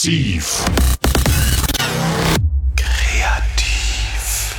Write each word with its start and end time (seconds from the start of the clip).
Massiv. 0.00 0.64
Kreativ. 2.74 4.56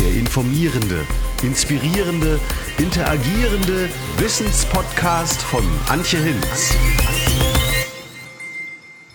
Der 0.00 0.12
informierende, 0.14 1.06
inspirierende, 1.44 2.40
interagierende 2.78 3.88
Wissenspodcast 4.18 5.40
von 5.40 5.62
Antje 5.88 6.18
Hinz. 6.18 6.74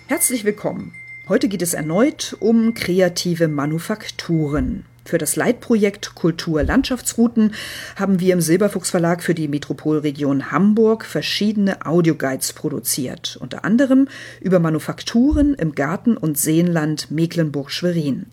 Herzlich 0.07 0.45
willkommen. 0.45 0.93
Heute 1.27 1.49
geht 1.49 1.61
es 1.61 1.73
erneut 1.73 2.37
um 2.39 2.73
kreative 2.73 3.49
Manufakturen. 3.49 4.85
Für 5.09 5.17
das 5.17 5.35
Leitprojekt 5.35 6.13
Kultur 6.13 6.61
Landschaftsrouten 6.61 7.55
haben 7.95 8.19
wir 8.19 8.31
im 8.31 8.41
Silberfuchs 8.41 8.91
Verlag 8.91 9.23
für 9.23 9.33
die 9.33 9.47
Metropolregion 9.47 10.51
Hamburg 10.51 11.03
verschiedene 11.03 11.83
Audioguides 11.83 12.53
produziert, 12.53 13.35
unter 13.41 13.65
anderem 13.65 14.07
über 14.39 14.59
Manufakturen 14.59 15.55
im 15.55 15.73
Garten- 15.73 16.15
und 16.15 16.37
Seenland 16.37 17.09
Mecklenburg-Schwerin. 17.09 18.27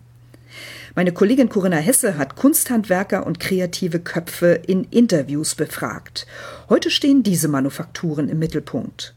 Meine 0.93 1.13
Kollegin 1.13 1.49
Corinna 1.49 1.77
Hesse 1.77 2.19
hat 2.19 2.35
Kunsthandwerker 2.35 3.25
und 3.25 3.39
kreative 3.39 3.99
Köpfe 3.99 4.61
in 4.67 4.83
Interviews 4.83 5.55
befragt. 5.55 6.27
Heute 6.69 6.91
stehen 6.91 7.23
diese 7.23 7.47
Manufakturen 7.47 8.29
im 8.29 8.37
Mittelpunkt. 8.37 9.15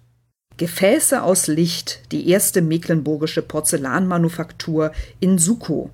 Gefäße 0.57 1.23
aus 1.23 1.47
Licht, 1.47 2.11
die 2.11 2.31
erste 2.31 2.63
mecklenburgische 2.63 3.43
Porzellanmanufaktur 3.43 4.93
in 5.21 5.37
Sukow. 5.37 5.91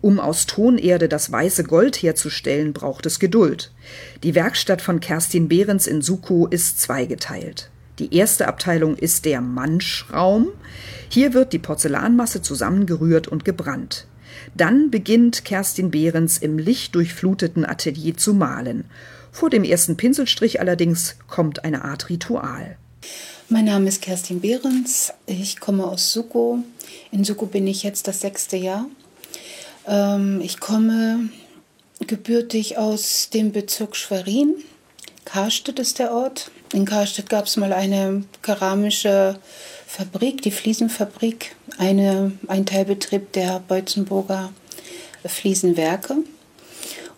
Um 0.00 0.20
aus 0.20 0.46
Tonerde 0.46 1.08
das 1.08 1.32
weiße 1.32 1.64
Gold 1.64 1.96
herzustellen, 1.96 2.72
braucht 2.72 3.06
es 3.06 3.18
Geduld. 3.18 3.72
Die 4.22 4.34
Werkstatt 4.34 4.82
von 4.82 5.00
Kerstin 5.00 5.48
Behrens 5.48 5.86
in 5.86 6.02
Sukow 6.02 6.50
ist 6.50 6.80
zweigeteilt. 6.80 7.70
Die 7.98 8.14
erste 8.14 8.46
Abteilung 8.46 8.96
ist 8.96 9.24
der 9.24 9.40
Manschraum. 9.40 10.48
Hier 11.08 11.32
wird 11.32 11.52
die 11.52 11.58
Porzellanmasse 11.58 12.42
zusammengerührt 12.42 13.26
und 13.26 13.44
gebrannt. 13.44 14.06
Dann 14.54 14.90
beginnt 14.90 15.44
Kerstin 15.44 15.90
Behrens 15.90 16.38
im 16.38 16.58
lichtdurchfluteten 16.58 17.64
Atelier 17.64 18.16
zu 18.16 18.34
malen. 18.34 18.84
Vor 19.32 19.50
dem 19.50 19.64
ersten 19.64 19.96
Pinselstrich 19.96 20.60
allerdings 20.60 21.16
kommt 21.26 21.64
eine 21.64 21.84
Art 21.84 22.10
Ritual. 22.10 22.76
Mein 23.48 23.64
Name 23.66 23.88
ist 23.88 24.02
Kerstin 24.02 24.40
Behrens. 24.40 25.12
Ich 25.26 25.60
komme 25.60 25.84
aus 25.84 26.12
Sukow. 26.12 26.58
In 27.12 27.24
Sukow 27.24 27.50
bin 27.50 27.66
ich 27.66 27.82
jetzt 27.82 28.08
das 28.08 28.20
sechste 28.20 28.56
Jahr. 28.56 28.86
Ähm, 29.86 30.40
ich 30.42 30.60
komme 30.60 31.28
gebürtig 32.06 32.76
aus 32.78 33.30
dem 33.30 33.52
Bezirk 33.52 33.96
Schwerin. 33.96 34.56
Karstedt 35.24 35.78
ist 35.78 35.98
der 35.98 36.12
Ort. 36.12 36.50
In 36.72 36.84
Karstedt 36.84 37.30
gab 37.30 37.46
es 37.46 37.56
mal 37.56 37.72
eine 37.72 38.24
keramische 38.42 39.38
Fabrik, 39.86 40.42
die 40.42 40.50
Fliesenfabrik, 40.50 41.56
eine, 41.78 42.32
ein 42.48 42.66
Teilbetrieb 42.66 43.32
der 43.32 43.60
Beutzenburger 43.60 44.52
Fliesenwerke. 45.24 46.16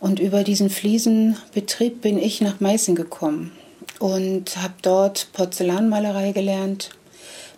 Und 0.01 0.21
über 0.21 0.45
diesen 0.45 0.71
Fliesenbetrieb 0.71 2.03
bin 2.03 2.19
ich 2.19 2.41
nach 2.41 2.61
Meißen 2.61 2.95
gekommen 2.95 3.53
und 3.99 4.57
habe 4.57 4.75
dort 4.83 5.29
Porzellanmalerei 5.33 6.33
gelernt. 6.33 6.91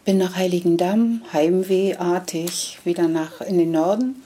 Bin 0.06 0.16
nach 0.16 0.36
Heiligendamm, 0.36 1.22
heimwehartig, 1.32 2.78
wieder 2.84 3.08
nach 3.08 3.42
in 3.42 3.58
den 3.58 3.72
Norden 3.72 4.22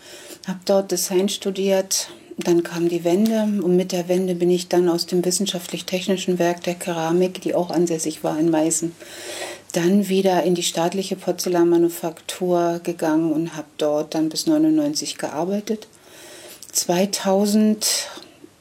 habe 0.49 0.61
dort 0.65 0.91
Design 0.91 1.29
studiert. 1.29 2.11
Dann 2.37 2.63
kam 2.65 2.89
die 2.89 3.05
Wende 3.05 3.43
und 3.43 3.77
mit 3.77 3.93
der 3.93 4.09
Wende 4.09 4.35
bin 4.35 4.51
ich 4.51 4.69
dann 4.69 4.89
aus 4.89 5.07
dem 5.07 5.25
wissenschaftlich-technischen 5.25 6.39
Werk 6.39 6.65
der 6.65 6.75
Keramik, 6.75 7.41
die 7.41 7.55
auch 7.55 7.71
ansässig 7.71 8.25
war 8.25 8.39
in 8.39 8.51
Meißen, 8.51 8.93
dann 9.73 10.09
wieder 10.09 10.43
in 10.43 10.57
die 10.57 10.65
staatliche 10.65 11.15
Porzellanmanufaktur 11.15 12.81
gegangen 12.83 13.33
und 13.33 13.57
habe 13.57 13.69
dort 13.79 14.15
dann 14.15 14.29
bis 14.29 14.47
99 14.47 15.17
gearbeitet. 15.17 15.87
2000 16.73 18.09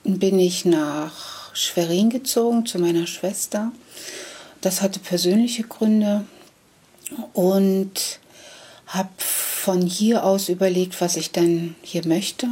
bin 0.04 0.38
ich 0.38 0.66
nach 0.66 1.56
Schwerin 1.56 2.12
gezogen 2.12 2.66
zu 2.66 2.78
meiner 2.78 3.08
Schwester. 3.08 3.72
Das 4.62 4.82
hatte 4.82 5.00
persönliche 5.00 5.64
Gründe 5.64 6.26
und 7.34 8.20
habe 8.94 9.10
von 9.18 9.82
hier 9.82 10.24
aus 10.24 10.50
überlegt, 10.50 11.02
was 11.02 11.16
ich 11.16 11.32
denn 11.32 11.76
hier 11.82 12.06
möchte 12.06 12.48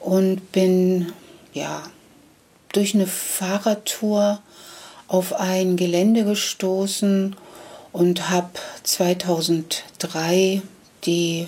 und 0.00 0.52
bin 0.52 1.12
ja 1.54 1.82
durch 2.72 2.94
eine 2.94 3.06
Fahrradtour 3.06 4.40
auf 5.08 5.34
ein 5.34 5.76
Gelände 5.76 6.24
gestoßen 6.24 7.36
und 7.92 8.30
habe 8.30 8.50
2003 8.82 10.62
die 11.04 11.46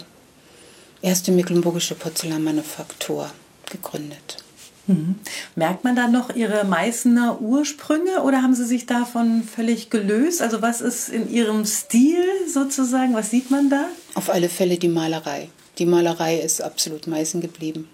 erste 1.03 1.33
mecklenburgische 1.33 1.95
Porzellanmanufaktur 1.95 3.31
gegründet. 3.71 4.44
Mhm. 4.87 5.17
Merkt 5.57 5.85
man 5.85 5.97
da 5.97 6.09
noch 6.09 6.35
Ihre 6.35 6.65
Meißner 6.65 7.41
Ursprünge 7.41 8.23
oder 8.23 8.43
haben 8.43 8.55
Sie 8.55 8.67
sich 8.67 8.87
davon 8.87 9.43
völlig 9.43 9.91
gelöst? 9.91 10.43
Also 10.43 10.63
was 10.63 10.81
ist 10.81 11.09
in 11.09 11.31
Ihrem 11.31 11.65
Stil 11.65 12.25
sozusagen? 12.53 13.15
Was 13.15 13.31
sieht 13.31 13.51
man 13.51 13.71
da? 13.71 13.87
Auf 14.15 14.31
alle 14.31 14.49
Fälle 14.49 14.77
die 14.77 14.89
Malerei. 14.89 15.49
Die 15.79 15.87
Malerei 15.87 16.39
ist 16.39 16.61
absolut 16.61 17.07
Meißen 17.07 17.41
geblieben. 17.41 17.89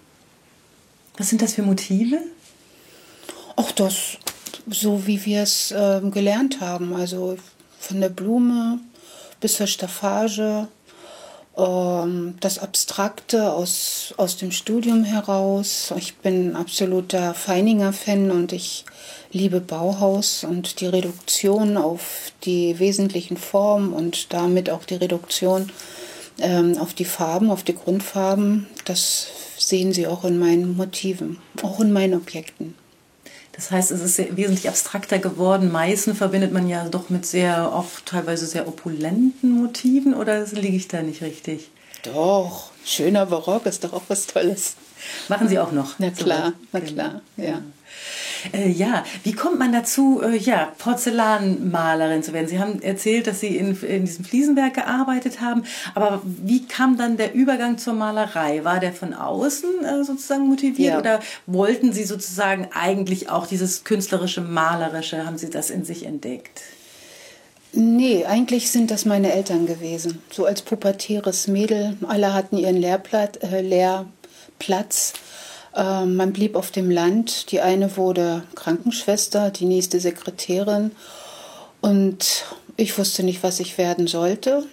Was 1.17 1.29
sind 1.29 1.41
das 1.41 1.53
für 1.53 1.63
Motive? 1.63 2.19
Auch 3.55 3.71
das, 3.71 4.17
so 4.69 5.07
wie 5.07 5.23
wir 5.25 5.43
es 5.43 5.71
äh, 5.71 6.01
gelernt 6.11 6.61
haben. 6.61 6.93
Also 6.93 7.37
von 7.79 8.01
der 8.01 8.09
Blume 8.09 8.79
bis 9.39 9.55
zur 9.55 9.67
Staffage, 9.67 10.67
das 11.53 12.59
Abstrakte 12.59 13.51
aus, 13.51 14.13
aus 14.17 14.37
dem 14.37 14.51
Studium 14.51 15.03
heraus. 15.03 15.93
Ich 15.97 16.15
bin 16.15 16.55
absoluter 16.55 17.33
Feininger-Fan 17.33 18.31
und 18.31 18.53
ich 18.53 18.85
liebe 19.31 19.59
Bauhaus 19.59 20.43
und 20.43 20.79
die 20.79 20.87
Reduktion 20.87 21.77
auf 21.77 22.31
die 22.43 22.79
wesentlichen 22.79 23.37
Formen 23.37 23.91
und 23.91 24.33
damit 24.33 24.69
auch 24.69 24.85
die 24.85 24.95
Reduktion 24.95 25.69
ähm, 26.39 26.77
auf 26.77 26.93
die 26.93 27.05
Farben, 27.05 27.51
auf 27.51 27.63
die 27.63 27.75
Grundfarben. 27.75 28.67
Das 28.85 29.27
sehen 29.57 29.93
Sie 29.93 30.07
auch 30.07 30.23
in 30.23 30.39
meinen 30.39 30.75
Motiven, 30.77 31.37
auch 31.61 31.79
in 31.81 31.91
meinen 31.91 32.15
Objekten. 32.15 32.75
Das 33.53 33.69
heißt, 33.69 33.91
es 33.91 34.01
ist 34.01 34.37
wesentlich 34.37 34.69
abstrakter 34.69 35.19
geworden. 35.19 35.71
Meißen 35.71 36.15
verbindet 36.15 36.53
man 36.53 36.67
ja 36.67 36.87
doch 36.87 37.09
mit 37.09 37.25
sehr, 37.25 37.73
auch 37.73 37.87
teilweise 38.05 38.45
sehr 38.45 38.67
opulenten 38.67 39.51
Motiven 39.51 40.13
oder 40.13 40.45
liege 40.45 40.77
ich 40.77 40.87
da 40.87 41.01
nicht 41.01 41.21
richtig? 41.21 41.69
Doch, 42.03 42.71
schöner 42.85 43.25
Barock 43.25 43.65
ist 43.65 43.83
doch 43.83 43.93
auch 43.93 44.03
was 44.07 44.25
Tolles. 44.27 44.75
Machen 45.27 45.47
Sie 45.47 45.59
auch 45.59 45.71
noch? 45.71 45.95
Na 45.99 46.11
klar, 46.11 46.49
so, 46.49 46.67
na 46.71 46.79
klar, 46.79 47.21
ja. 47.37 47.61
Ja. 48.53 48.59
Äh, 48.59 48.69
ja, 48.69 49.03
wie 49.23 49.33
kommt 49.33 49.59
man 49.59 49.71
dazu, 49.71 50.21
äh, 50.23 50.37
ja, 50.37 50.71
Porzellanmalerin 50.77 52.23
zu 52.23 52.33
werden? 52.33 52.47
Sie 52.47 52.59
haben 52.59 52.81
erzählt, 52.81 53.27
dass 53.27 53.39
Sie 53.39 53.55
in, 53.57 53.79
in 53.83 54.05
diesem 54.05 54.25
Fliesenwerk 54.25 54.75
gearbeitet 54.75 55.41
haben, 55.41 55.63
aber 55.95 56.21
wie 56.23 56.65
kam 56.65 56.97
dann 56.97 57.17
der 57.17 57.33
Übergang 57.33 57.77
zur 57.77 57.93
Malerei? 57.93 58.63
War 58.63 58.79
der 58.79 58.93
von 58.93 59.13
außen 59.13 59.85
äh, 59.85 60.03
sozusagen 60.03 60.47
motiviert 60.47 60.93
ja. 60.93 60.99
oder 60.99 61.19
wollten 61.45 61.93
Sie 61.93 62.03
sozusagen 62.03 62.69
eigentlich 62.73 63.29
auch 63.29 63.47
dieses 63.47 63.83
künstlerische, 63.83 64.41
malerische, 64.41 65.25
haben 65.25 65.37
Sie 65.37 65.49
das 65.49 65.69
in 65.69 65.85
sich 65.85 66.05
entdeckt? 66.05 66.61
Nee, 67.73 68.25
eigentlich 68.25 68.69
sind 68.69 68.91
das 68.91 69.05
meine 69.05 69.31
Eltern 69.31 69.65
gewesen. 69.65 70.21
So 70.29 70.45
als 70.45 70.61
pubertäres 70.61 71.47
Mädel. 71.47 71.95
Alle 72.05 72.33
hatten 72.33 72.57
ihren 72.57 72.75
Lehrplatz. 72.75 73.37
Äh, 73.41 73.61
Lehrplatz. 73.61 75.13
Ähm, 75.75 76.15
man 76.15 76.33
blieb 76.33 76.55
auf 76.55 76.71
dem 76.71 76.89
Land. 76.89 77.51
Die 77.51 77.61
eine 77.61 77.97
wurde 77.97 78.43
Krankenschwester, 78.55 79.51
die 79.51 79.65
nächste 79.65 79.99
Sekretärin. 79.99 80.91
Und 81.81 82.45
ich 82.77 82.97
wusste 82.97 83.23
nicht, 83.23 83.43
was 83.43 83.59
ich 83.59 83.77
werden 83.77 84.07
sollte. 84.07 84.63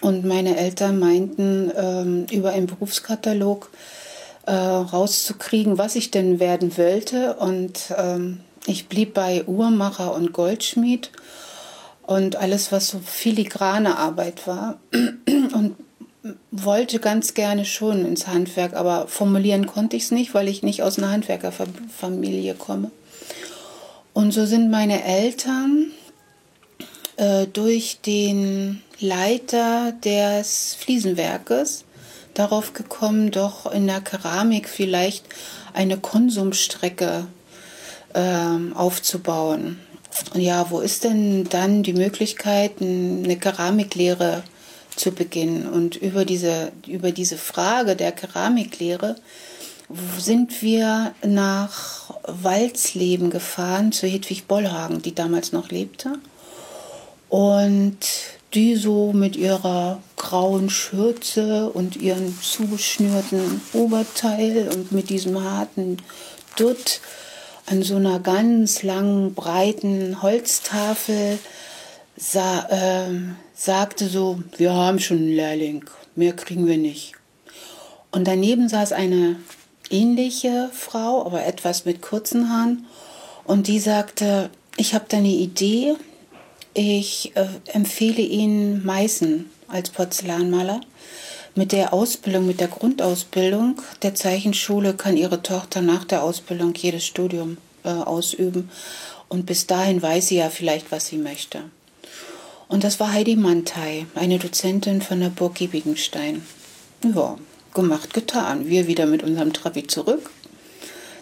Und 0.00 0.24
meine 0.24 0.56
Eltern 0.56 0.98
meinten, 0.98 1.72
ähm, 1.76 2.26
über 2.30 2.50
einen 2.50 2.66
Berufskatalog 2.66 3.70
äh, 4.46 4.52
rauszukriegen, 4.52 5.76
was 5.76 5.96
ich 5.96 6.10
denn 6.10 6.40
werden 6.40 6.76
wollte. 6.78 7.34
Und 7.34 7.92
ähm, 7.96 8.40
ich 8.66 8.88
blieb 8.88 9.14
bei 9.14 9.44
Uhrmacher 9.46 10.14
und 10.14 10.32
Goldschmied 10.32 11.10
und 12.02 12.36
alles, 12.36 12.72
was 12.72 12.88
so 12.88 12.98
filigrane 12.98 13.98
Arbeit 13.98 14.46
war. 14.46 14.78
Und 15.26 15.76
wollte 16.50 16.98
ganz 16.98 17.34
gerne 17.34 17.64
schon 17.64 18.04
ins 18.04 18.26
Handwerk, 18.26 18.74
aber 18.74 19.06
formulieren 19.08 19.66
konnte 19.66 19.96
ich 19.96 20.04
es 20.04 20.10
nicht, 20.10 20.34
weil 20.34 20.48
ich 20.48 20.62
nicht 20.62 20.82
aus 20.82 20.98
einer 20.98 21.10
Handwerkerfamilie 21.10 22.54
komme. 22.54 22.90
Und 24.12 24.32
so 24.32 24.46
sind 24.46 24.70
meine 24.70 25.04
Eltern 25.04 25.92
äh, 27.16 27.46
durch 27.46 28.00
den 28.04 28.82
Leiter 29.00 29.92
des 30.04 30.74
Fliesenwerkes 30.74 31.84
darauf 32.34 32.72
gekommen, 32.72 33.30
doch 33.30 33.70
in 33.70 33.86
der 33.86 34.00
Keramik 34.00 34.68
vielleicht 34.68 35.24
eine 35.72 35.98
Konsumstrecke 35.98 37.26
äh, 38.14 38.74
aufzubauen. 38.74 39.78
ja, 40.34 40.68
wo 40.70 40.80
ist 40.80 41.04
denn 41.04 41.44
dann 41.44 41.84
die 41.84 41.92
Möglichkeit, 41.92 42.80
eine 42.80 43.36
Keramiklehre 43.36 44.42
zu 44.42 44.57
beginnen? 45.12 45.68
Und 45.68 45.96
über 45.96 46.24
diese, 46.24 46.72
über 46.86 47.12
diese 47.12 47.36
Frage 47.36 47.96
der 47.96 48.12
Keramiklehre 48.12 49.16
sind 50.18 50.60
wir 50.62 51.14
nach 51.24 52.14
Walzleben 52.24 53.30
gefahren 53.30 53.92
zu 53.92 54.06
Hedwig 54.06 54.46
Bollhagen, 54.46 55.00
die 55.00 55.14
damals 55.14 55.52
noch 55.52 55.70
lebte. 55.70 56.18
Und 57.28 57.98
die 58.54 58.76
so 58.76 59.12
mit 59.12 59.36
ihrer 59.36 60.00
grauen 60.16 60.70
Schürze 60.70 61.68
und 61.70 61.96
ihren 61.96 62.38
zugeschnürten 62.40 63.60
Oberteil 63.74 64.70
und 64.74 64.92
mit 64.92 65.10
diesem 65.10 65.42
harten 65.42 65.98
Dutt 66.56 67.00
an 67.66 67.82
so 67.82 67.96
einer 67.96 68.18
ganz 68.20 68.82
langen, 68.82 69.34
breiten 69.34 70.22
Holztafel 70.22 71.38
sa 72.16 72.66
äh, 72.70 73.10
sagte 73.58 74.08
so, 74.08 74.38
wir 74.56 74.72
haben 74.72 75.00
schon 75.00 75.16
einen 75.16 75.34
Lehrling, 75.34 75.84
mehr 76.14 76.32
kriegen 76.32 76.68
wir 76.68 76.78
nicht. 76.78 77.14
Und 78.12 78.28
daneben 78.28 78.68
saß 78.68 78.92
eine 78.92 79.36
ähnliche 79.90 80.70
Frau, 80.72 81.26
aber 81.26 81.44
etwas 81.44 81.84
mit 81.84 82.00
kurzen 82.00 82.50
Haaren. 82.50 82.86
Und 83.44 83.66
die 83.66 83.80
sagte, 83.80 84.50
ich 84.76 84.94
habe 84.94 85.06
da 85.08 85.16
eine 85.16 85.28
Idee. 85.28 85.96
Ich 86.72 87.32
äh, 87.34 87.48
empfehle 87.72 88.22
Ihnen 88.22 88.86
Meißen 88.86 89.50
als 89.66 89.90
Porzellanmaler. 89.90 90.80
Mit 91.56 91.72
der 91.72 91.92
Ausbildung, 91.92 92.46
mit 92.46 92.60
der 92.60 92.68
Grundausbildung 92.68 93.82
der 94.02 94.14
Zeichenschule 94.14 94.94
kann 94.94 95.16
Ihre 95.16 95.42
Tochter 95.42 95.80
nach 95.80 96.04
der 96.04 96.22
Ausbildung 96.22 96.74
jedes 96.76 97.04
Studium 97.04 97.56
äh, 97.82 97.88
ausüben. 97.88 98.70
Und 99.28 99.46
bis 99.46 99.66
dahin 99.66 100.00
weiß 100.00 100.28
sie 100.28 100.36
ja 100.36 100.48
vielleicht, 100.48 100.92
was 100.92 101.08
sie 101.08 101.18
möchte. 101.18 101.64
Und 102.68 102.84
das 102.84 103.00
war 103.00 103.12
Heidi 103.12 103.34
Mantei, 103.34 104.06
eine 104.14 104.38
Dozentin 104.38 105.00
von 105.00 105.20
der 105.20 105.30
Burg 105.30 105.54
Giebigenstein. 105.54 106.46
Ja, 107.02 107.36
gemacht, 107.74 108.12
getan. 108.12 108.68
Wir 108.68 108.86
wieder 108.86 109.06
mit 109.06 109.22
unserem 109.22 109.54
Trabi 109.54 109.86
zurück. 109.86 110.30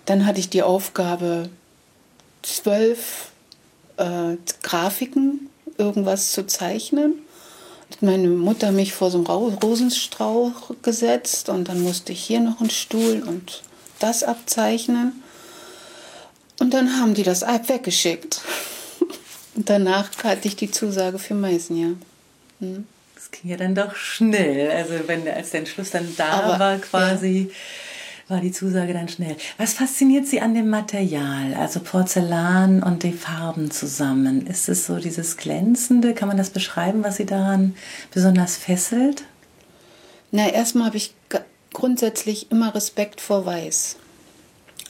Dann 0.06 0.26
hatte 0.26 0.40
ich 0.40 0.48
die 0.48 0.62
Aufgabe, 0.62 1.48
zwölf 2.42 3.30
äh, 3.96 4.36
Grafiken, 4.62 5.48
irgendwas 5.78 6.32
zu 6.32 6.46
zeichnen. 6.46 7.14
Hat 7.90 8.02
meine 8.02 8.28
Mutter 8.28 8.72
mich 8.72 8.92
vor 8.92 9.10
so 9.10 9.18
einen 9.18 9.26
Rosenstrauch 9.26 10.72
gesetzt 10.82 11.48
und 11.48 11.68
dann 11.68 11.80
musste 11.80 12.12
ich 12.12 12.24
hier 12.24 12.40
noch 12.40 12.60
einen 12.60 12.70
Stuhl 12.70 13.22
und 13.24 13.62
das 14.00 14.24
abzeichnen. 14.24 15.22
Und 16.58 16.74
dann 16.74 16.98
haben 16.98 17.14
die 17.14 17.22
das 17.22 17.42
weggeschickt. 17.42 18.40
Und 19.56 19.68
danach 19.70 20.10
hatte 20.22 20.48
ich 20.48 20.56
die 20.56 20.70
Zusage 20.70 21.18
für 21.18 21.34
Meißen, 21.34 21.76
ja. 21.76 21.88
Hm. 22.60 22.86
Das 23.14 23.30
ging 23.30 23.50
ja 23.50 23.56
dann 23.56 23.74
doch 23.74 23.96
schnell. 23.96 24.70
Also 24.70 24.94
wenn 25.06 25.26
als 25.26 25.50
der 25.50 25.60
Entschluss 25.60 25.90
dann 25.90 26.14
da 26.16 26.28
Aber, 26.28 26.58
war 26.58 26.78
quasi. 26.78 27.48
Ja 27.48 27.54
war 28.28 28.40
die 28.40 28.52
Zusage 28.52 28.92
dann 28.92 29.08
schnell. 29.08 29.36
Was 29.56 29.74
fasziniert 29.74 30.26
Sie 30.26 30.40
an 30.40 30.54
dem 30.54 30.68
Material, 30.68 31.54
also 31.54 31.80
Porzellan 31.80 32.82
und 32.82 33.04
die 33.04 33.12
Farben 33.12 33.70
zusammen? 33.70 34.46
Ist 34.46 34.68
es 34.68 34.86
so 34.86 34.98
dieses 34.98 35.36
Glänzende? 35.36 36.12
Kann 36.12 36.28
man 36.28 36.36
das 36.36 36.50
beschreiben, 36.50 37.04
was 37.04 37.16
Sie 37.16 37.26
daran 37.26 37.76
besonders 38.12 38.56
fesselt? 38.56 39.22
Na, 40.32 40.48
erstmal 40.48 40.86
habe 40.86 40.96
ich 40.96 41.14
grundsätzlich 41.72 42.50
immer 42.50 42.74
Respekt 42.74 43.20
vor 43.20 43.46
Weiß. 43.46 43.96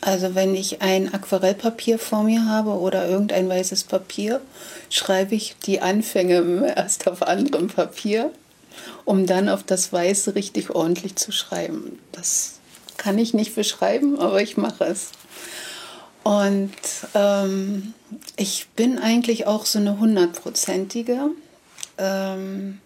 Also 0.01 0.35
wenn 0.35 0.55
ich 0.55 0.83
ein 0.83 1.13
Aquarellpapier 1.13 1.99
vor 1.99 2.23
mir 2.23 2.45
habe 2.45 2.71
oder 2.71 3.09
irgendein 3.09 3.49
weißes 3.49 3.85
Papier, 3.85 4.41
schreibe 4.91 5.35
ich 5.35 5.57
die 5.65 5.81
Anfänge 5.81 6.73
erst 6.77 7.09
auf 7.09 7.23
anderem 7.23 7.69
Papier, 7.69 8.31
um 9.05 9.27
dann 9.27 9.49
auf 9.49 9.63
das 9.63 9.93
Weiße 9.93 10.35
richtig 10.35 10.71
ordentlich 10.71 11.17
zu 11.17 11.33
schreiben. 11.33 11.99
Das 12.13 12.55
kann 12.97 13.19
ich 13.19 13.35
nicht 13.35 13.55
beschreiben, 13.55 14.19
aber 14.19 14.41
ich 14.43 14.57
mache 14.57 14.85
es. 14.85 15.11
Und 16.23 16.73
ähm, 17.15 17.95
ich 18.37 18.67
bin 18.75 18.99
eigentlich 18.99 19.47
auch 19.47 19.65
so 19.65 19.79
eine 19.79 20.01
hundertprozentige. 20.01 21.31
Ähm, 21.99 22.81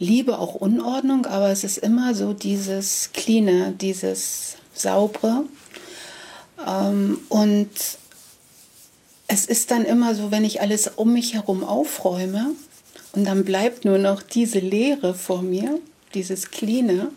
liebe 0.00 0.38
auch 0.38 0.56
Unordnung, 0.56 1.26
aber 1.26 1.50
es 1.50 1.62
ist 1.62 1.78
immer 1.78 2.14
so 2.14 2.32
dieses 2.32 3.10
Cleane, 3.12 3.72
dieses 3.80 4.56
Saubere. 4.74 5.44
Ähm, 6.66 7.18
und 7.28 7.70
es 9.26 9.46
ist 9.46 9.70
dann 9.70 9.84
immer 9.84 10.14
so, 10.14 10.30
wenn 10.30 10.44
ich 10.44 10.60
alles 10.60 10.88
um 10.88 11.12
mich 11.12 11.34
herum 11.34 11.62
aufräume 11.64 12.52
und 13.12 13.24
dann 13.24 13.44
bleibt 13.44 13.84
nur 13.84 13.98
noch 13.98 14.22
diese 14.22 14.58
Leere 14.58 15.14
vor 15.14 15.42
mir, 15.42 15.78
dieses 16.14 16.50
Cleane, 16.50 17.10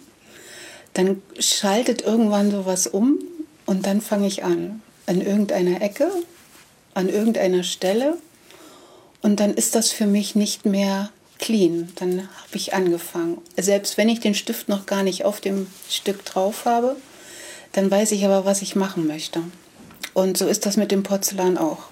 dann 0.93 1.21
schaltet 1.39 2.03
irgendwann 2.03 2.51
sowas 2.51 2.87
um 2.87 3.19
und 3.65 3.85
dann 3.85 4.01
fange 4.01 4.27
ich 4.27 4.43
an. 4.43 4.81
An 5.05 5.21
irgendeiner 5.21 5.81
Ecke, 5.81 6.11
an 6.93 7.09
irgendeiner 7.09 7.63
Stelle. 7.63 8.17
Und 9.21 9.39
dann 9.39 9.53
ist 9.53 9.75
das 9.75 9.91
für 9.91 10.05
mich 10.05 10.35
nicht 10.35 10.65
mehr 10.65 11.09
clean. 11.39 11.91
Dann 11.95 12.19
habe 12.19 12.55
ich 12.55 12.73
angefangen. 12.73 13.39
Selbst 13.57 13.97
wenn 13.97 14.09
ich 14.09 14.19
den 14.19 14.35
Stift 14.35 14.69
noch 14.69 14.85
gar 14.85 15.03
nicht 15.03 15.25
auf 15.25 15.41
dem 15.41 15.67
Stück 15.89 16.23
drauf 16.25 16.65
habe, 16.65 16.95
dann 17.73 17.91
weiß 17.91 18.11
ich 18.13 18.25
aber, 18.25 18.45
was 18.45 18.61
ich 18.61 18.75
machen 18.75 19.05
möchte. 19.05 19.43
Und 20.13 20.37
so 20.37 20.47
ist 20.47 20.65
das 20.65 20.77
mit 20.77 20.91
dem 20.91 21.03
Porzellan 21.03 21.57
auch. 21.57 21.89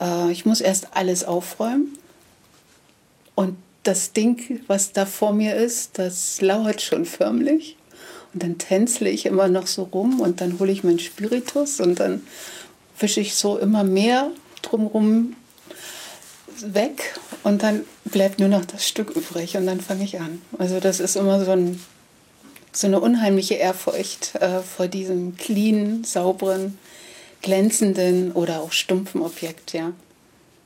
Äh, 0.00 0.30
ich 0.30 0.44
muss 0.44 0.60
erst 0.60 0.88
alles 0.92 1.24
aufräumen. 1.24 1.96
Und 3.34 3.56
das 3.84 4.12
Ding, 4.12 4.60
was 4.66 4.92
da 4.92 5.06
vor 5.06 5.32
mir 5.32 5.56
ist, 5.56 5.98
das 5.98 6.40
lauert 6.40 6.82
schon 6.82 7.04
förmlich. 7.04 7.76
Und 8.32 8.42
dann 8.42 8.58
tänzle 8.58 9.10
ich 9.10 9.26
immer 9.26 9.48
noch 9.48 9.66
so 9.66 9.84
rum 9.84 10.20
und 10.20 10.40
dann 10.40 10.58
hole 10.58 10.72
ich 10.72 10.84
meinen 10.84 10.98
Spiritus 10.98 11.80
und 11.80 12.00
dann 12.00 12.22
wische 12.98 13.20
ich 13.20 13.34
so 13.34 13.58
immer 13.58 13.84
mehr 13.84 14.30
drumherum 14.62 15.36
weg 16.60 17.18
und 17.42 17.62
dann 17.62 17.84
bleibt 18.04 18.38
nur 18.38 18.48
noch 18.48 18.64
das 18.64 18.86
Stück 18.86 19.10
übrig 19.10 19.56
und 19.56 19.66
dann 19.66 19.80
fange 19.80 20.04
ich 20.04 20.20
an. 20.20 20.40
Also 20.58 20.80
das 20.80 21.00
ist 21.00 21.16
immer 21.16 21.44
so, 21.44 21.50
ein, 21.50 21.82
so 22.72 22.86
eine 22.86 23.00
unheimliche 23.00 23.54
Ehrfurcht 23.54 24.34
äh, 24.36 24.60
vor 24.60 24.88
diesem 24.88 25.36
clean, 25.36 26.04
sauberen, 26.04 26.78
glänzenden 27.42 28.32
oder 28.32 28.60
auch 28.60 28.72
stumpfen 28.72 29.20
Objekt, 29.20 29.72
ja. 29.72 29.92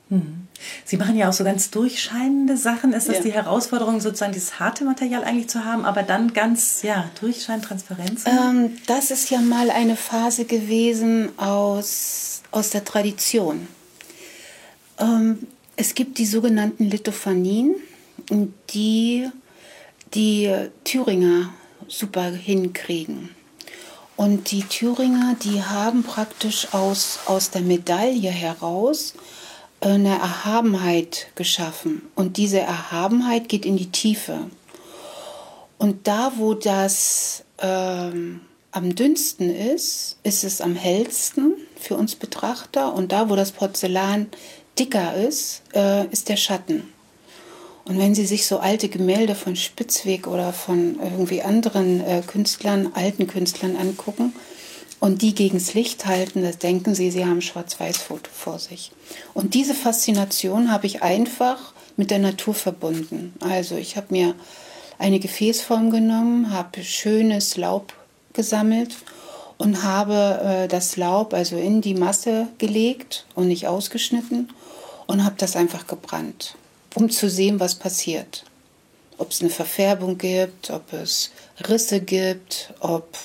Mhm. 0.09 0.47
Sie 0.85 0.97
machen 0.97 1.17
ja 1.17 1.29
auch 1.29 1.33
so 1.33 1.43
ganz 1.43 1.69
durchscheinende 1.69 2.57
Sachen. 2.57 2.93
Ist 2.93 3.09
das 3.09 3.17
ja. 3.17 3.23
die 3.23 3.33
Herausforderung, 3.33 3.99
sozusagen 3.99 4.31
dieses 4.31 4.59
harte 4.59 4.85
Material 4.85 5.23
eigentlich 5.23 5.49
zu 5.49 5.65
haben, 5.65 5.85
aber 5.85 6.01
dann 6.03 6.33
ganz, 6.33 6.81
ja, 6.81 7.09
durchschein, 7.19 7.61
Transparenz? 7.61 8.23
Ähm, 8.25 8.77
das 8.87 9.11
ist 9.11 9.29
ja 9.29 9.39
mal 9.39 9.69
eine 9.69 9.95
Phase 9.95 10.45
gewesen 10.45 11.37
aus, 11.37 12.41
aus 12.51 12.69
der 12.69 12.85
Tradition. 12.85 13.67
Ähm, 14.97 15.39
es 15.75 15.93
gibt 15.93 16.17
die 16.17 16.25
sogenannten 16.25 16.85
Lithophanien, 16.85 17.75
die 18.69 19.27
die 20.13 20.53
Thüringer 20.85 21.53
super 21.87 22.31
hinkriegen. 22.31 23.29
Und 24.15 24.51
die 24.51 24.63
Thüringer, 24.63 25.35
die 25.43 25.63
haben 25.63 26.03
praktisch 26.03 26.73
aus, 26.73 27.19
aus 27.25 27.51
der 27.51 27.61
Medaille 27.61 28.31
heraus 28.31 29.13
eine 29.79 30.17
Erhabenheit 30.17 31.27
geschaffen. 31.35 32.01
Und 32.15 32.37
diese 32.37 32.59
Erhabenheit 32.59 33.47
geht 33.47 33.65
in 33.65 33.77
die 33.77 33.91
Tiefe. 33.91 34.49
Und 35.77 36.07
da, 36.07 36.33
wo 36.37 36.55
das 36.55 37.43
ähm, 37.59 38.41
am 38.71 38.95
dünnsten 38.95 39.55
ist, 39.55 40.17
ist 40.23 40.43
es 40.43 40.61
am 40.61 40.75
hellsten 40.75 41.53
für 41.79 41.95
uns 41.95 42.15
Betrachter. 42.15 42.93
Und 42.93 43.11
da, 43.11 43.29
wo 43.29 43.35
das 43.35 43.51
Porzellan 43.51 44.27
dicker 44.79 45.15
ist, 45.15 45.61
äh, 45.75 46.07
ist 46.07 46.29
der 46.29 46.37
Schatten. 46.37 46.91
Und 47.87 47.97
wenn 47.97 48.15
Sie 48.15 48.25
sich 48.25 48.45
so 48.45 48.59
alte 48.59 48.89
Gemälde 48.89 49.33
von 49.33 49.55
Spitzweg 49.55 50.27
oder 50.27 50.51
von 50.51 50.99
irgendwie 51.01 51.41
anderen 51.41 52.01
äh, 52.01 52.21
Künstlern, 52.25 52.91
alten 52.93 53.27
Künstlern 53.27 53.75
angucken, 53.75 54.33
und 54.99 55.21
die 55.21 55.35
gegens 55.35 55.73
Licht 55.73 56.05
halten, 56.05 56.41
das 56.41 56.57
denken 56.57 56.95
sie, 56.95 57.11
sie 57.11 57.25
haben 57.25 57.41
Schwarz-Weiß-Foto 57.41 58.31
vor 58.33 58.59
sich. 58.59 58.91
Und 59.33 59.53
diese 59.53 59.75
Faszination 59.75 60.71
habe 60.71 60.87
ich 60.87 61.03
einfach 61.03 61.73
mit 61.97 62.11
der 62.11 62.19
Natur 62.19 62.53
verbunden. 62.53 63.33
Also 63.39 63.75
ich 63.75 63.95
habe 63.95 64.07
mir 64.09 64.35
eine 64.97 65.19
Gefäßform 65.19 65.91
genommen, 65.91 66.51
habe 66.51 66.83
schönes 66.83 67.57
Laub 67.57 67.93
gesammelt 68.33 68.95
und 69.57 69.83
habe 69.83 70.41
äh, 70.43 70.67
das 70.67 70.97
Laub 70.97 71.33
also 71.33 71.57
in 71.57 71.81
die 71.81 71.93
Masse 71.93 72.47
gelegt 72.57 73.25
und 73.35 73.47
nicht 73.47 73.67
ausgeschnitten 73.67 74.49
und 75.05 75.23
habe 75.23 75.35
das 75.37 75.55
einfach 75.55 75.87
gebrannt, 75.87 76.55
um 76.97 77.09
zu 77.11 77.29
sehen, 77.29 77.59
was 77.59 77.75
passiert. 77.75 78.43
Ob 79.19 79.31
es 79.31 79.41
eine 79.41 79.51
Verfärbung 79.51 80.17
gibt, 80.17 80.71
ob 80.71 80.93
es 80.93 81.31
Risse 81.69 82.01
gibt, 82.01 82.73
ob 82.79 83.17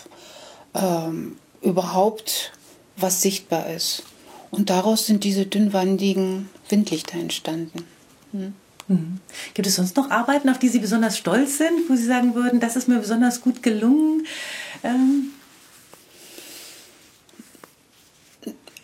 ähm, 0.75 1.37
überhaupt 1.63 2.53
was 2.97 3.23
sichtbar 3.23 3.71
ist. 3.71 4.03
Und 4.51 4.69
daraus 4.69 5.07
sind 5.07 5.25
diese 5.25 5.47
dünnwandigen 5.47 6.51
Windlichter 6.69 7.19
entstanden. 7.19 7.85
Hm. 8.33 8.55
Mhm. 8.89 9.21
Gibt 9.55 9.67
es 9.67 9.77
sonst 9.77 9.97
noch 9.97 10.11
Arbeiten, 10.11 10.51
auf 10.51 10.59
die 10.59 10.69
Sie 10.69 10.81
besonders 10.81 11.17
stolz 11.17 11.57
sind, 11.57 11.89
wo 11.89 11.97
Sie 11.97 12.05
sagen 12.05 12.35
würden, 12.35 12.61
das 12.61 12.77
ist 12.77 12.89
mir 12.89 12.99
besonders 12.99 13.41
gut 13.41 13.63
gelungen? 13.63 14.27
Ähm 14.83 15.31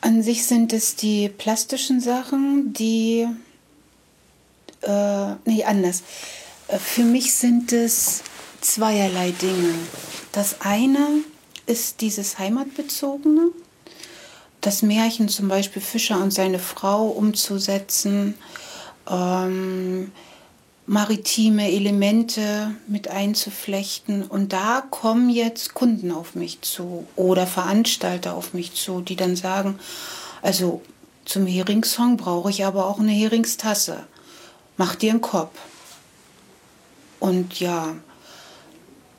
An 0.00 0.22
sich 0.22 0.46
sind 0.46 0.72
es 0.72 0.96
die 0.96 1.28
plastischen 1.28 2.00
Sachen, 2.00 2.72
die. 2.72 3.26
Äh, 4.88 5.36
nee, 5.44 5.64
anders. 5.64 6.02
Äh, 6.68 6.78
für 6.78 7.04
mich 7.04 7.34
sind 7.34 7.72
es 7.72 8.22
zweierlei 8.62 9.32
Dinge. 9.32 9.74
Das 10.32 10.62
eine 10.62 11.06
ist 11.66 12.00
dieses 12.00 12.38
Heimatbezogene, 12.38 13.50
das 14.62 14.82
Märchen 14.82 15.28
zum 15.28 15.48
Beispiel 15.48 15.82
Fischer 15.82 16.20
und 16.22 16.32
seine 16.32 16.58
Frau 16.58 17.06
umzusetzen, 17.06 18.34
ähm, 19.08 20.10
maritime 20.86 21.70
Elemente 21.70 22.74
mit 22.86 23.08
einzuflechten. 23.08 24.22
Und 24.22 24.54
da 24.54 24.82
kommen 24.90 25.28
jetzt 25.28 25.74
Kunden 25.74 26.10
auf 26.12 26.34
mich 26.34 26.62
zu 26.62 27.06
oder 27.14 27.46
Veranstalter 27.46 28.34
auf 28.34 28.54
mich 28.54 28.72
zu, 28.72 29.02
die 29.02 29.16
dann 29.16 29.36
sagen, 29.36 29.78
also 30.40 30.80
zum 31.26 31.46
Heringssong 31.46 32.16
brauche 32.16 32.48
ich 32.48 32.64
aber 32.64 32.86
auch 32.86 33.00
eine 33.00 33.12
Heringstasse. 33.12 34.06
Mach 34.78 34.94
dir 34.94 35.10
einen 35.10 35.20
Kopf. 35.20 35.58
Und 37.20 37.60
ja, 37.60 37.96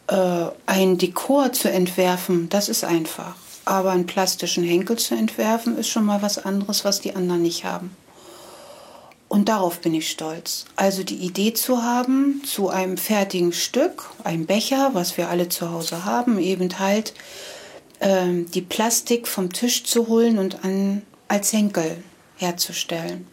äh, 0.07 0.45
ein 0.65 0.97
Dekor 0.97 1.51
zu 1.53 1.69
entwerfen, 1.69 2.49
das 2.49 2.69
ist 2.69 2.83
einfach. 2.83 3.35
Aber 3.65 3.91
einen 3.91 4.07
plastischen 4.07 4.63
Henkel 4.63 4.97
zu 4.97 5.15
entwerfen, 5.15 5.77
ist 5.77 5.89
schon 5.89 6.05
mal 6.05 6.21
was 6.21 6.43
anderes, 6.43 6.85
was 6.85 7.01
die 7.01 7.15
anderen 7.15 7.43
nicht 7.43 7.65
haben. 7.65 7.95
Und 9.27 9.49
darauf 9.49 9.81
bin 9.81 9.93
ich 9.93 10.09
stolz. 10.09 10.65
Also 10.75 11.03
die 11.03 11.17
Idee 11.17 11.53
zu 11.53 11.83
haben, 11.83 12.41
zu 12.45 12.69
einem 12.69 12.97
fertigen 12.97 13.53
Stück, 13.53 14.09
ein 14.23 14.47
Becher, 14.47 14.91
was 14.93 15.17
wir 15.17 15.29
alle 15.29 15.49
zu 15.49 15.69
Hause 15.69 16.05
haben, 16.05 16.39
eben 16.39 16.79
halt 16.79 17.13
äh, 17.99 18.43
die 18.53 18.61
Plastik 18.61 19.27
vom 19.27 19.51
Tisch 19.51 19.83
zu 19.83 20.07
holen 20.07 20.39
und 20.39 20.63
an, 20.63 21.03
als 21.27 21.53
Henkel 21.53 22.01
herzustellen. 22.37 23.27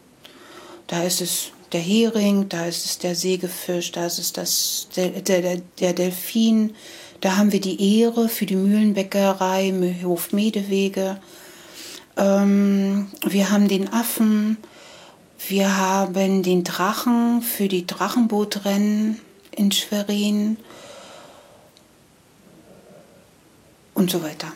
Da 0.85 1.01
ist 1.03 1.21
es 1.21 1.51
der 1.71 1.81
Hering, 1.81 2.49
da 2.49 2.65
ist 2.65 2.85
es 2.85 2.97
der 2.97 3.15
Sägefisch, 3.15 3.91
da 3.91 4.05
ist 4.05 4.19
es 4.19 4.33
das, 4.33 4.87
der, 4.95 5.09
der, 5.09 5.57
der 5.79 5.93
Delfin. 5.93 6.75
Da 7.21 7.37
haben 7.37 7.51
wir 7.51 7.61
die 7.61 7.99
Ehre 7.99 8.29
für 8.29 8.45
die 8.45 8.55
Mühlenbäckerei, 8.55 9.73
Hof 10.03 10.31
Medewege. 10.31 11.19
Ähm, 12.15 13.07
wir 13.25 13.49
haben 13.49 13.67
den 13.67 13.91
Affen, 13.91 14.57
wir 15.47 15.77
haben 15.77 16.43
den 16.43 16.63
Drachen 16.63 17.41
für 17.41 17.67
die 17.67 17.85
Drachenbootrennen 17.85 19.19
in 19.51 19.71
Schwerin 19.71 20.57
und 23.93 24.11
so 24.11 24.21
weiter. 24.23 24.51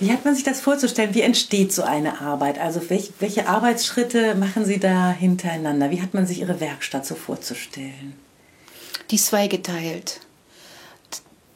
Wie 0.00 0.10
hat 0.10 0.24
man 0.24 0.34
sich 0.34 0.44
das 0.44 0.60
vorzustellen? 0.60 1.14
Wie 1.14 1.20
entsteht 1.20 1.72
so 1.72 1.82
eine 1.82 2.20
Arbeit? 2.20 2.58
Also 2.58 2.80
welche, 2.88 3.12
welche 3.20 3.48
Arbeitsschritte 3.48 4.34
machen 4.34 4.64
Sie 4.64 4.78
da 4.78 5.10
hintereinander? 5.10 5.90
Wie 5.90 6.00
hat 6.00 6.14
man 6.14 6.26
sich 6.26 6.40
Ihre 6.40 6.60
Werkstatt 6.60 7.06
so 7.06 7.14
vorzustellen? 7.14 8.14
Die 9.10 9.16
ist 9.16 9.26
zweigeteilt. 9.26 10.20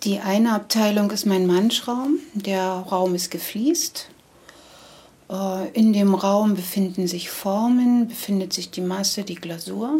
Die 0.02 0.18
eine 0.20 0.52
Abteilung 0.52 1.10
ist 1.10 1.24
mein 1.24 1.46
Manschraum. 1.46 2.18
Der 2.34 2.62
Raum 2.62 3.14
ist 3.14 3.30
gefliest. 3.30 4.08
Äh, 5.30 5.70
in 5.72 5.92
dem 5.92 6.14
Raum 6.14 6.54
befinden 6.54 7.06
sich 7.06 7.30
Formen, 7.30 8.08
befindet 8.08 8.52
sich 8.52 8.70
die 8.70 8.82
Masse, 8.82 9.22
die 9.22 9.36
Glasur. 9.36 9.98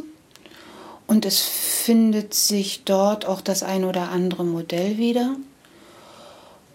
Und 1.06 1.24
es 1.24 1.40
findet 1.40 2.34
sich 2.34 2.84
dort 2.84 3.26
auch 3.26 3.40
das 3.40 3.62
ein 3.62 3.84
oder 3.84 4.10
andere 4.10 4.44
Modell 4.44 4.98
wieder. 4.98 5.36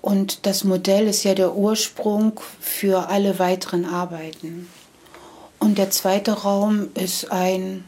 Und 0.01 0.45
das 0.45 0.63
Modell 0.63 1.07
ist 1.07 1.23
ja 1.23 1.35
der 1.35 1.55
Ursprung 1.55 2.39
für 2.59 3.09
alle 3.09 3.39
weiteren 3.39 3.85
Arbeiten. 3.85 4.69
Und 5.59 5.77
der 5.77 5.91
zweite 5.91 6.31
Raum 6.31 6.87
ist 6.93 7.31
ein 7.31 7.83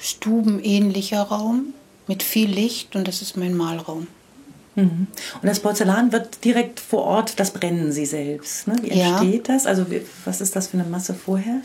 stubenähnlicher 0.00 1.22
Raum 1.22 1.72
mit 2.06 2.22
viel 2.22 2.50
Licht 2.50 2.94
und 2.94 3.08
das 3.08 3.22
ist 3.22 3.36
mein 3.36 3.56
Malraum. 3.56 4.06
Mhm. 4.74 5.08
Und 5.42 5.44
das 5.44 5.60
Porzellan 5.60 6.12
wird 6.12 6.44
direkt 6.44 6.78
vor 6.78 7.04
Ort, 7.04 7.40
das 7.40 7.52
brennen 7.52 7.90
Sie 7.90 8.06
selbst. 8.06 8.68
Ne? 8.68 8.76
Wie 8.82 8.90
entsteht 8.90 9.48
ja. 9.48 9.54
das? 9.54 9.66
Also 9.66 9.86
was 10.24 10.40
ist 10.40 10.54
das 10.54 10.68
für 10.68 10.78
eine 10.78 10.88
Masse 10.88 11.14
vorher? 11.14 11.60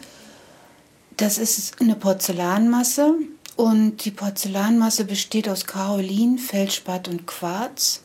Das 1.17 1.37
ist 1.37 1.79
eine 1.79 1.95
Porzellanmasse 1.95 3.13
und 3.55 4.03
die 4.05 4.11
Porzellanmasse 4.11 5.05
besteht 5.05 5.47
aus 5.47 5.65
Kaolin, 5.65 6.39
Feldspat 6.39 7.07
und 7.07 7.27
Quarz. 7.27 8.01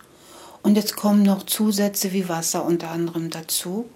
Und 0.68 0.74
jetzt 0.74 0.96
kommen 0.96 1.22
noch 1.22 1.44
Zusätze 1.44 2.12
wie 2.12 2.28
Wasser 2.28 2.62
unter 2.62 2.90
anderem 2.90 3.30
dazu. 3.30 3.88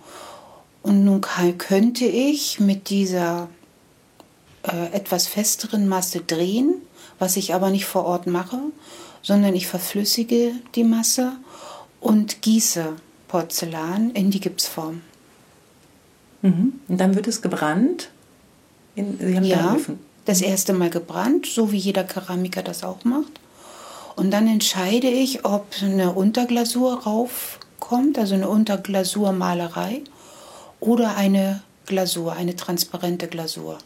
Und 0.83 1.05
nun 1.05 1.21
könnte 1.21 2.07
ich 2.07 2.61
mit 2.61 2.88
dieser 2.88 3.50
äh, 4.62 4.87
etwas 4.95 5.26
festeren 5.26 5.87
Masse 5.87 6.21
drehen, 6.21 6.76
was 7.19 7.37
ich 7.37 7.52
aber 7.52 7.69
nicht 7.69 7.85
vor 7.85 8.07
Ort 8.07 8.26
mache, 8.26 8.59
sondern 9.21 9.55
ich 9.55 9.67
verflüssige 9.67 10.52
die 10.75 10.85
Masse 10.85 11.33
und 12.00 12.41
gieße 12.41 12.95
Porzellan 13.29 14.12
in 14.12 14.31
die 14.31 14.41
Gipsform. 14.41 15.02
Mhm. 16.41 16.81
Und 16.88 16.99
dann 16.99 17.14
wird 17.17 17.29
es 17.29 17.43
gebrannt? 17.43 18.09
In, 18.95 19.19
Sie 19.19 19.37
haben 19.37 19.45
ja, 19.45 19.76
das 20.25 20.41
erste 20.41 20.73
Mal 20.73 20.88
gebrannt, 20.88 21.45
so 21.45 21.71
wie 21.71 21.76
jeder 21.76 22.05
Keramiker 22.05 22.62
das 22.62 22.83
auch 22.83 23.05
macht. 23.05 23.42
Und 24.23 24.31
dann 24.31 24.47
entscheide 24.47 25.09
ich, 25.09 25.45
ob 25.45 25.67
eine 25.83 26.12
Unterglasur 26.12 27.02
raufkommt, 27.02 28.17
also 28.21 28.37
eine 28.37 28.49
Unterglasurmalerei, 28.49 30.02
oder 30.79 31.17
eine 31.17 31.64
Glasur, 31.87 32.35
eine 32.35 32.55
transparente 32.55 33.26
Glasur. 33.26 33.79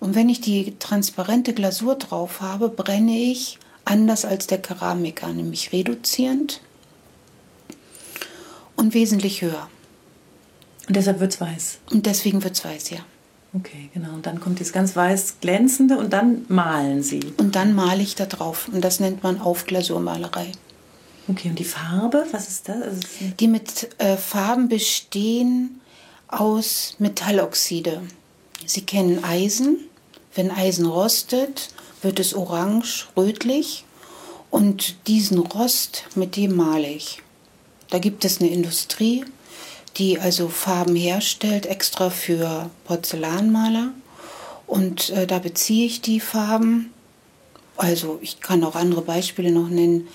Und 0.00 0.14
wenn 0.14 0.30
ich 0.30 0.40
die 0.40 0.78
transparente 0.78 1.52
Glasur 1.52 1.96
drauf 1.96 2.40
habe, 2.40 2.70
brenne 2.70 3.18
ich 3.18 3.58
anders 3.84 4.24
als 4.24 4.46
der 4.46 4.56
Keramiker, 4.56 5.28
nämlich 5.34 5.70
reduzierend 5.70 6.62
und 8.74 8.94
wesentlich 8.94 9.42
höher. 9.42 9.68
Und 10.88 10.96
deshalb 10.96 11.20
wird 11.20 11.34
es 11.34 11.40
weiß. 11.42 11.78
Und 11.90 12.06
deswegen 12.06 12.42
wird 12.42 12.54
es 12.54 12.64
weiß, 12.64 12.88
ja. 12.88 13.00
Okay, 13.54 13.90
genau. 13.92 14.14
Und 14.14 14.26
dann 14.26 14.40
kommt 14.40 14.60
dieses 14.60 14.72
ganz 14.72 14.96
weiß 14.96 15.36
glänzende 15.40 15.98
und 15.98 16.12
dann 16.12 16.46
malen 16.48 17.02
Sie. 17.02 17.20
Und 17.36 17.54
dann 17.54 17.74
male 17.74 18.02
ich 18.02 18.14
da 18.14 18.24
drauf. 18.24 18.68
Und 18.72 18.82
das 18.82 18.98
nennt 18.98 19.22
man 19.22 19.40
Aufglasurmalerei. 19.40 20.52
Okay, 21.28 21.50
und 21.50 21.58
die 21.58 21.64
Farbe, 21.64 22.26
was 22.32 22.48
ist 22.48 22.68
das? 22.68 22.82
Also 22.82 23.00
die 23.38 23.48
mit 23.48 23.90
äh, 23.98 24.16
Farben 24.16 24.68
bestehen 24.68 25.80
aus 26.28 26.96
Metalloxide. 26.98 28.02
Sie 28.66 28.82
kennen 28.82 29.22
Eisen. 29.22 29.78
Wenn 30.34 30.50
Eisen 30.50 30.86
rostet, 30.86 31.68
wird 32.00 32.18
es 32.18 32.34
orange, 32.34 33.06
rötlich 33.16 33.84
und 34.50 35.06
diesen 35.08 35.38
Rost, 35.38 36.04
mit 36.14 36.36
dem 36.36 36.56
male 36.56 36.88
ich. 36.88 37.22
Da 37.90 37.98
gibt 37.98 38.24
es 38.24 38.40
eine 38.40 38.50
Industrie, 38.50 39.24
die 39.96 40.18
also 40.18 40.48
Farben 40.48 40.96
herstellt, 40.96 41.66
extra 41.66 42.10
für 42.10 42.70
Porzellanmaler. 42.84 43.92
Und 44.66 45.10
äh, 45.10 45.26
da 45.26 45.38
beziehe 45.38 45.86
ich 45.86 46.00
die 46.00 46.20
Farben. 46.20 46.92
Also 47.76 48.18
ich 48.22 48.40
kann 48.40 48.64
auch 48.64 48.74
andere 48.74 49.02
Beispiele 49.02 49.50
noch 49.50 49.68
nennen. 49.68 50.08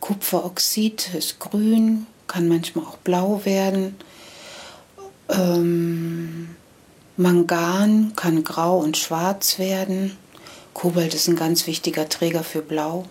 Kupferoxid 0.00 1.14
ist 1.14 1.38
grün, 1.38 2.06
kann 2.26 2.48
manchmal 2.48 2.84
auch 2.84 2.96
blau 2.98 3.44
werden. 3.44 3.96
Ähm, 5.28 6.56
Mangan 7.16 8.12
kann 8.16 8.42
grau 8.42 8.78
und 8.78 8.96
schwarz 8.96 9.58
werden. 9.58 10.16
Kobalt 10.74 11.14
ist 11.14 11.28
ein 11.28 11.36
ganz 11.36 11.66
wichtiger 11.66 12.08
Träger 12.08 12.42
für 12.42 12.62
Blau. 12.62 13.06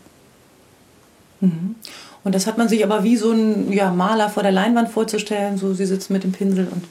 Mhm. 1.40 1.76
Und 2.24 2.36
das 2.36 2.46
hat 2.46 2.58
man 2.58 2.70
sich 2.70 2.84
aber 2.84 3.04
wie 3.04 3.18
so 3.18 3.32
ein 3.32 3.72
ja, 3.72 3.92
Maler 3.92 4.30
vor 4.30 4.44
der 4.44 4.52
Leinwand 4.52 4.90
vorzustellen, 4.90 5.58
so 5.58 5.74
sie 5.74 5.86
sitzen 5.86 6.14
mit 6.14 6.24
dem 6.24 6.32
Pinsel 6.32 6.68
und 6.72 6.84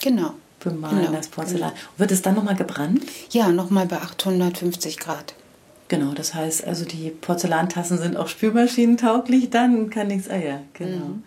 genau. 0.00 0.32
bemalen 0.60 1.00
genau. 1.00 1.12
das 1.12 1.28
Porzellan. 1.28 1.70
Genau. 1.70 1.82
Wird 1.98 2.10
es 2.10 2.22
dann 2.22 2.34
nochmal 2.34 2.56
gebrannt? 2.56 3.02
Ja, 3.30 3.48
nochmal 3.48 3.86
bei 3.86 3.96
850 3.96 4.98
Grad. 4.98 5.34
Genau, 5.88 6.12
das 6.12 6.34
heißt 6.34 6.66
also, 6.66 6.84
die 6.84 7.08
Porzellantassen 7.08 7.96
sind 7.96 8.16
auch 8.18 8.28
spülmaschinentauglich, 8.28 9.48
dann 9.48 9.88
kann 9.88 10.08
nichts. 10.08 10.28
Ah 10.28 10.36
ja, 10.36 10.60
genau. 10.74 11.06
Mhm. 11.06 11.22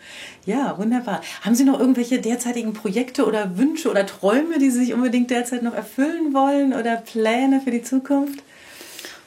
Ja, 0.46 0.77
wunderbar. 0.77 1.22
Haben 1.41 1.56
Sie 1.56 1.63
noch 1.63 1.80
irgendwelche 1.80 2.22
derzeitigen 2.22 2.74
Projekte 2.74 3.25
oder 3.25 3.58
Wünsche 3.58 3.89
oder 3.89 4.06
Träume, 4.06 4.60
die 4.60 4.70
Sie 4.70 4.86
sich 4.86 4.94
unbedingt 4.94 5.32
derzeit 5.32 5.63
noch 5.63 5.74
erfüllen 5.74 6.34
wollen 6.34 6.74
oder 6.74 6.98
Pläne 6.98 7.62
für 7.62 7.72
die 7.72 7.82
Zukunft? 7.82 8.44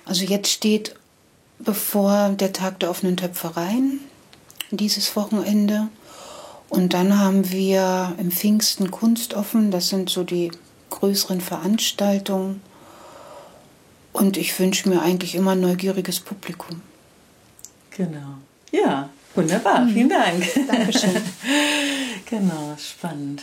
Also 0.05 0.25
jetzt 0.25 0.51
steht 0.51 0.95
bevor 1.59 2.31
der 2.31 2.53
Tag 2.53 2.79
der 2.81 2.91
offenen 2.91 3.17
Töpfereien 3.17 4.01
dieses 4.77 5.17
Wochenende. 5.17 5.89
Und 6.69 6.93
dann 6.95 7.19
haben 7.19 7.51
wir 7.51 8.15
im 8.19 8.31
Pfingsten 8.31 8.91
Kunstoffen, 8.91 9.71
das 9.71 9.89
sind 9.89 10.11
so 10.11 10.25
die 10.25 10.51
größeren 10.91 11.41
Veranstaltungen. 11.41 12.61
Und 14.13 14.37
ich 14.37 14.59
wünsche 14.59 14.89
mir 14.89 15.03
eigentlich 15.03 15.35
immer 15.35 15.53
ein 15.53 15.61
neugieriges 15.61 16.21
Publikum. 16.21 16.81
Genau. 17.91 18.39
Ja, 18.71 19.09
wunderbar. 19.35 19.85
Mhm. 19.85 19.93
Vielen 19.93 20.09
Dank. 20.09 20.67
Dankeschön. 20.69 21.11
genau, 22.27 22.77
spannend. 22.79 23.43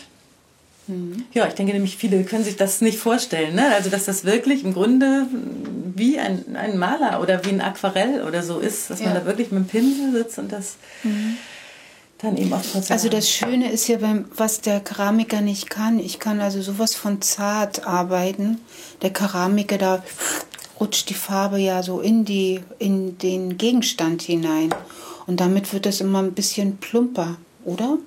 Mhm. 0.87 1.25
Ja, 1.33 1.47
ich 1.47 1.53
denke 1.53 1.73
nämlich, 1.73 1.97
viele 1.97 2.23
können 2.23 2.43
sich 2.43 2.55
das 2.55 2.81
nicht 2.81 2.97
vorstellen. 2.97 3.55
Ne? 3.55 3.73
Also, 3.73 3.89
dass 3.89 4.05
das 4.05 4.25
wirklich 4.25 4.63
im 4.63 4.73
Grunde 4.73 5.27
wie 5.95 6.19
ein, 6.19 6.55
ein 6.55 6.77
Maler 6.77 7.21
oder 7.21 7.43
wie 7.45 7.49
ein 7.49 7.61
Aquarell 7.61 8.23
oder 8.23 8.43
so 8.43 8.59
ist, 8.59 8.89
dass 8.89 8.99
ja. 8.99 9.07
man 9.07 9.15
da 9.15 9.25
wirklich 9.25 9.51
mit 9.51 9.63
dem 9.63 9.67
Pinsel 9.67 10.11
sitzt 10.11 10.39
und 10.39 10.51
das 10.51 10.75
mhm. 11.03 11.37
dann 12.19 12.37
eben 12.37 12.51
auch 12.53 12.61
Porzellan. 12.61 12.91
Also, 12.91 13.09
das 13.09 13.29
Schöne 13.29 13.71
ist 13.71 13.87
ja, 13.87 13.97
beim, 13.97 14.25
was 14.35 14.61
der 14.61 14.79
Keramiker 14.79 15.41
nicht 15.41 15.69
kann. 15.69 15.99
Ich 15.99 16.19
kann 16.19 16.41
also 16.41 16.61
sowas 16.61 16.95
von 16.95 17.21
zart 17.21 17.85
arbeiten. 17.85 18.59
Der 19.01 19.11
Keramiker, 19.11 19.77
da 19.77 20.03
rutscht 20.79 21.09
die 21.09 21.13
Farbe 21.13 21.59
ja 21.59 21.83
so 21.83 22.01
in, 22.01 22.25
die, 22.25 22.61
in 22.79 23.17
den 23.19 23.57
Gegenstand 23.57 24.23
hinein. 24.23 24.73
Und 25.27 25.39
damit 25.39 25.71
wird 25.73 25.85
es 25.85 26.01
immer 26.01 26.21
ein 26.23 26.33
bisschen 26.33 26.77
plumper, 26.77 27.37
oder? 27.63 27.97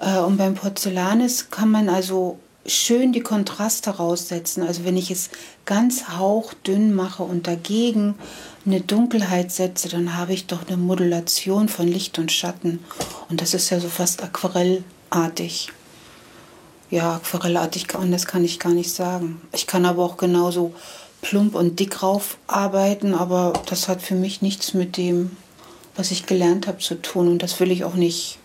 Äh, 0.00 0.18
und 0.18 0.36
beim 0.36 0.54
Porzellanes 0.54 1.50
kann 1.50 1.70
man 1.70 1.88
also 1.88 2.38
schön 2.66 3.12
die 3.12 3.20
Kontraste 3.20 3.90
raussetzen. 3.90 4.62
Also 4.62 4.84
wenn 4.84 4.96
ich 4.96 5.10
es 5.10 5.30
ganz 5.64 6.08
hauchdünn 6.08 6.94
mache 6.94 7.22
und 7.22 7.46
dagegen 7.46 8.14
eine 8.66 8.80
Dunkelheit 8.80 9.52
setze, 9.52 9.88
dann 9.88 10.16
habe 10.16 10.32
ich 10.32 10.46
doch 10.46 10.66
eine 10.66 10.76
Modulation 10.76 11.68
von 11.68 11.86
Licht 11.86 12.18
und 12.18 12.32
Schatten. 12.32 12.82
Und 13.28 13.40
das 13.40 13.54
ist 13.54 13.70
ja 13.70 13.80
so 13.80 13.88
fast 13.88 14.22
aquarellartig. 14.22 15.70
Ja, 16.90 17.16
aquarellartig, 17.16 17.86
das 18.10 18.26
kann 18.26 18.44
ich 18.44 18.60
gar 18.60 18.72
nicht 18.72 18.90
sagen. 18.90 19.40
Ich 19.52 19.66
kann 19.66 19.84
aber 19.84 20.04
auch 20.04 20.16
genauso 20.16 20.74
plump 21.20 21.54
und 21.54 21.80
dick 21.80 22.02
raufarbeiten, 22.02 23.14
aber 23.14 23.54
das 23.66 23.88
hat 23.88 24.02
für 24.02 24.14
mich 24.14 24.42
nichts 24.42 24.74
mit 24.74 24.96
dem, 24.96 25.36
was 25.96 26.10
ich 26.10 26.26
gelernt 26.26 26.66
habe, 26.66 26.78
zu 26.78 27.00
tun. 27.00 27.28
Und 27.28 27.42
das 27.42 27.60
will 27.60 27.70
ich 27.70 27.84
auch 27.84 27.94
nicht 27.94 28.38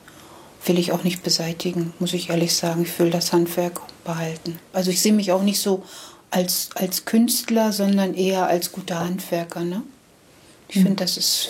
will 0.66 0.78
ich 0.78 0.92
auch 0.92 1.04
nicht 1.04 1.24
beseitigen, 1.24 1.94
muss 2.00 2.14
ich 2.14 2.30
ehrlich 2.30 2.54
sagen. 2.54 2.84
Ich 2.84 2.98
will 3.00 3.10
das 3.10 3.32
Handwerk 3.34 3.82
behalten. 4.04 4.60
Also 4.74 4.92
ich 4.92 5.02
sehe 5.02 5.14
mich 5.14 5.32
auch 5.32 5.44
nicht 5.44 5.60
so 5.60 5.84
als, 6.32 6.70
als 6.76 7.06
Künstler, 7.06 7.72
sondern 7.72 8.14
eher 8.14 8.48
als 8.48 8.72
guter 8.72 9.00
Handwerker. 9.00 9.64
Ne? 9.64 9.84
Ich 10.68 10.78
mhm. 10.78 10.82
finde, 10.82 11.04
das 11.04 11.18
ist, 11.18 11.50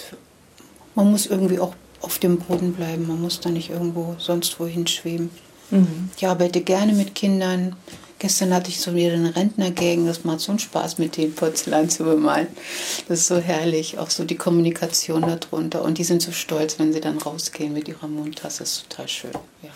man 0.96 1.12
muss 1.12 1.26
irgendwie 1.26 1.60
auch 1.60 1.74
auf 2.02 2.20
dem 2.20 2.38
Boden 2.38 2.74
bleiben. 2.74 3.08
Man 3.08 3.22
muss 3.22 3.40
da 3.40 3.50
nicht 3.50 3.70
irgendwo 3.70 4.16
sonst 4.20 4.60
wohin 4.60 4.88
schweben. 4.88 5.30
Mhm. 5.72 6.10
Ich 6.16 6.26
arbeite 6.26 6.62
gerne 6.62 6.94
mit 6.94 7.16
Kindern. 7.16 7.76
Gestern 8.20 8.54
hatte 8.54 8.70
ich 8.70 8.82
so 8.82 8.94
wieder 8.94 9.14
einen 9.14 9.28
Rentnergängen. 9.28 10.06
Das 10.06 10.26
macht 10.26 10.42
so 10.42 10.52
einen 10.52 10.60
Spaß, 10.60 10.98
mit 10.98 11.16
dem 11.16 11.34
Porzellan 11.34 11.90
zu 11.90 12.04
bemalen. 12.04 12.48
Das 13.08 13.20
ist 13.20 13.28
so 13.28 13.38
herrlich. 13.38 13.98
Auch 13.98 14.10
so 14.10 14.26
die 14.26 14.36
Kommunikation 14.36 15.22
darunter. 15.22 15.84
Und 15.84 15.98
die 15.98 16.04
sind 16.04 16.22
so 16.22 16.34
stolz, 16.34 16.80
wenn 16.80 16.92
sie 16.92 17.00
dann 17.00 17.18
rausgehen 17.18 17.74
mit 17.74 17.88
ihrer 17.88 18.08
Mundtasse. 18.08 18.60
Das 18.60 18.74
ist 18.74 18.90
total 18.90 19.08
schön. 19.08 19.32
Ja. 19.64 19.70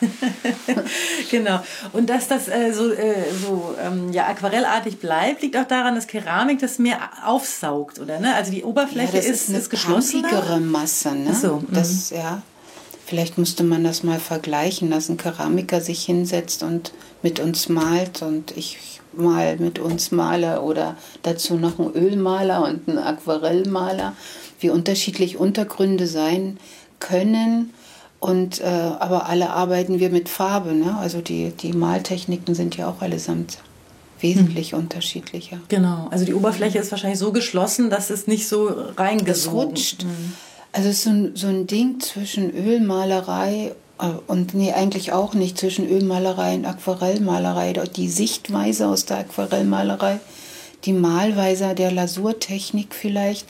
genau. 1.30 1.60
Und 1.92 2.08
dass 2.08 2.28
das 2.28 2.48
äh, 2.48 2.72
so, 2.72 2.90
äh, 2.90 3.14
so 3.42 3.74
ähm, 3.78 4.12
ja, 4.12 4.28
aquarellartig 4.28 4.98
bleibt, 4.98 5.42
liegt 5.42 5.56
auch 5.56 5.66
daran, 5.66 5.94
dass 5.94 6.06
Keramik 6.06 6.60
das 6.60 6.78
mehr 6.78 6.98
aufsaugt, 7.26 7.98
oder? 7.98 8.20
Ne? 8.20 8.34
Also 8.34 8.50
die 8.52 8.64
Oberfläche 8.64 9.16
ja, 9.16 9.18
das 9.18 9.26
ist, 9.26 9.42
ist, 9.42 9.48
eine 9.50 9.58
ist 9.58 9.70
geschlossen. 9.70 10.24
Masse, 10.70 11.14
ne? 11.14 11.34
So, 11.34 11.62
das, 11.68 12.10
mhm. 12.10 12.16
ja. 12.16 12.42
Vielleicht 13.06 13.38
müsste 13.38 13.64
man 13.64 13.82
das 13.82 14.04
mal 14.04 14.20
vergleichen, 14.20 14.90
dass 14.90 15.08
ein 15.08 15.16
Keramiker 15.16 15.80
sich 15.80 16.04
hinsetzt 16.04 16.62
und 16.62 16.92
mit 17.22 17.40
uns 17.40 17.68
malt 17.68 18.22
und 18.22 18.56
ich 18.56 18.78
mal 19.12 19.56
mit 19.56 19.78
uns 19.78 20.12
male 20.12 20.62
oder 20.62 20.96
dazu 21.22 21.54
noch 21.54 21.78
ein 21.78 21.92
Ölmaler 21.94 22.64
und 22.64 22.88
ein 22.88 22.98
Aquarellmaler, 22.98 24.14
wie 24.60 24.70
unterschiedlich 24.70 25.36
Untergründe 25.36 26.06
sein 26.06 26.58
können. 26.98 27.72
Und 28.20 28.60
äh, 28.60 28.64
aber 28.64 29.26
alle 29.26 29.50
arbeiten 29.50 29.98
wir 29.98 30.10
mit 30.10 30.28
Farbe, 30.28 30.74
ne? 30.74 30.96
Also 30.98 31.22
die, 31.22 31.50
die 31.50 31.72
Maltechniken 31.72 32.54
sind 32.54 32.76
ja 32.76 32.88
auch 32.88 33.00
allesamt 33.00 33.58
wesentlich 34.20 34.72
hm. 34.72 34.80
unterschiedlicher. 34.80 35.58
Genau, 35.68 36.08
also 36.10 36.26
die 36.26 36.34
Oberfläche 36.34 36.78
ist 36.78 36.90
wahrscheinlich 36.90 37.18
so 37.18 37.32
geschlossen, 37.32 37.88
dass 37.88 38.10
es 38.10 38.26
nicht 38.26 38.46
so 38.46 38.70
reingesogen. 38.96 39.58
Es 39.58 39.68
rutscht. 39.68 40.02
Hm. 40.02 40.32
Also 40.72 40.88
es 40.88 40.96
ist 40.96 41.04
so 41.04 41.10
ein, 41.10 41.32
so 41.34 41.46
ein 41.46 41.66
Ding 41.66 41.98
zwischen 42.00 42.54
Ölmalerei 42.54 43.72
und 44.26 44.54
nee, 44.54 44.72
eigentlich 44.72 45.12
auch 45.12 45.34
nicht 45.34 45.58
zwischen 45.58 45.88
Ölmalerei 45.88 46.54
und 46.54 46.64
Aquarellmalerei. 46.64 47.72
Die 47.72 48.08
Sichtweise 48.08 48.88
aus 48.88 49.04
der 49.04 49.18
Aquarellmalerei, 49.18 50.20
die 50.84 50.92
Malweise 50.92 51.74
der 51.74 51.92
Lasurtechnik 51.92 52.94
vielleicht. 52.94 53.46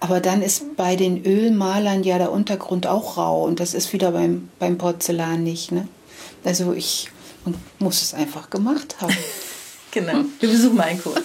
Aber 0.00 0.20
dann 0.20 0.42
ist 0.42 0.76
bei 0.76 0.96
den 0.96 1.24
Ölmalern 1.24 2.02
ja 2.02 2.18
der 2.18 2.32
Untergrund 2.32 2.86
auch 2.86 3.16
rau 3.16 3.44
und 3.44 3.60
das 3.60 3.72
ist 3.72 3.92
wieder 3.92 4.10
beim, 4.12 4.50
beim 4.58 4.76
Porzellan 4.76 5.42
nicht. 5.42 5.72
Ne? 5.72 5.88
Also 6.44 6.74
ich 6.74 7.10
muss 7.78 8.02
es 8.02 8.12
einfach 8.12 8.50
gemacht 8.50 8.96
haben. 9.00 9.16
genau, 9.90 10.24
wir 10.40 10.48
besuchen 10.48 10.76
mal 10.76 10.84
einen 10.84 11.02
Kurs. 11.02 11.22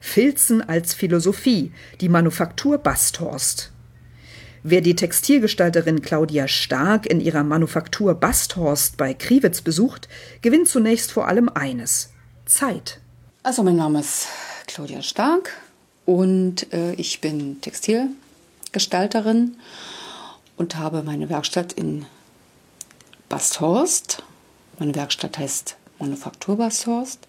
Filzen 0.00 0.66
als 0.68 0.94
Philosophie, 0.94 1.72
die 2.00 2.08
Manufaktur 2.08 2.78
Basthorst. 2.78 3.72
Wer 4.68 4.80
die 4.80 4.96
Textilgestalterin 4.96 6.02
Claudia 6.02 6.48
Stark 6.48 7.06
in 7.06 7.20
ihrer 7.20 7.44
Manufaktur 7.44 8.16
Basthorst 8.16 8.96
bei 8.96 9.14
Kriwitz 9.14 9.60
besucht, 9.60 10.08
gewinnt 10.42 10.66
zunächst 10.66 11.12
vor 11.12 11.28
allem 11.28 11.48
eines: 11.48 12.10
Zeit. 12.46 12.98
Also, 13.44 13.62
mein 13.62 13.76
Name 13.76 14.00
ist 14.00 14.26
Claudia 14.66 15.02
Stark 15.02 15.52
und 16.04 16.72
äh, 16.72 16.94
ich 16.94 17.20
bin 17.20 17.60
Textilgestalterin 17.60 19.56
und 20.56 20.74
habe 20.74 21.04
meine 21.04 21.28
Werkstatt 21.30 21.72
in 21.72 22.04
Basthorst. 23.28 24.24
Meine 24.80 24.96
Werkstatt 24.96 25.38
heißt 25.38 25.76
Manufaktur 26.00 26.56
Basthorst. 26.56 27.20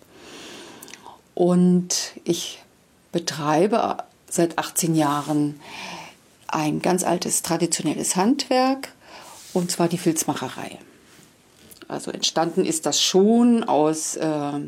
Und 1.35 2.13
ich 2.23 2.63
betreibe 3.11 3.97
seit 4.27 4.57
18 4.57 4.95
Jahren 4.95 5.59
ein 6.47 6.81
ganz 6.81 7.03
altes 7.03 7.41
traditionelles 7.41 8.15
Handwerk 8.15 8.89
und 9.53 9.71
zwar 9.71 9.87
die 9.87 9.97
Filzmacherei. 9.97 10.77
Also 11.87 12.11
entstanden 12.11 12.65
ist 12.65 12.85
das 12.85 13.01
schon 13.01 13.63
aus, 13.63 14.15
äh, 14.17 14.59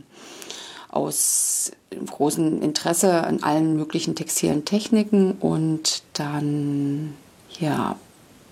aus 0.90 1.72
großem 2.06 2.62
Interesse 2.62 3.24
an 3.24 3.44
allen 3.44 3.76
möglichen 3.76 4.16
textilen 4.16 4.66
Techniken 4.66 5.34
und 5.34 6.04
dann 6.14 7.14
ja, 7.60 7.98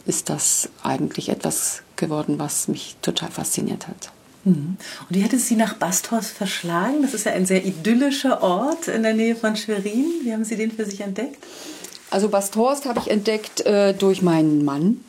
ist 0.06 0.30
das 0.30 0.70
eigentlich 0.84 1.30
etwas 1.30 1.82
geworden, 1.96 2.40
was 2.40 2.68
mich 2.68 2.98
total 3.02 3.32
fasziniert 3.32 3.88
hat. 3.88 4.12
Mhm. 4.44 4.78
Und 5.10 5.16
wie 5.16 5.24
hat 5.24 5.34
es 5.34 5.48
Sie 5.48 5.56
nach 5.56 5.76
Basthorst 5.76 6.32
verschlagen? 6.32 7.02
Das 7.02 7.14
ist 7.14 7.26
ja 7.26 7.34
ein 7.34 7.46
sehr 7.46 7.66
idyllischer 7.66 8.42
Ort 8.44 8.88
in 8.88 9.04
der 9.04 9.14
Nähe 9.14 9.36
von 9.36 9.56
Schwerin. 9.56 10.06
Wie 10.24 10.34
haben 10.34 10.46
Sie 10.46 10.56
den 10.56 10.72
für 10.72 10.86
sich 10.86 11.02
entdeckt? 11.02 11.44
Also 12.10 12.30
Basthorst 12.30 12.86
habe 12.86 13.00
ich 13.00 13.10
entdeckt 13.10 13.62
äh, 13.62 13.94
durch 13.94 14.22
meinen 14.22 14.64
Mann, 14.64 15.04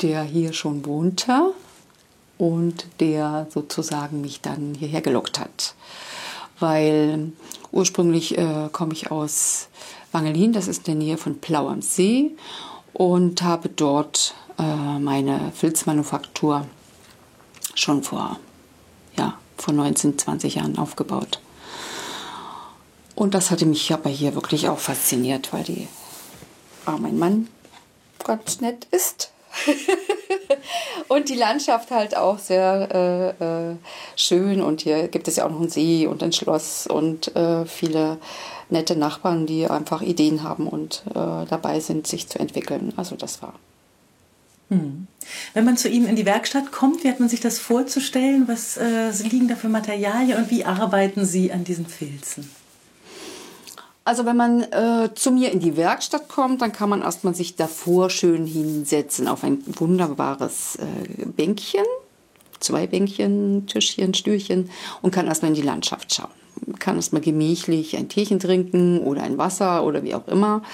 der 0.00 0.22
hier 0.22 0.52
schon 0.52 0.84
wohnte 0.86 1.52
und 2.38 2.86
der 3.00 3.48
sozusagen 3.50 4.20
mich 4.20 4.40
dann 4.40 4.74
hierher 4.78 5.00
gelockt 5.00 5.38
hat. 5.40 5.74
Weil 6.60 7.32
ursprünglich 7.72 8.38
äh, 8.38 8.68
komme 8.70 8.92
ich 8.92 9.10
aus 9.10 9.68
Wangelin, 10.12 10.52
das 10.52 10.68
ist 10.68 10.88
in 10.88 10.98
der 10.98 11.06
Nähe 11.06 11.16
von 11.16 11.38
Plau 11.38 11.68
am 11.68 11.82
See 11.82 12.30
und 12.92 13.42
habe 13.42 13.68
dort 13.68 14.34
äh, 14.58 14.98
meine 14.98 15.52
Filzmanufaktur 15.54 16.66
schon 17.74 18.02
vor, 18.02 18.38
ja, 19.16 19.38
vor 19.56 19.74
19, 19.74 20.18
20 20.18 20.56
Jahren 20.56 20.78
aufgebaut. 20.78 21.40
Und 23.14 23.34
das 23.34 23.50
hatte 23.50 23.66
mich 23.66 23.92
aber 23.92 24.10
hier 24.10 24.34
wirklich 24.34 24.68
auch 24.68 24.78
fasziniert, 24.78 25.52
weil 25.52 25.64
die, 25.64 25.88
ah, 26.86 26.96
mein 26.98 27.18
Mann 27.18 27.48
ganz 28.24 28.60
nett 28.60 28.86
ist. 28.90 29.32
und 31.08 31.28
die 31.28 31.34
Landschaft 31.34 31.90
halt 31.90 32.16
auch 32.16 32.38
sehr 32.38 32.88
äh, 33.40 33.70
äh, 33.70 33.76
schön. 34.16 34.62
Und 34.62 34.82
hier 34.82 35.08
gibt 35.08 35.28
es 35.28 35.36
ja 35.36 35.46
auch 35.46 35.50
noch 35.50 35.60
einen 35.60 35.70
See 35.70 36.06
und 36.06 36.22
ein 36.22 36.32
Schloss 36.32 36.86
und 36.86 37.34
äh, 37.36 37.66
viele 37.66 38.18
nette 38.68 38.96
Nachbarn, 38.96 39.46
die 39.46 39.66
einfach 39.66 40.02
Ideen 40.02 40.42
haben 40.44 40.68
und 40.68 41.02
äh, 41.10 41.46
dabei 41.48 41.80
sind, 41.80 42.06
sich 42.06 42.28
zu 42.28 42.38
entwickeln. 42.38 42.92
Also 42.96 43.16
das 43.16 43.42
war 43.42 43.54
hm. 44.70 45.08
Wenn 45.52 45.64
man 45.64 45.76
zu 45.76 45.88
Ihnen 45.88 46.06
in 46.06 46.16
die 46.16 46.24
Werkstatt 46.24 46.70
kommt, 46.70 47.02
wie 47.02 47.08
hat 47.08 47.18
man 47.18 47.28
sich 47.28 47.40
das 47.40 47.58
vorzustellen? 47.58 48.46
Was 48.46 48.76
äh, 48.76 49.10
liegen 49.28 49.48
da 49.48 49.56
für 49.56 49.68
Materialien 49.68 50.38
und 50.38 50.50
wie 50.50 50.64
arbeiten 50.64 51.26
Sie 51.26 51.52
an 51.52 51.64
diesen 51.64 51.86
Filzen? 51.86 52.48
Also 54.10 54.26
wenn 54.26 54.36
man 54.36 54.62
äh, 54.72 55.14
zu 55.14 55.30
mir 55.30 55.52
in 55.52 55.60
die 55.60 55.76
Werkstatt 55.76 56.28
kommt, 56.28 56.62
dann 56.62 56.72
kann 56.72 56.90
man 56.90 57.00
erstmal 57.00 57.32
sich 57.32 57.54
davor 57.54 58.10
schön 58.10 58.44
hinsetzen 58.44 59.28
auf 59.28 59.44
ein 59.44 59.62
wunderbares 59.78 60.80
äh, 60.80 61.26
Bänkchen, 61.26 61.84
zwei 62.58 62.88
Bänkchen, 62.88 63.68
Tischchen, 63.68 64.12
Stühlchen 64.14 64.68
und 65.00 65.12
kann 65.12 65.28
erstmal 65.28 65.50
in 65.50 65.54
die 65.54 65.62
Landschaft 65.62 66.12
schauen. 66.12 66.32
Kann 66.80 66.96
erstmal 66.96 67.22
gemächlich 67.22 67.96
ein 67.96 68.08
Teechen 68.08 68.40
trinken 68.40 68.98
oder 68.98 69.22
ein 69.22 69.38
Wasser 69.38 69.84
oder 69.84 70.02
wie 70.02 70.16
auch 70.16 70.26
immer 70.26 70.64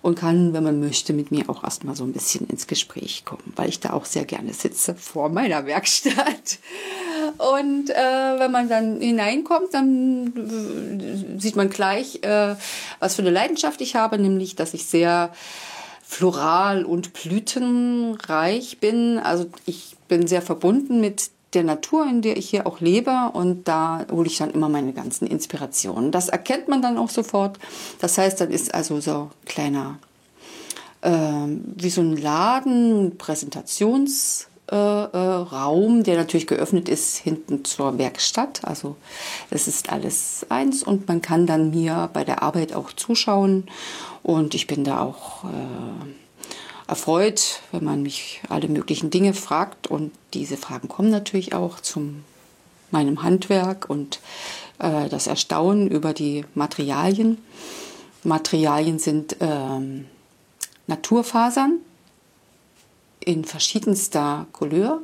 und 0.00 0.18
kann, 0.18 0.54
wenn 0.54 0.64
man 0.64 0.80
möchte, 0.80 1.12
mit 1.12 1.30
mir 1.30 1.50
auch 1.50 1.64
erstmal 1.64 1.94
so 1.94 2.04
ein 2.04 2.14
bisschen 2.14 2.48
ins 2.48 2.68
Gespräch 2.68 3.26
kommen, 3.26 3.52
weil 3.54 3.68
ich 3.68 3.80
da 3.80 3.92
auch 3.92 4.06
sehr 4.06 4.24
gerne 4.24 4.54
sitze 4.54 4.94
vor 4.94 5.28
meiner 5.28 5.66
Werkstatt. 5.66 6.58
Und 7.38 7.90
äh, 7.90 8.38
wenn 8.38 8.50
man 8.50 8.68
dann 8.68 9.00
hineinkommt, 9.00 9.72
dann 9.72 11.38
sieht 11.38 11.56
man 11.56 11.70
gleich, 11.70 12.22
äh, 12.22 12.54
was 13.00 13.14
für 13.14 13.22
eine 13.22 13.30
Leidenschaft 13.30 13.80
ich 13.80 13.96
habe, 13.96 14.18
nämlich, 14.18 14.56
dass 14.56 14.74
ich 14.74 14.86
sehr 14.86 15.32
floral 16.02 16.84
und 16.84 17.12
blütenreich 17.12 18.78
bin. 18.78 19.18
Also 19.18 19.46
ich 19.66 19.96
bin 20.08 20.26
sehr 20.26 20.42
verbunden 20.42 21.00
mit 21.00 21.30
der 21.54 21.64
Natur, 21.64 22.06
in 22.06 22.22
der 22.22 22.36
ich 22.36 22.50
hier 22.50 22.66
auch 22.66 22.80
lebe 22.80 23.30
und 23.32 23.68
da 23.68 24.04
hole 24.10 24.26
ich 24.26 24.38
dann 24.38 24.50
immer 24.50 24.68
meine 24.68 24.92
ganzen 24.92 25.26
Inspirationen. 25.26 26.10
Das 26.10 26.28
erkennt 26.28 26.68
man 26.68 26.82
dann 26.82 26.98
auch 26.98 27.10
sofort. 27.10 27.58
Das 28.00 28.18
heißt, 28.18 28.40
dann 28.40 28.50
ist 28.50 28.74
also 28.74 29.00
so 29.00 29.30
kleiner, 29.46 29.98
äh, 31.00 31.10
wie 31.10 31.90
so 31.90 32.00
ein 32.00 32.16
Laden, 32.16 33.16
Präsentations 33.16 34.47
äh, 34.70 34.74
äh, 34.74 34.76
Raum, 34.76 36.02
der 36.02 36.16
natürlich 36.16 36.46
geöffnet 36.46 36.88
ist 36.88 37.16
hinten 37.16 37.64
zur 37.64 37.96
Werkstatt. 37.96 38.60
Also 38.64 38.96
es 39.50 39.66
ist 39.66 39.90
alles 39.90 40.46
eins 40.50 40.82
und 40.82 41.08
man 41.08 41.22
kann 41.22 41.46
dann 41.46 41.70
mir 41.70 42.10
bei 42.12 42.24
der 42.24 42.42
Arbeit 42.42 42.74
auch 42.74 42.92
zuschauen 42.92 43.66
und 44.22 44.54
ich 44.54 44.66
bin 44.66 44.84
da 44.84 45.00
auch 45.00 45.44
äh, 45.44 46.88
erfreut, 46.88 47.60
wenn 47.72 47.84
man 47.84 48.02
mich 48.02 48.42
alle 48.48 48.68
möglichen 48.68 49.10
Dinge 49.10 49.34
fragt 49.34 49.86
und 49.86 50.12
diese 50.34 50.56
Fragen 50.56 50.88
kommen 50.88 51.10
natürlich 51.10 51.54
auch 51.54 51.80
zum 51.80 52.24
meinem 52.90 53.22
Handwerk 53.22 53.88
und 53.88 54.20
äh, 54.78 55.08
das 55.08 55.26
Erstaunen 55.26 55.88
über 55.88 56.12
die 56.12 56.44
Materialien. 56.54 57.38
Materialien 58.24 58.98
sind 58.98 59.36
ähm, 59.40 60.06
Naturfasern, 60.86 61.78
in 63.28 63.44
verschiedenster 63.44 64.46
Couleur. 64.52 65.02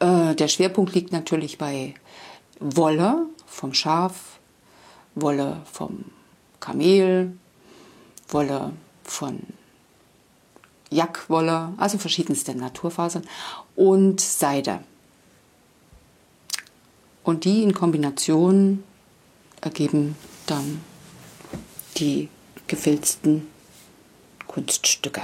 Äh, 0.00 0.34
der 0.34 0.48
Schwerpunkt 0.48 0.94
liegt 0.94 1.12
natürlich 1.12 1.58
bei 1.58 1.94
Wolle 2.58 3.26
vom 3.44 3.74
Schaf, 3.74 4.38
Wolle 5.14 5.60
vom 5.70 6.06
Kamel, 6.58 7.36
Wolle 8.30 8.72
von 9.04 9.40
Jackwolle, 10.88 11.74
also 11.76 11.98
verschiedenste 11.98 12.54
Naturfasern 12.54 13.24
und 13.76 14.18
Seide. 14.22 14.80
Und 17.24 17.44
die 17.44 17.62
in 17.62 17.74
Kombination 17.74 18.82
ergeben 19.60 20.16
dann 20.46 20.80
die 21.98 22.30
gefilzten 22.68 23.48
Kunststücke. 24.46 25.20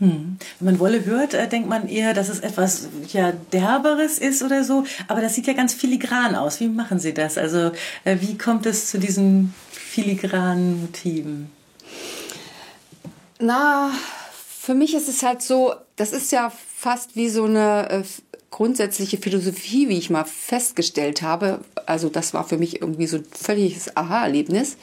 Hm. 0.00 0.38
Wenn 0.58 0.66
man 0.72 0.78
Wolle 0.80 1.04
hört, 1.04 1.34
äh, 1.34 1.48
denkt 1.48 1.68
man 1.68 1.88
eher, 1.88 2.14
dass 2.14 2.28
es 2.28 2.40
etwas 2.40 2.88
ja, 3.12 3.32
Derberes 3.52 4.18
ist 4.18 4.42
oder 4.42 4.64
so. 4.64 4.84
Aber 5.06 5.20
das 5.20 5.34
sieht 5.34 5.46
ja 5.46 5.52
ganz 5.52 5.72
filigran 5.72 6.34
aus. 6.34 6.60
Wie 6.60 6.68
machen 6.68 6.98
Sie 6.98 7.14
das? 7.14 7.38
Also 7.38 7.70
äh, 8.04 8.16
wie 8.20 8.36
kommt 8.36 8.66
es 8.66 8.90
zu 8.90 8.98
diesen 8.98 9.54
filigranen 9.70 10.80
Motiven? 10.80 11.50
Na, 13.38 13.90
für 14.32 14.74
mich 14.74 14.94
ist 14.94 15.08
es 15.08 15.22
halt 15.22 15.42
so, 15.42 15.74
das 15.96 16.12
ist 16.12 16.32
ja 16.32 16.50
fast 16.76 17.14
wie 17.14 17.28
so 17.28 17.44
eine 17.44 17.90
äh, 17.90 18.02
grundsätzliche 18.50 19.18
Philosophie, 19.18 19.88
wie 19.88 19.98
ich 19.98 20.10
mal 20.10 20.24
festgestellt 20.24 21.22
habe. 21.22 21.60
Also 21.86 22.08
das 22.08 22.34
war 22.34 22.44
für 22.44 22.56
mich 22.56 22.80
irgendwie 22.80 23.06
so 23.06 23.18
ein 23.18 23.24
völliges 23.30 23.96
Aha-Erlebnis, 23.96 24.76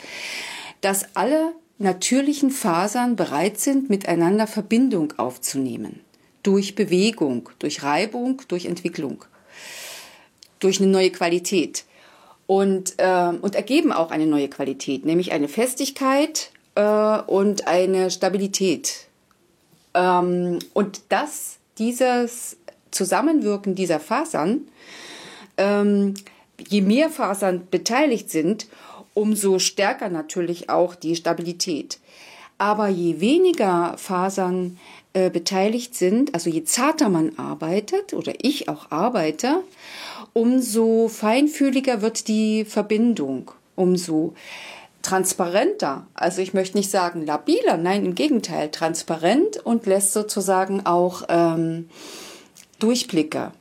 dass 0.82 1.06
alle 1.16 1.54
natürlichen 1.82 2.52
Fasern 2.52 3.16
bereit 3.16 3.60
sind, 3.60 3.90
miteinander 3.90 4.48
Verbindung 4.48 5.14
aufzunehmen. 5.18 6.02
Durch 6.44 6.76
Bewegung, 6.76 7.50
durch 7.60 7.84
Reibung, 7.84 8.42
durch 8.48 8.66
Entwicklung, 8.66 9.26
durch 10.60 10.80
eine 10.80 10.90
neue 10.90 11.12
Qualität. 11.12 11.86
Und, 12.48 12.96
äh, 12.98 13.32
und 13.42 13.56
ergeben 13.56 13.94
auch 13.94 14.12
eine 14.12 14.26
neue 14.26 14.50
Qualität, 14.50 15.06
nämlich 15.06 15.32
eine 15.32 15.48
Festigkeit 15.48 16.52
äh, 16.76 16.82
und 16.82 17.68
eine 17.68 18.12
Stabilität. 18.12 19.08
Ähm, 19.94 20.60
und 20.74 21.02
das, 21.10 21.58
dieses 21.78 22.58
Zusammenwirken 22.92 23.76
dieser 23.76 24.00
Fasern, 24.00 24.68
ähm, 25.58 26.16
je 26.68 26.82
mehr 26.82 27.10
Fasern 27.10 27.68
beteiligt 27.70 28.30
sind, 28.30 28.68
umso 29.14 29.60
stärker 29.60 30.10
natürlich 30.10 30.70
auch 30.70 30.96
die 30.96 31.16
Stabilität. 31.16 32.00
Aber 32.58 32.88
je 32.88 33.20
weniger 33.20 33.96
Fasern 33.98 34.78
äh, 35.14 35.30
beteiligt 35.30 35.96
sind, 35.96 36.34
also 36.34 36.50
je 36.50 36.64
zarter 36.64 37.10
man 37.10 37.38
arbeitet 37.38 38.14
oder 38.14 38.34
ich 38.42 38.70
auch 38.70 38.92
arbeite, 38.92 39.64
umso 40.34 41.08
feinfühliger 41.08 42.02
wird 42.02 42.28
die 42.28 42.66
Verbindung, 42.66 43.52
umso 43.76 44.34
transparenter. 45.02 46.06
Also 46.14 46.42
ich 46.42 46.54
möchte 46.54 46.78
nicht 46.78 46.92
sagen 46.92 47.26
labiler, 47.26 47.78
nein, 47.78 48.06
im 48.06 48.16
Gegenteil, 48.16 48.70
transparent 48.70 49.58
und 49.58 49.86
lässt 49.86 50.14
sozusagen 50.14 50.86
auch 50.86 51.24
ähm, 51.30 51.90
Durchblicke 52.80 53.52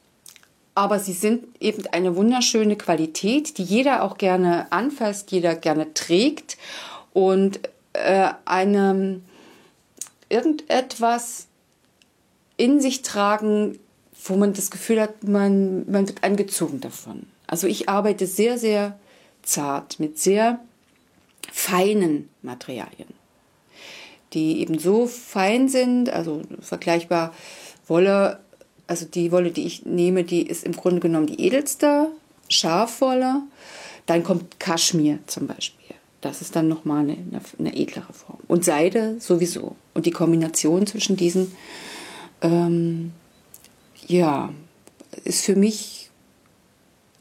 aber 0.75 0.99
sie 0.99 1.13
sind 1.13 1.47
eben 1.61 1.87
eine 1.89 2.17
wunderschöne 2.17 2.77
Qualität, 2.77 3.59
die 3.59 3.65
jeder 3.65 4.03
auch 4.03 4.19
gerne 4.19 4.71
anfasst, 4.71 5.31
jeder 5.33 5.55
gerne 5.55 5.93
trägt 5.95 6.57
und 7.13 7.61
äh, 7.93 8.29
einem 8.45 9.23
irgendetwas 10.29 11.47
in 12.57 12.81
sich 12.81 13.03
tragen, 13.03 13.79
wo 14.25 14.37
man 14.37 14.53
das 14.53 14.71
Gefühl 14.71 15.01
hat, 15.01 15.25
man, 15.25 15.91
man 15.91 16.07
wird 16.07 16.23
angezogen 16.23 16.81
davon. 16.81 17.27
Also 17.47 17.67
ich 17.67 17.89
arbeite 17.89 18.27
sehr, 18.27 18.59
sehr 18.59 18.99
zart 19.43 19.99
mit 19.99 20.19
sehr 20.19 20.61
feinen 21.51 22.29
Materialien, 22.43 23.09
die 24.33 24.61
eben 24.61 24.79
so 24.79 25.07
fein 25.07 25.69
sind, 25.69 26.11
also 26.11 26.43
vergleichbar 26.61 27.35
Wolle 27.89 28.39
also 28.91 29.07
die 29.07 29.31
Wolle, 29.31 29.53
die 29.53 29.67
ich 29.67 29.87
nehme, 29.87 30.25
die 30.25 30.43
ist 30.43 30.65
im 30.65 30.73
Grunde 30.73 30.99
genommen 30.99 31.29
die 31.29 31.41
edelste, 31.41 32.09
Schafwolle. 32.49 33.43
Dann 34.07 34.25
kommt 34.25 34.59
Kaschmir 34.59 35.21
zum 35.29 35.47
Beispiel. 35.47 35.95
Das 36.21 36.41
ist 36.41 36.57
dann 36.57 36.67
nochmal 36.67 37.05
eine, 37.05 37.17
eine, 37.61 37.77
edlere 37.77 38.13
Form. 38.13 38.41
Und 38.49 38.65
Seide 38.65 39.21
sowieso. 39.21 39.77
Und 39.95 40.07
die 40.07 40.11
Kombination 40.11 40.89
zwischen 40.89 41.17
diesen, 41.17 41.53
ähm, 42.43 43.13
ja, 44.09 44.53
ist 45.23 45.45
für 45.45 45.55
mich 45.55 46.11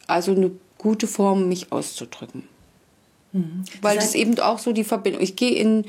also 0.07 0.31
eine 0.31 0.49
gute 0.79 1.05
Form, 1.05 1.49
mich 1.49 1.71
auszudrücken. 1.71 2.45
Mhm. 3.31 3.63
Weil 3.81 3.95
das, 3.95 4.05
heißt, 4.05 4.15
es 4.15 4.21
eben 4.21 4.39
auch 4.39 4.57
so 4.59 4.71
die 4.71 4.83
Verbindung. 4.83 5.21
Ich 5.21 5.35
gehe 5.35 5.51
in, 5.51 5.85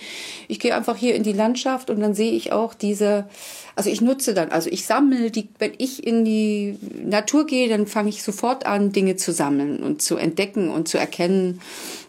ich 0.49 0.61
gehe 0.61 0.75
einfach 0.75 0.97
hier 0.97 1.15
in 1.15 1.23
die 1.23 1.33
Landschaft 1.33 1.89
und 1.89 2.01
dann 2.01 2.15
sehe 2.15 2.33
ich 2.33 2.53
auch 2.53 2.75
diese, 2.75 3.29
also 3.77 3.89
ich 3.89 4.01
nutze 4.03 4.35
dann, 4.35 4.51
also 4.51 4.69
ich 4.71 4.85
sammle 4.85 5.31
die, 5.31 5.49
wenn 5.59 5.73
ich 5.79 6.07
in 6.07 6.25
die 6.25 6.79
Natur 7.03 7.47
gehe, 7.47 7.69
dann 7.69 7.87
fange 7.87 8.11
ich 8.11 8.23
sofort 8.23 8.67
an, 8.67 8.93
Dinge 8.93 9.17
zu 9.17 9.33
sammeln 9.33 9.83
und 9.83 10.03
zu 10.03 10.17
entdecken 10.17 10.71
und 10.71 10.89
zu 10.89 10.99
erkennen. 10.99 11.61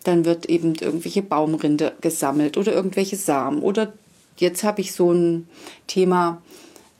Dann 0.04 0.26
wird 0.26 0.48
eben 0.48 0.76
irgendwelche 0.76 1.22
Baumrinde 1.22 1.94
gesammelt 2.02 2.58
oder 2.58 2.74
irgendwelche 2.74 3.15
Samen. 3.15 3.62
Oder 3.62 3.94
jetzt 4.38 4.63
habe 4.63 4.82
ich 4.82 4.91
so 4.91 5.13
ein 5.13 5.48
Thema, 5.88 6.41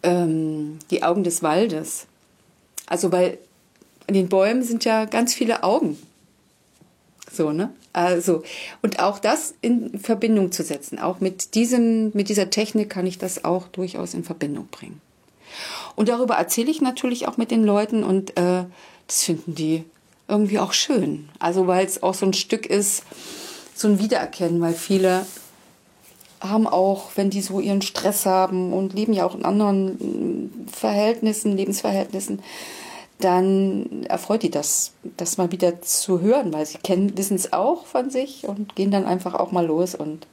ähm, 0.04 0.80
die 0.90 1.04
Augen 1.04 1.24
des 1.24 1.44
Waldes. 1.44 2.06
Also 2.86 3.12
weil 3.12 3.40
an 4.08 4.14
den 4.14 4.30
Bäumen 4.30 4.64
sind 4.64 4.86
ja 4.86 5.06
ganz 5.06 5.34
viele 5.34 5.64
Augen. 5.64 5.98
So, 7.32 7.52
ne? 7.52 7.72
Also, 7.94 8.44
und 8.82 9.00
auch 9.00 9.20
das 9.20 9.54
in 9.62 10.00
Verbindung 10.00 10.52
zu 10.52 10.64
setzen, 10.64 11.00
auch 11.00 11.20
mit 11.20 11.56
diesem, 11.56 12.12
mit 12.14 12.30
dieser 12.30 12.50
Technik 12.50 12.90
kann 12.90 13.08
ich 13.08 13.18
das 13.18 13.46
auch 13.46 13.68
durchaus 13.68 14.14
in 14.14 14.24
Verbindung 14.24 14.68
bringen. 14.70 15.02
Und 15.96 16.10
darüber 16.10 16.36
erzähle 16.36 16.72
ich 16.72 16.82
natürlich 16.82 17.28
auch 17.28 17.38
mit 17.38 17.52
den 17.52 17.64
Leuten 17.64 18.04
und 18.04 18.38
äh, 18.38 18.66
das 19.08 19.24
finden 19.24 19.56
die 19.56 19.84
irgendwie 20.28 20.60
auch 20.60 20.74
schön. 20.74 21.30
Also, 21.40 21.68
weil 21.68 21.86
es 21.86 22.04
auch 22.04 22.14
so 22.14 22.26
ein 22.26 22.34
Stück 22.34 22.66
ist, 22.66 23.04
so 23.76 23.88
ein 23.88 24.00
Wiedererkennen, 24.00 24.62
weil 24.62 24.74
viele 24.74 25.26
haben 26.42 26.68
auch, 26.68 27.12
wenn 27.16 27.30
die 27.30 27.42
so 27.42 27.60
ihren 27.60 27.82
Stress 27.82 28.26
haben 28.26 28.74
und 28.74 28.94
leben 28.94 29.14
ja 29.14 29.26
auch 29.26 29.36
in 29.36 29.46
anderen 29.46 30.68
Verhältnissen, 30.72 31.56
Lebensverhältnissen, 31.56 32.42
dann 33.24 34.04
erfreut 34.04 34.44
die 34.44 34.52
das, 34.52 34.94
das 35.18 35.38
mal 35.38 35.52
wieder 35.52 35.82
zu 35.82 36.22
hören, 36.22 36.52
weil 36.54 36.66
sie 36.66 36.78
kennen, 36.78 37.18
wissen 37.18 37.36
es 37.36 37.54
auch 37.54 37.86
von 37.86 38.10
sich 38.10 38.48
und 38.48 38.76
gehen 38.76 38.92
dann 38.92 39.06
einfach 39.06 39.34
auch 39.34 39.52
mal 39.52 39.66
los 39.66 39.96
und 39.96 40.28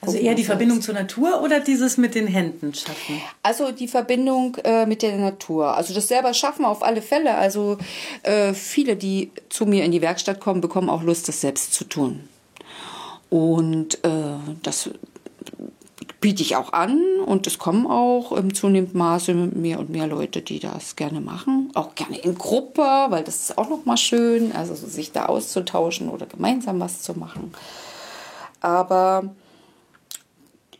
also 0.00 0.18
eher 0.18 0.34
die 0.34 0.44
Verbindung 0.44 0.82
zur 0.82 0.94
Natur 0.94 1.42
oder 1.42 1.60
dieses 1.60 1.96
mit 1.96 2.16
den 2.16 2.26
Händen 2.26 2.74
schaffen? 2.74 3.20
Also 3.44 3.70
die 3.70 3.86
Verbindung 3.86 4.56
äh, 4.64 4.84
mit 4.84 5.02
der 5.02 5.16
Natur. 5.16 5.76
Also 5.76 5.94
das 5.94 6.08
selber 6.08 6.34
schaffen 6.34 6.64
auf 6.64 6.82
alle 6.82 7.02
Fälle. 7.02 7.36
Also 7.36 7.78
äh, 8.24 8.52
viele, 8.52 8.96
die 8.96 9.30
zu 9.48 9.64
mir 9.64 9.84
in 9.84 9.92
die 9.92 10.02
Werkstatt 10.02 10.40
kommen, 10.40 10.60
bekommen 10.60 10.90
auch 10.90 11.04
Lust, 11.04 11.28
das 11.28 11.40
selbst 11.40 11.72
zu 11.72 11.84
tun. 11.84 12.28
Und 13.30 14.04
äh, 14.04 14.38
das 14.64 14.90
biete 16.20 16.42
ich 16.42 16.56
auch 16.56 16.72
an 16.72 17.00
und 17.24 17.46
es 17.46 17.58
kommen 17.58 17.86
auch 17.86 18.32
im 18.32 18.54
zunehmenden 18.54 18.98
Maße 18.98 19.34
mehr 19.34 19.78
und 19.78 19.90
mehr 19.90 20.06
Leute, 20.06 20.42
die 20.42 20.58
das 20.58 20.96
gerne 20.96 21.20
machen. 21.20 21.70
Auch 21.74 21.94
gerne 21.94 22.18
in 22.18 22.36
Gruppe, 22.36 22.82
weil 22.82 23.24
das 23.24 23.36
ist 23.36 23.58
auch 23.58 23.68
noch 23.68 23.84
mal 23.84 23.96
schön, 23.96 24.52
also 24.52 24.74
sich 24.74 25.12
da 25.12 25.26
auszutauschen 25.26 26.08
oder 26.08 26.26
gemeinsam 26.26 26.80
was 26.80 27.02
zu 27.02 27.18
machen. 27.18 27.52
Aber 28.60 29.24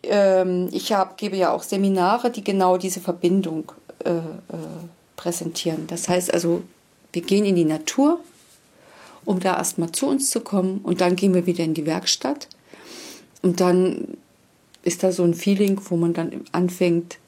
ähm, 0.03 0.69
ich 0.73 0.93
hab, 0.93 1.17
gebe 1.19 1.37
ja 1.37 1.53
auch 1.53 1.63
Seminare, 1.63 2.31
die 2.31 2.45
genau 2.45 2.77
diese 2.77 3.01
Verbindung 3.01 3.73
äh, 4.05 4.11
äh, 4.11 4.21
präsentieren. 5.17 5.87
Das 5.87 6.09
heißt 6.09 6.33
also, 6.33 6.63
wir 7.13 7.23
gehen 7.23 7.45
in 7.45 7.57
die 7.57 7.65
Natur, 7.65 8.21
um 9.25 9.41
da 9.41 9.57
erstmal 9.57 9.93
zu 9.93 10.07
uns 10.07 10.31
zu 10.31 10.41
kommen 10.41 10.81
und 10.83 11.01
dann 11.01 11.17
gehen 11.17 11.35
wir 11.35 11.47
wieder 11.47 11.65
in 11.65 11.75
die 11.75 11.87
Werkstatt 11.87 12.49
und 13.43 13.61
dann 13.61 14.17
ist 14.83 15.03
da 15.03 15.13
so 15.13 15.25
ein 15.25 15.35
Feeling, 15.35 15.81
wo 15.89 15.97
man 15.97 16.13
dann 16.13 16.45
anfängt, 16.53 17.19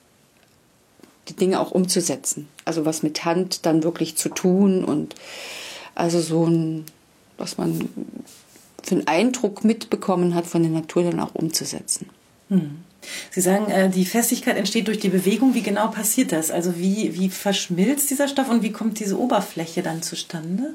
die 1.28 1.34
Dinge 1.34 1.60
auch 1.60 1.70
umzusetzen. 1.70 2.48
Also 2.64 2.84
was 2.84 3.02
mit 3.02 3.24
Hand 3.24 3.66
dann 3.66 3.82
wirklich 3.82 4.16
zu 4.16 4.28
tun 4.28 4.84
und 4.84 5.14
also 5.94 6.20
so 6.20 6.46
ein, 6.46 6.84
was 7.38 7.56
man 7.56 7.88
für 8.82 8.96
einen 8.96 9.06
Eindruck 9.06 9.64
mitbekommen 9.64 10.34
hat 10.34 10.46
von 10.46 10.62
der 10.62 10.72
Natur 10.72 11.04
dann 11.04 11.20
auch 11.20 11.34
umzusetzen. 11.34 12.10
Hm. 12.50 12.78
Sie 13.30 13.40
sagen, 13.40 13.70
äh, 13.70 13.90
die 13.90 14.06
Festigkeit 14.06 14.56
entsteht 14.56 14.88
durch 14.88 14.98
die 14.98 15.08
Bewegung. 15.08 15.54
Wie 15.54 15.62
genau 15.62 15.88
passiert 15.88 16.32
das? 16.32 16.50
Also 16.50 16.78
wie, 16.78 17.14
wie 17.14 17.28
verschmilzt 17.28 18.10
dieser 18.10 18.28
Stoff 18.28 18.48
und 18.48 18.62
wie 18.62 18.72
kommt 18.72 18.98
diese 18.98 19.18
Oberfläche 19.18 19.82
dann 19.82 20.02
zustande? 20.02 20.74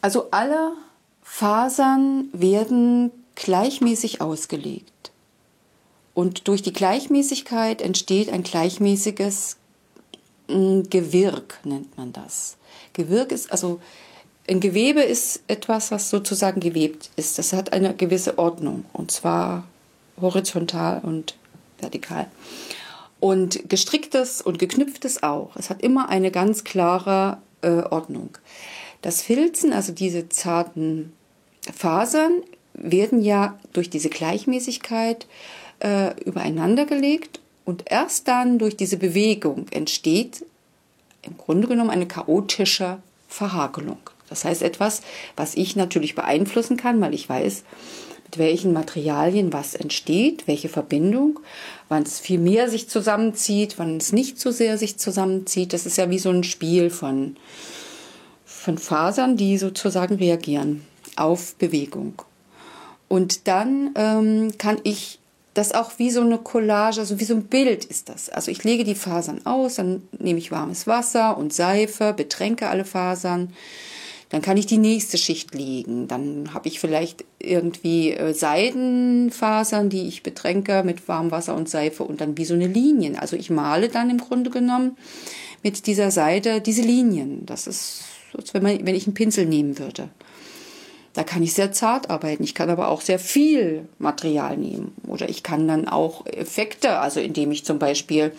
Also 0.00 0.28
alle 0.30 0.72
Fasern 1.22 2.28
werden 2.32 3.10
gleichmäßig 3.34 4.20
ausgelegt. 4.20 4.90
Und 6.16 6.48
durch 6.48 6.62
die 6.62 6.72
Gleichmäßigkeit 6.72 7.82
entsteht 7.82 8.32
ein 8.32 8.42
gleichmäßiges 8.42 9.58
hm, 10.48 10.88
Gewirk, 10.88 11.60
nennt 11.62 11.94
man 11.98 12.14
das. 12.14 12.56
Gewirk 12.94 13.32
ist 13.32 13.52
also 13.52 13.82
ein 14.48 14.60
Gewebe 14.60 15.02
ist 15.02 15.42
etwas, 15.46 15.90
was 15.90 16.08
sozusagen 16.08 16.60
gewebt 16.60 17.10
ist. 17.16 17.38
Das 17.38 17.52
hat 17.52 17.74
eine 17.74 17.94
gewisse 17.94 18.38
Ordnung 18.38 18.86
und 18.94 19.10
zwar 19.10 19.64
horizontal 20.18 21.02
und 21.02 21.36
vertikal. 21.80 22.28
Und 23.20 23.68
gestricktes 23.68 24.40
und 24.40 24.58
geknüpftes 24.58 25.22
auch. 25.22 25.54
Es 25.56 25.68
hat 25.68 25.82
immer 25.82 26.08
eine 26.08 26.30
ganz 26.30 26.64
klare 26.64 27.36
äh, 27.60 27.82
Ordnung. 27.90 28.38
Das 29.02 29.20
Filzen, 29.20 29.74
also 29.74 29.92
diese 29.92 30.30
zarten 30.30 31.12
Fasern, 31.76 32.42
werden 32.72 33.20
ja 33.20 33.58
durch 33.74 33.90
diese 33.90 34.08
Gleichmäßigkeit 34.08 35.24
äh, 35.24 35.65
übereinander 36.24 36.86
gelegt 36.86 37.40
und 37.64 37.84
erst 37.86 38.28
dann 38.28 38.58
durch 38.58 38.76
diese 38.76 38.96
Bewegung 38.96 39.66
entsteht 39.70 40.44
im 41.22 41.36
Grunde 41.36 41.68
genommen 41.68 41.90
eine 41.90 42.06
chaotische 42.06 42.98
Verhakelung. 43.28 43.98
Das 44.28 44.44
heißt 44.44 44.62
etwas, 44.62 45.02
was 45.36 45.54
ich 45.54 45.76
natürlich 45.76 46.14
beeinflussen 46.14 46.76
kann, 46.76 47.00
weil 47.00 47.14
ich 47.14 47.28
weiß, 47.28 47.64
mit 48.24 48.38
welchen 48.38 48.72
Materialien 48.72 49.52
was 49.52 49.74
entsteht, 49.74 50.48
welche 50.48 50.68
Verbindung, 50.68 51.38
wann 51.88 52.02
es 52.02 52.18
viel 52.18 52.38
mehr 52.38 52.68
sich 52.68 52.88
zusammenzieht, 52.88 53.78
wann 53.78 53.98
es 53.98 54.12
nicht 54.12 54.40
so 54.40 54.50
sehr 54.50 54.78
sich 54.78 54.98
zusammenzieht. 54.98 55.72
Das 55.72 55.86
ist 55.86 55.96
ja 55.96 56.10
wie 56.10 56.18
so 56.18 56.30
ein 56.30 56.42
Spiel 56.42 56.90
von, 56.90 57.36
von 58.44 58.78
Fasern, 58.78 59.36
die 59.36 59.58
sozusagen 59.58 60.16
reagieren 60.16 60.84
auf 61.14 61.54
Bewegung. 61.54 62.14
Und 63.08 63.46
dann 63.46 63.90
ähm, 63.94 64.58
kann 64.58 64.78
ich 64.82 65.20
das 65.56 65.72
auch 65.72 65.92
wie 65.98 66.10
so 66.10 66.20
eine 66.20 66.38
Collage, 66.38 67.00
also 67.00 67.18
wie 67.20 67.24
so 67.24 67.34
ein 67.34 67.44
Bild 67.44 67.84
ist 67.84 68.08
das. 68.08 68.28
Also 68.28 68.50
ich 68.50 68.64
lege 68.64 68.84
die 68.84 68.94
Fasern 68.94 69.44
aus, 69.44 69.76
dann 69.76 70.02
nehme 70.18 70.38
ich 70.38 70.50
warmes 70.50 70.86
Wasser 70.86 71.36
und 71.36 71.52
Seife, 71.52 72.12
betränke 72.12 72.68
alle 72.68 72.84
Fasern 72.84 73.52
dann 74.28 74.42
kann 74.42 74.56
ich 74.56 74.66
die 74.66 74.78
nächste 74.78 75.18
Schicht 75.18 75.54
legen. 75.54 76.08
Dann 76.08 76.52
habe 76.52 76.68
ich 76.68 76.80
vielleicht 76.80 77.24
irgendwie 77.38 78.12
äh, 78.12 78.34
Seidenfasern, 78.34 79.88
die 79.88 80.08
ich 80.08 80.22
betränke 80.22 80.82
mit 80.84 81.06
Warmwasser 81.06 81.54
und 81.54 81.68
Seife 81.68 82.02
und 82.02 82.20
dann 82.20 82.36
wie 82.36 82.44
so 82.44 82.54
eine 82.54 82.66
Linien. 82.66 83.16
Also 83.16 83.36
ich 83.36 83.50
male 83.50 83.88
dann 83.88 84.10
im 84.10 84.18
Grunde 84.18 84.50
genommen 84.50 84.96
mit 85.62 85.86
dieser 85.86 86.10
Seite 86.10 86.60
diese 86.60 86.82
Linien. 86.82 87.46
Das 87.46 87.68
ist, 87.68 88.04
als 88.36 88.52
wenn, 88.52 88.64
man, 88.64 88.84
wenn 88.84 88.96
ich 88.96 89.06
einen 89.06 89.14
Pinsel 89.14 89.46
nehmen 89.46 89.78
würde. 89.78 90.08
Da 91.16 91.24
kann 91.24 91.42
ich 91.42 91.54
sehr 91.54 91.72
zart 91.72 92.10
arbeiten. 92.10 92.44
Ich 92.44 92.54
kann 92.54 92.68
aber 92.68 92.88
auch 92.88 93.00
sehr 93.00 93.18
viel 93.18 93.88
Material 93.98 94.58
nehmen. 94.58 94.94
Oder 95.06 95.30
ich 95.30 95.42
kann 95.42 95.66
dann 95.66 95.88
auch 95.88 96.26
Effekte, 96.26 96.98
also 96.98 97.20
indem 97.20 97.52
ich 97.52 97.64
zum 97.64 97.78
Beispiel 97.78 98.32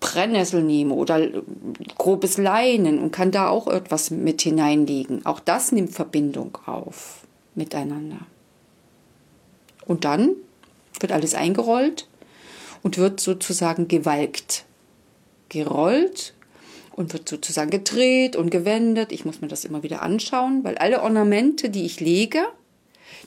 Brennnessel 0.00 0.62
nehme 0.62 0.92
oder 0.92 1.26
grobes 1.96 2.36
Leinen 2.36 2.98
und 2.98 3.10
kann 3.10 3.30
da 3.30 3.48
auch 3.48 3.68
etwas 3.68 4.10
mit 4.10 4.42
hineinlegen. 4.42 5.24
Auch 5.24 5.40
das 5.40 5.72
nimmt 5.72 5.92
Verbindung 5.92 6.58
auf 6.66 7.22
miteinander. 7.54 8.18
Und 9.86 10.04
dann 10.04 10.32
wird 11.00 11.10
alles 11.10 11.34
eingerollt 11.34 12.06
und 12.82 12.98
wird 12.98 13.18
sozusagen 13.18 13.88
gewalkt. 13.88 14.66
Gerollt 15.48 16.34
und 16.96 17.12
wird 17.12 17.28
sozusagen 17.28 17.70
gedreht 17.70 18.36
und 18.36 18.50
gewendet. 18.50 19.12
Ich 19.12 19.24
muss 19.24 19.40
mir 19.40 19.48
das 19.48 19.64
immer 19.64 19.82
wieder 19.82 20.02
anschauen, 20.02 20.62
weil 20.62 20.78
alle 20.78 21.02
Ornamente, 21.02 21.70
die 21.70 21.84
ich 21.84 22.00
lege, 22.00 22.40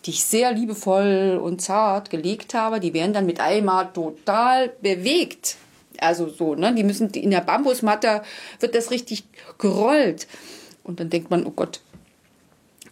die 0.05 0.11
ich 0.11 0.23
sehr 0.23 0.51
liebevoll 0.53 1.39
und 1.41 1.61
zart 1.61 2.09
gelegt 2.09 2.53
habe, 2.53 2.79
die 2.79 2.93
werden 2.93 3.13
dann 3.13 3.25
mit 3.25 3.39
einmal 3.39 3.91
total 3.91 4.69
bewegt. 4.81 5.57
Also 5.99 6.29
so, 6.29 6.55
ne? 6.55 6.73
Die 6.75 6.83
müssen 6.83 7.09
in 7.09 7.31
der 7.31 7.41
Bambusmatte 7.41 8.21
wird 8.59 8.75
das 8.75 8.91
richtig 8.91 9.25
gerollt. 9.57 10.27
Und 10.83 10.99
dann 10.99 11.09
denkt 11.09 11.29
man, 11.29 11.45
oh 11.45 11.51
Gott, 11.51 11.81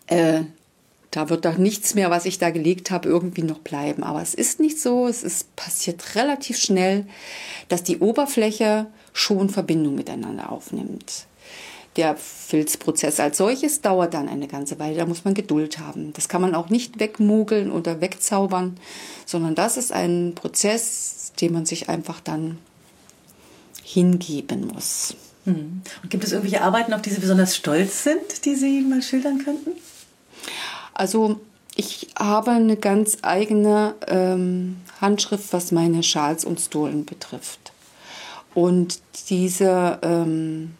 äh, 0.08 0.42
da 1.12 1.30
wird 1.30 1.46
doch 1.46 1.58
nichts 1.58 1.96
mehr, 1.96 2.10
was 2.10 2.26
ich 2.26 2.40
da 2.40 2.50
gelegt 2.50 2.92
habe, 2.92 3.08
irgendwie 3.08 3.44
noch 3.44 3.60
bleiben. 3.60 4.04
Aber 4.04 4.22
es 4.22 4.34
ist 4.34 4.60
nicht 4.60 4.82
so. 4.82 5.08
Es 5.08 5.24
ist 5.24 5.56
passiert 5.56 6.16
relativ 6.16 6.58
schnell, 6.58 7.06
dass 7.70 7.84
die 7.84 8.00
Oberfläche 8.00 8.88
schon 9.16 9.50
Verbindung 9.50 9.96
miteinander 9.96 10.52
aufnimmt. 10.52 11.26
Der 11.96 12.18
Filzprozess 12.18 13.22
als 13.22 13.38
solches 13.38 13.80
dauert 13.80 14.14
dann 14.14 14.28
eine 14.28 14.48
ganze 14.48 14.78
Weile. 14.80 14.98
Da 14.98 15.06
muss 15.06 15.24
man 15.24 15.34
Geduld 15.34 15.80
haben. 15.80 16.12
Das 16.12 16.28
kann 16.28 16.42
man 16.42 16.54
auch 16.54 16.70
nicht 16.70 17.00
wegmogeln 17.00 17.72
oder 17.72 18.02
wegzaubern, 18.02 18.78
sondern 19.26 19.56
das 19.56 19.78
ist 19.78 19.94
ein 19.94 20.34
Prozess, 20.36 21.32
den 21.40 21.54
man 21.54 21.66
sich 21.66 21.88
einfach 21.88 22.20
dann 22.20 22.58
hingeben 23.82 24.68
muss. 24.68 25.16
Mhm. 25.46 25.82
Und 26.04 26.10
gibt 26.10 26.26
es 26.26 26.34
irgendwelche 26.34 26.62
Arbeiten, 26.62 26.92
auf 26.92 27.02
die 27.02 27.12
Sie 27.12 27.22
besonders 27.22 27.56
stolz 27.56 28.04
sind, 28.04 28.44
die 28.44 28.56
Sie 28.56 28.82
mal 28.82 29.02
schildern 29.02 29.42
könnten? 29.46 29.72
Also 30.94 31.40
ich 31.76 32.10
habe 32.20 32.52
eine 32.52 32.76
ganz 32.76 33.20
eigene 33.22 33.96
ähm, 34.08 34.78
Handschrift, 35.00 35.54
was 35.54 35.72
meine 35.72 36.04
Schals 36.04 36.44
und 36.44 36.60
Stolen 36.60 37.06
betrifft. 37.06 37.65
Und 38.56 39.02
diese 39.30 40.00
ähm, 40.02 40.76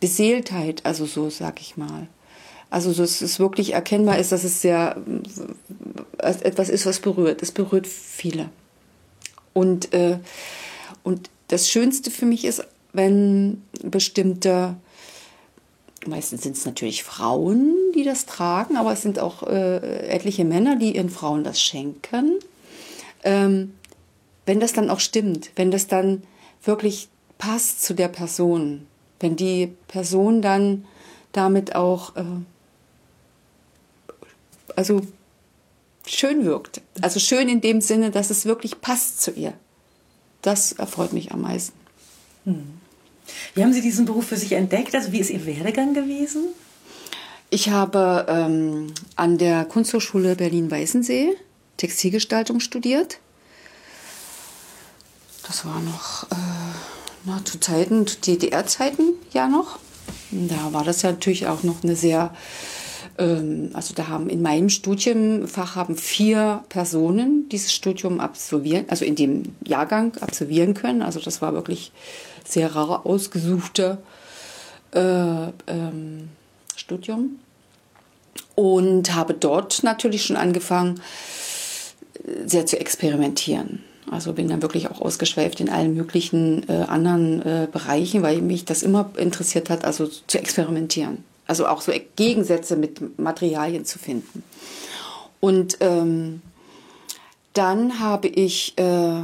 Beseeltheit, 0.00 0.84
also 0.84 1.06
so 1.06 1.30
sag 1.30 1.60
ich 1.60 1.76
mal, 1.76 2.08
also 2.70 2.92
dass 2.92 3.22
es 3.22 3.38
wirklich 3.38 3.72
erkennbar 3.72 4.18
ist, 4.18 4.32
dass 4.32 4.44
es 4.44 4.60
sehr 4.60 5.00
äh, 6.18 6.34
etwas 6.42 6.68
ist, 6.68 6.84
was 6.84 7.00
berührt. 7.00 7.40
Es 7.40 7.52
berührt 7.52 7.86
viele. 7.86 8.50
Und 9.54 9.94
äh, 9.94 10.18
und 11.02 11.30
das 11.46 11.70
Schönste 11.70 12.10
für 12.10 12.26
mich 12.26 12.44
ist, 12.44 12.62
wenn 12.92 13.62
bestimmte, 13.82 14.76
meistens 16.06 16.42
sind 16.42 16.56
es 16.56 16.66
natürlich 16.66 17.04
Frauen, 17.04 17.74
die 17.94 18.04
das 18.04 18.26
tragen, 18.26 18.76
aber 18.76 18.92
es 18.92 19.02
sind 19.02 19.18
auch 19.18 19.44
äh, 19.44 20.08
etliche 20.08 20.44
Männer, 20.44 20.76
die 20.76 20.96
ihren 20.96 21.08
Frauen 21.08 21.44
das 21.44 21.62
schenken. 21.62 22.38
Ähm, 23.22 23.72
wenn 24.48 24.58
das 24.58 24.72
dann 24.72 24.90
auch 24.90 25.00
stimmt, 25.00 25.50
wenn 25.54 25.70
das 25.70 25.86
dann 25.86 26.24
wirklich 26.64 27.08
passt 27.38 27.84
zu 27.84 27.94
der 27.94 28.08
Person, 28.08 28.86
wenn 29.20 29.36
die 29.36 29.72
Person 29.86 30.42
dann 30.42 30.84
damit 31.32 31.76
auch 31.76 32.16
äh, 32.16 32.24
also 34.74 35.02
schön 36.06 36.44
wirkt. 36.44 36.80
Also 37.00 37.20
schön 37.20 37.48
in 37.48 37.60
dem 37.60 37.80
Sinne, 37.80 38.10
dass 38.10 38.30
es 38.30 38.44
wirklich 38.44 38.80
passt 38.80 39.22
zu 39.22 39.30
ihr 39.30 39.52
das 40.42 40.72
erfreut 40.72 41.12
mich 41.12 41.32
am 41.32 41.42
meisten. 41.42 41.76
Wie 43.54 43.62
haben 43.62 43.72
Sie 43.72 43.82
diesen 43.82 44.06
Beruf 44.06 44.28
für 44.28 44.36
sich 44.36 44.52
entdeckt? 44.52 44.94
Also 44.94 45.12
wie 45.12 45.18
ist 45.18 45.30
Ihr 45.30 45.44
Werdegang 45.44 45.94
gewesen? 45.94 46.44
Ich 47.50 47.70
habe 47.70 48.26
ähm, 48.28 48.92
an 49.16 49.38
der 49.38 49.64
Kunsthochschule 49.64 50.36
Berlin-Weißensee 50.36 51.34
Textilgestaltung 51.76 52.60
studiert. 52.60 53.20
Das 55.48 55.64
war 55.64 55.80
noch 55.80 56.24
äh, 56.24 56.36
na, 57.24 57.42
zu 57.44 57.58
Zeiten, 57.58 58.04
DDR-Zeiten 58.04 59.14
ja 59.32 59.48
noch. 59.48 59.78
Da 60.30 60.72
war 60.72 60.84
das 60.84 61.02
ja 61.02 61.10
natürlich 61.10 61.46
auch 61.46 61.62
noch 61.62 61.82
eine 61.82 61.96
sehr, 61.96 62.34
ähm, 63.16 63.70
also 63.72 63.94
da 63.94 64.08
haben 64.08 64.28
in 64.28 64.42
meinem 64.42 64.68
Studienfach 64.68 65.74
haben 65.74 65.96
vier 65.96 66.64
Personen 66.68 67.48
dieses 67.48 67.72
Studium 67.72 68.20
absolvieren, 68.20 68.84
also 68.88 69.06
in 69.06 69.16
dem 69.16 69.54
Jahrgang 69.66 70.14
absolvieren 70.20 70.74
können. 70.74 71.00
Also 71.00 71.18
das 71.18 71.40
war 71.40 71.54
wirklich 71.54 71.92
sehr 72.46 72.76
rar 72.76 73.06
ausgesuchte 73.06 73.98
äh, 74.92 75.48
ähm, 75.66 76.28
Studium 76.76 77.38
und 78.54 79.14
habe 79.14 79.32
dort 79.32 79.82
natürlich 79.82 80.26
schon 80.26 80.36
angefangen, 80.36 81.00
sehr 82.44 82.66
zu 82.66 82.78
experimentieren. 82.78 83.82
Also 84.10 84.32
bin 84.32 84.48
dann 84.48 84.62
wirklich 84.62 84.90
auch 84.90 85.00
ausgeschweift 85.00 85.60
in 85.60 85.68
allen 85.68 85.94
möglichen 85.94 86.68
äh, 86.68 86.84
anderen 86.88 87.42
äh, 87.42 87.68
Bereichen, 87.70 88.22
weil 88.22 88.40
mich 88.40 88.64
das 88.64 88.82
immer 88.82 89.10
interessiert 89.16 89.70
hat, 89.70 89.84
also 89.84 90.06
zu 90.06 90.38
experimentieren. 90.38 91.24
Also 91.46 91.66
auch 91.66 91.80
so 91.80 91.92
Gegensätze 92.16 92.76
mit 92.76 93.18
Materialien 93.18 93.84
zu 93.84 93.98
finden. 93.98 94.42
Und 95.40 95.78
ähm, 95.80 96.42
dann 97.54 98.00
habe 98.00 98.28
ich 98.28 98.76
äh, 98.76 99.22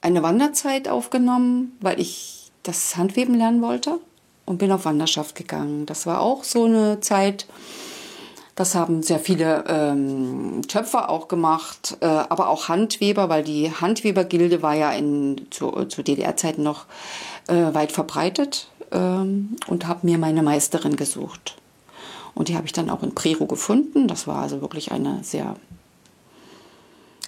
eine 0.00 0.22
Wanderzeit 0.22 0.88
aufgenommen, 0.88 1.76
weil 1.80 2.00
ich 2.00 2.50
das 2.62 2.96
Handweben 2.96 3.34
lernen 3.34 3.62
wollte 3.62 4.00
und 4.44 4.58
bin 4.58 4.72
auf 4.72 4.84
Wanderschaft 4.84 5.34
gegangen. 5.34 5.86
Das 5.86 6.06
war 6.06 6.20
auch 6.20 6.44
so 6.44 6.64
eine 6.64 7.00
Zeit, 7.00 7.46
das 8.56 8.74
haben 8.74 9.02
sehr 9.02 9.18
viele 9.18 9.64
ähm, 9.68 10.62
Töpfer 10.66 11.10
auch 11.10 11.28
gemacht, 11.28 11.98
äh, 12.00 12.06
aber 12.06 12.48
auch 12.48 12.68
Handweber, 12.68 13.28
weil 13.28 13.44
die 13.44 13.70
Handwebergilde 13.70 14.62
war 14.62 14.74
ja 14.74 14.92
in, 14.92 15.46
zu, 15.50 15.70
zu 15.84 16.02
DDR-Zeiten 16.02 16.62
noch 16.62 16.86
äh, 17.48 17.74
weit 17.74 17.92
verbreitet 17.92 18.68
ähm, 18.92 19.56
und 19.66 19.86
habe 19.86 20.06
mir 20.06 20.16
meine 20.16 20.42
Meisterin 20.42 20.96
gesucht. 20.96 21.56
Und 22.34 22.48
die 22.48 22.56
habe 22.56 22.66
ich 22.66 22.72
dann 22.72 22.88
auch 22.88 23.02
in 23.02 23.14
Prero 23.14 23.44
gefunden. 23.44 24.08
Das 24.08 24.26
war 24.26 24.42
also 24.42 24.62
wirklich 24.62 24.90
eine 24.90 25.22
sehr 25.22 25.56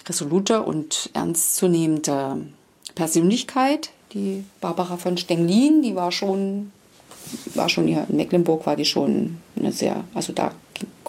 resolute 0.07 0.63
und 0.63 1.11
ernstzunehmende 1.13 2.47
Persönlichkeit. 2.95 3.91
Die 4.13 4.43
Barbara 4.61 4.97
von 4.97 5.15
Stenglin, 5.17 5.83
die 5.83 5.95
war 5.95 6.11
schon, 6.11 6.71
war 7.53 7.69
schon 7.69 7.85
hier 7.85 8.07
in 8.09 8.15
Mecklenburg, 8.15 8.65
war 8.65 8.75
die 8.75 8.85
schon 8.85 9.37
eine 9.55 9.71
sehr, 9.71 10.03
also 10.15 10.33
da 10.33 10.51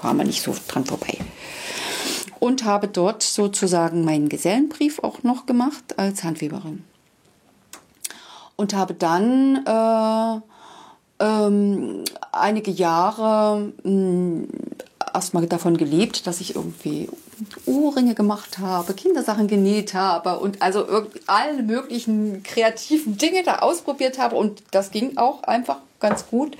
kam 0.01 0.17
man 0.17 0.27
nicht 0.27 0.43
so 0.43 0.55
dran 0.69 0.85
vorbei. 0.85 1.19
Und 2.39 2.65
habe 2.65 2.89
dort 2.89 3.23
sozusagen 3.23 4.05
meinen 4.05 4.29
Gesellenbrief 4.29 4.99
auch 5.01 5.23
noch 5.23 5.47
gemacht 5.47 5.99
als 5.99 6.25
Handweberin. 6.25 6.85
Und 8.57 8.75
habe 8.75 8.95
dann 8.95 9.65
äh, 9.67 10.41
ähm, 11.25 12.05
einige 12.33 12.71
Jahre 12.71 13.73
hm, 13.83 14.49
erstmal 15.15 15.47
davon 15.47 15.77
gelebt, 15.77 16.27
dass 16.27 16.41
ich 16.41 16.55
irgendwie 16.57 17.09
Ohrringe 17.67 18.15
gemacht 18.15 18.59
habe, 18.59 18.95
Kindersachen 18.95 19.47
genäht 19.47 19.95
habe 19.95 20.39
und 20.39 20.61
also 20.63 20.87
alle 21.27 21.63
möglichen 21.63 22.43
kreativen 22.43 23.17
Dinge 23.17 23.43
da 23.43 23.59
ausprobiert 23.59 24.19
habe. 24.19 24.37
Und 24.37 24.63
das 24.71 24.91
ging 24.91 25.17
auch 25.17 25.43
einfach 25.45 25.79
ganz 26.01 26.27
gut, 26.29 26.57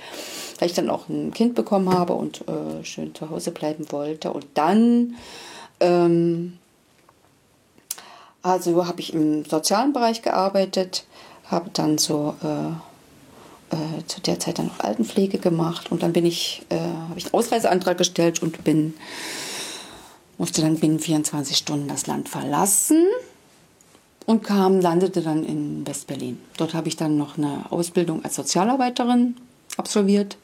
weil 0.59 0.69
ich 0.69 0.75
dann 0.75 0.89
auch 0.89 1.09
ein 1.09 1.33
Kind 1.33 1.55
bekommen 1.55 1.93
habe 1.93 2.13
und 2.13 2.47
äh, 2.47 2.83
schön 2.83 3.13
zu 3.13 3.29
Hause 3.29 3.51
bleiben 3.51 3.91
wollte. 3.91 4.31
Und 4.31 4.45
dann, 4.53 5.15
ähm, 5.79 6.57
also 8.41 8.87
habe 8.87 9.01
ich 9.01 9.13
im 9.13 9.45
sozialen 9.45 9.93
Bereich 9.93 10.21
gearbeitet, 10.21 11.05
habe 11.45 11.69
dann 11.73 11.97
so 11.97 12.35
äh, 12.43 12.90
äh, 13.71 14.05
zu 14.05 14.21
der 14.21 14.39
Zeit 14.39 14.59
dann 14.59 14.67
noch 14.67 14.79
Altenpflege 14.79 15.37
gemacht 15.37 15.91
und 15.91 16.03
dann 16.03 16.13
bin 16.13 16.25
ich, 16.25 16.63
äh, 16.69 16.77
habe 16.77 17.17
ich 17.17 17.25
einen 17.25 17.33
Ausreiseantrag 17.33 17.97
gestellt 17.97 18.41
und 18.41 18.63
bin 18.63 18.93
musste 20.41 20.63
dann 20.63 20.77
binnen 20.77 20.99
24 20.99 21.55
Stunden 21.55 21.87
das 21.87 22.07
Land 22.07 22.27
verlassen 22.27 23.05
und 24.25 24.43
kam, 24.43 24.79
landete 24.79 25.21
dann 25.21 25.45
in 25.45 25.85
Westberlin. 25.85 26.39
Dort 26.57 26.73
habe 26.73 26.87
ich 26.87 26.95
dann 26.95 27.15
noch 27.15 27.37
eine 27.37 27.65
Ausbildung 27.69 28.23
als 28.23 28.35
Sozialarbeiterin 28.35 29.35
absolviert, 29.77 30.37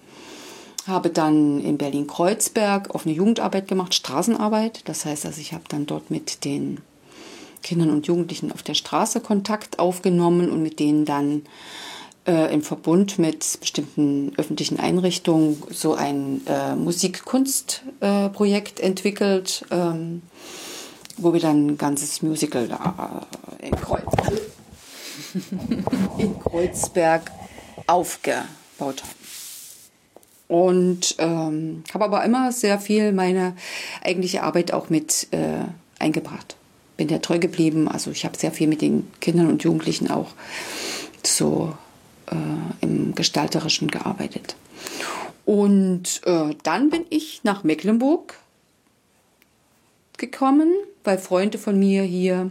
habe 0.86 1.10
dann 1.10 1.60
in 1.62 1.80
Berlin-Kreuzberg 1.80 2.94
offene 2.94 3.16
Jugendarbeit 3.16 3.68
gemacht, 3.68 3.96
Straßenarbeit. 3.96 4.82
Das 4.86 5.04
heißt, 5.04 5.26
also 5.26 5.42
ich 5.42 5.54
habe 5.54 5.64
dann 5.68 5.88
dort 5.88 6.12
mit 6.12 6.46
den 6.46 6.78
Kindern 7.64 7.90
und 7.90 8.06
Jugendlichen 8.06 8.52
auf 8.52 8.62
der 8.62 8.76
Straße 8.76 9.20
Kontakt 9.20 9.80
aufgenommen 9.80 10.52
und 10.52 10.62
mit 10.62 10.80
denen 10.80 11.06
dann 11.06 11.42
äh, 12.28 12.54
im 12.54 12.62
Verbund 12.62 13.18
mit 13.18 13.58
bestimmten 13.60 14.34
öffentlichen 14.38 14.80
Einrichtungen 14.80 15.64
so 15.72 15.96
ein 15.96 16.46
äh, 16.46 16.76
Musik-Kunst-Projekt 16.76 18.80
äh, 18.80 18.84
entwickelt. 18.84 19.66
Ähm, 19.72 20.22
wo 21.18 21.34
wir 21.34 21.40
dann 21.40 21.68
ein 21.68 21.78
ganzes 21.78 22.22
Musical 22.22 22.68
da 22.68 23.28
in, 23.60 23.72
Kreuz, 23.72 24.04
in 26.18 26.40
Kreuzberg 26.40 27.32
aufgebaut 27.88 28.46
haben. 28.80 29.18
Und 30.48 31.16
ähm, 31.18 31.84
habe 31.94 32.06
aber 32.06 32.24
immer 32.24 32.52
sehr 32.52 32.80
viel 32.80 33.12
meine 33.12 33.56
eigentliche 34.02 34.44
Arbeit 34.44 34.72
auch 34.72 34.90
mit 34.90 35.28
äh, 35.32 35.66
eingebracht. 36.00 36.56
Bin 36.96 37.10
der 37.10 37.22
treu 37.22 37.38
geblieben. 37.38 37.90
Also 37.90 38.12
ich 38.12 38.24
habe 38.24 38.38
sehr 38.38 38.52
viel 38.52 38.68
mit 38.68 38.82
den 38.82 39.12
Kindern 39.20 39.50
und 39.50 39.64
Jugendlichen 39.64 40.10
auch 40.10 40.30
so 41.24 41.74
äh, 42.32 42.86
im 42.86 43.16
Gestalterischen 43.16 43.90
gearbeitet. 43.90 44.56
Und 45.46 46.22
äh, 46.26 46.56
dann 46.64 46.90
bin 46.90 47.06
ich 47.10 47.42
nach 47.44 47.64
Mecklenburg 47.64 48.36
gekommen, 50.18 50.74
weil 51.04 51.18
Freunde 51.18 51.58
von 51.58 51.80
mir 51.80 52.04
hier 52.04 52.50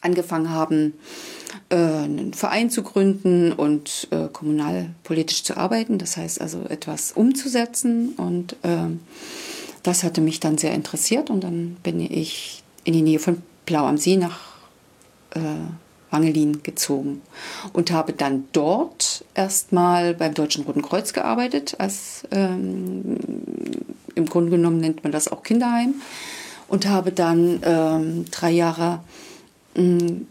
angefangen 0.00 0.50
haben, 0.50 0.94
äh, 1.68 1.76
einen 1.76 2.34
Verein 2.34 2.70
zu 2.70 2.82
gründen 2.82 3.52
und 3.52 4.08
äh, 4.10 4.28
kommunalpolitisch 4.32 5.44
zu 5.44 5.56
arbeiten. 5.56 5.98
Das 5.98 6.16
heißt 6.16 6.40
also 6.40 6.62
etwas 6.68 7.12
umzusetzen. 7.12 8.14
Und 8.16 8.54
äh, 8.62 8.86
das 9.82 10.02
hatte 10.04 10.20
mich 10.20 10.40
dann 10.40 10.58
sehr 10.58 10.72
interessiert. 10.72 11.30
Und 11.30 11.42
dann 11.42 11.76
bin 11.82 12.00
ich 12.00 12.62
in 12.84 12.92
die 12.92 13.02
Nähe 13.02 13.18
von 13.18 13.42
Blau 13.66 13.86
am 13.86 13.98
See 13.98 14.16
nach 14.16 14.40
äh, 15.34 15.40
Wangelin 16.14 16.62
gezogen 16.62 17.20
und 17.72 17.90
habe 17.90 18.12
dann 18.12 18.44
dort 18.52 19.24
erstmal 19.34 20.14
beim 20.14 20.32
Deutschen 20.32 20.64
Roten 20.64 20.80
Kreuz 20.80 21.12
gearbeitet. 21.12 21.74
Als, 21.78 22.22
ähm, 22.30 23.16
Im 24.14 24.26
Grunde 24.26 24.50
genommen 24.50 24.78
nennt 24.78 25.02
man 25.02 25.12
das 25.12 25.28
auch 25.28 25.42
Kinderheim 25.42 25.94
und 26.68 26.86
habe 26.86 27.10
dann 27.10 27.60
ähm, 27.64 28.24
drei 28.30 28.52
Jahre 28.52 29.00
mh, 29.74 29.82
mm, 29.82 30.26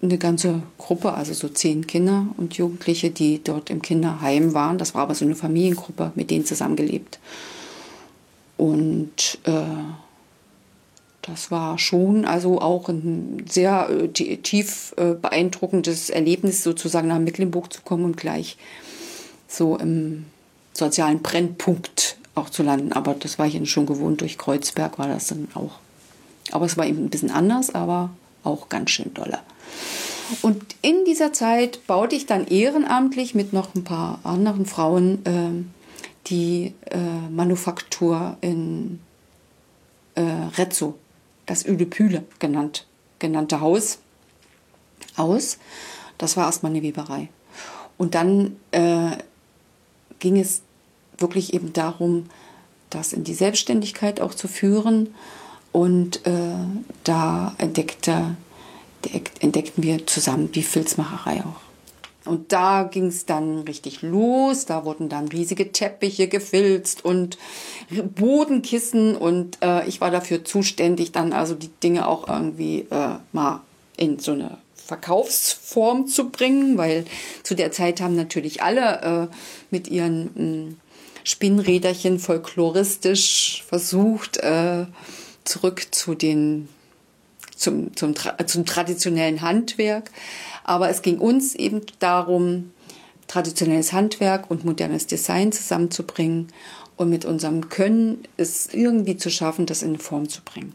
eine 0.00 0.18
ganze 0.18 0.62
Gruppe, 0.78 1.12
also 1.12 1.34
so 1.34 1.48
zehn 1.48 1.86
Kinder 1.86 2.26
und 2.36 2.56
Jugendliche, 2.56 3.10
die 3.10 3.42
dort 3.42 3.68
im 3.68 3.82
Kinderheim 3.82 4.54
waren. 4.54 4.78
Das 4.78 4.94
war 4.94 5.02
aber 5.02 5.14
so 5.14 5.24
eine 5.24 5.34
Familiengruppe, 5.34 6.12
mit 6.14 6.30
denen 6.30 6.46
zusammengelebt. 6.46 7.18
Und 8.56 9.38
äh, 9.44 9.52
das 11.22 11.50
war 11.50 11.78
schon 11.78 12.24
also 12.24 12.60
auch 12.60 12.88
ein 12.88 13.44
sehr 13.48 13.88
äh, 13.90 14.08
tief 14.08 14.94
äh, 14.96 15.14
beeindruckendes 15.14 16.10
Erlebnis, 16.10 16.62
sozusagen 16.62 17.08
nach 17.08 17.18
Mecklenburg 17.18 17.72
zu 17.72 17.82
kommen 17.82 18.04
und 18.04 18.16
gleich 18.16 18.56
so 19.46 19.76
im 19.76 20.26
sozialen 20.72 21.20
Brennpunkt 21.20 22.16
auch 22.34 22.50
zu 22.50 22.62
landen. 22.62 22.92
Aber 22.92 23.14
das 23.14 23.38
war 23.38 23.46
ich 23.46 23.70
schon 23.70 23.86
gewohnt. 23.86 24.20
Durch 24.20 24.38
Kreuzberg 24.38 24.98
war 24.98 25.08
das 25.08 25.26
dann 25.26 25.48
auch. 25.54 25.78
Aber 26.52 26.66
es 26.66 26.76
war 26.76 26.86
eben 26.86 27.04
ein 27.04 27.10
bisschen 27.10 27.30
anders, 27.30 27.74
aber 27.74 28.10
auch 28.44 28.68
ganz 28.68 28.90
schön 28.90 29.12
dolle. 29.12 29.38
Und 30.42 30.76
in 30.82 31.04
dieser 31.04 31.32
Zeit 31.32 31.86
baute 31.86 32.14
ich 32.14 32.26
dann 32.26 32.46
ehrenamtlich 32.46 33.34
mit 33.34 33.52
noch 33.52 33.74
ein 33.74 33.84
paar 33.84 34.20
anderen 34.24 34.66
Frauen 34.66 35.24
äh, 35.24 36.28
die 36.28 36.74
Manufaktur 37.30 38.36
in 38.42 39.00
äh, 40.18 40.22
Rezzo, 40.56 40.98
das 41.48 41.64
Ülepüle 41.64 42.24
genannt, 42.38 42.86
genannte 43.18 43.60
Haus, 43.60 43.98
aus. 45.16 45.58
Das 46.18 46.36
war 46.36 46.46
erstmal 46.46 46.70
eine 46.70 46.82
Weberei. 46.82 47.28
Und 47.96 48.14
dann 48.14 48.56
äh, 48.70 49.16
ging 50.20 50.38
es 50.38 50.62
wirklich 51.16 51.54
eben 51.54 51.72
darum, 51.72 52.26
das 52.90 53.12
in 53.12 53.24
die 53.24 53.34
Selbstständigkeit 53.34 54.20
auch 54.20 54.34
zu 54.34 54.46
führen. 54.46 55.14
Und 55.72 56.26
äh, 56.26 56.54
da 57.04 57.54
entdeckte, 57.58 58.36
entdeckten 59.40 59.82
wir 59.82 60.06
zusammen 60.06 60.52
die 60.52 60.62
Filzmacherei 60.62 61.42
auch. 61.44 61.67
Und 62.28 62.52
da 62.52 62.84
ging 62.84 63.06
es 63.06 63.26
dann 63.26 63.60
richtig 63.60 64.02
los. 64.02 64.66
Da 64.66 64.84
wurden 64.84 65.08
dann 65.08 65.28
riesige 65.28 65.72
Teppiche 65.72 66.28
gefilzt 66.28 67.04
und 67.04 67.38
Bodenkissen. 68.14 69.16
Und 69.16 69.58
äh, 69.62 69.86
ich 69.88 70.00
war 70.00 70.10
dafür 70.10 70.44
zuständig, 70.44 71.12
dann 71.12 71.32
also 71.32 71.54
die 71.54 71.70
Dinge 71.82 72.06
auch 72.06 72.28
irgendwie 72.28 72.86
äh, 72.90 73.16
mal 73.32 73.62
in 73.96 74.18
so 74.18 74.32
eine 74.32 74.58
Verkaufsform 74.74 76.06
zu 76.06 76.30
bringen, 76.30 76.78
weil 76.78 77.04
zu 77.42 77.54
der 77.54 77.72
Zeit 77.72 78.00
haben 78.00 78.16
natürlich 78.16 78.62
alle 78.62 79.28
äh, 79.30 79.34
mit 79.70 79.88
ihren 79.88 80.22
mh, 80.22 80.30
hm, 80.34 80.76
Spinnräderchen 81.24 82.18
folkloristisch 82.18 83.62
versucht, 83.68 84.38
äh, 84.38 84.86
zurück 85.44 85.88
zu 85.90 86.14
den 86.14 86.68
zum, 87.54 87.94
zum, 87.96 88.14
zum 88.46 88.64
traditionellen 88.64 89.42
Handwerk. 89.42 90.10
Aber 90.68 90.90
es 90.90 91.00
ging 91.00 91.18
uns 91.18 91.54
eben 91.54 91.80
darum, 91.98 92.72
traditionelles 93.26 93.94
Handwerk 93.94 94.50
und 94.50 94.66
modernes 94.66 95.06
Design 95.06 95.50
zusammenzubringen 95.50 96.48
und 96.98 97.08
mit 97.08 97.24
unserem 97.24 97.70
Können 97.70 98.24
es 98.36 98.74
irgendwie 98.74 99.16
zu 99.16 99.30
schaffen, 99.30 99.64
das 99.64 99.82
in 99.82 99.98
Form 99.98 100.28
zu 100.28 100.42
bringen. 100.42 100.74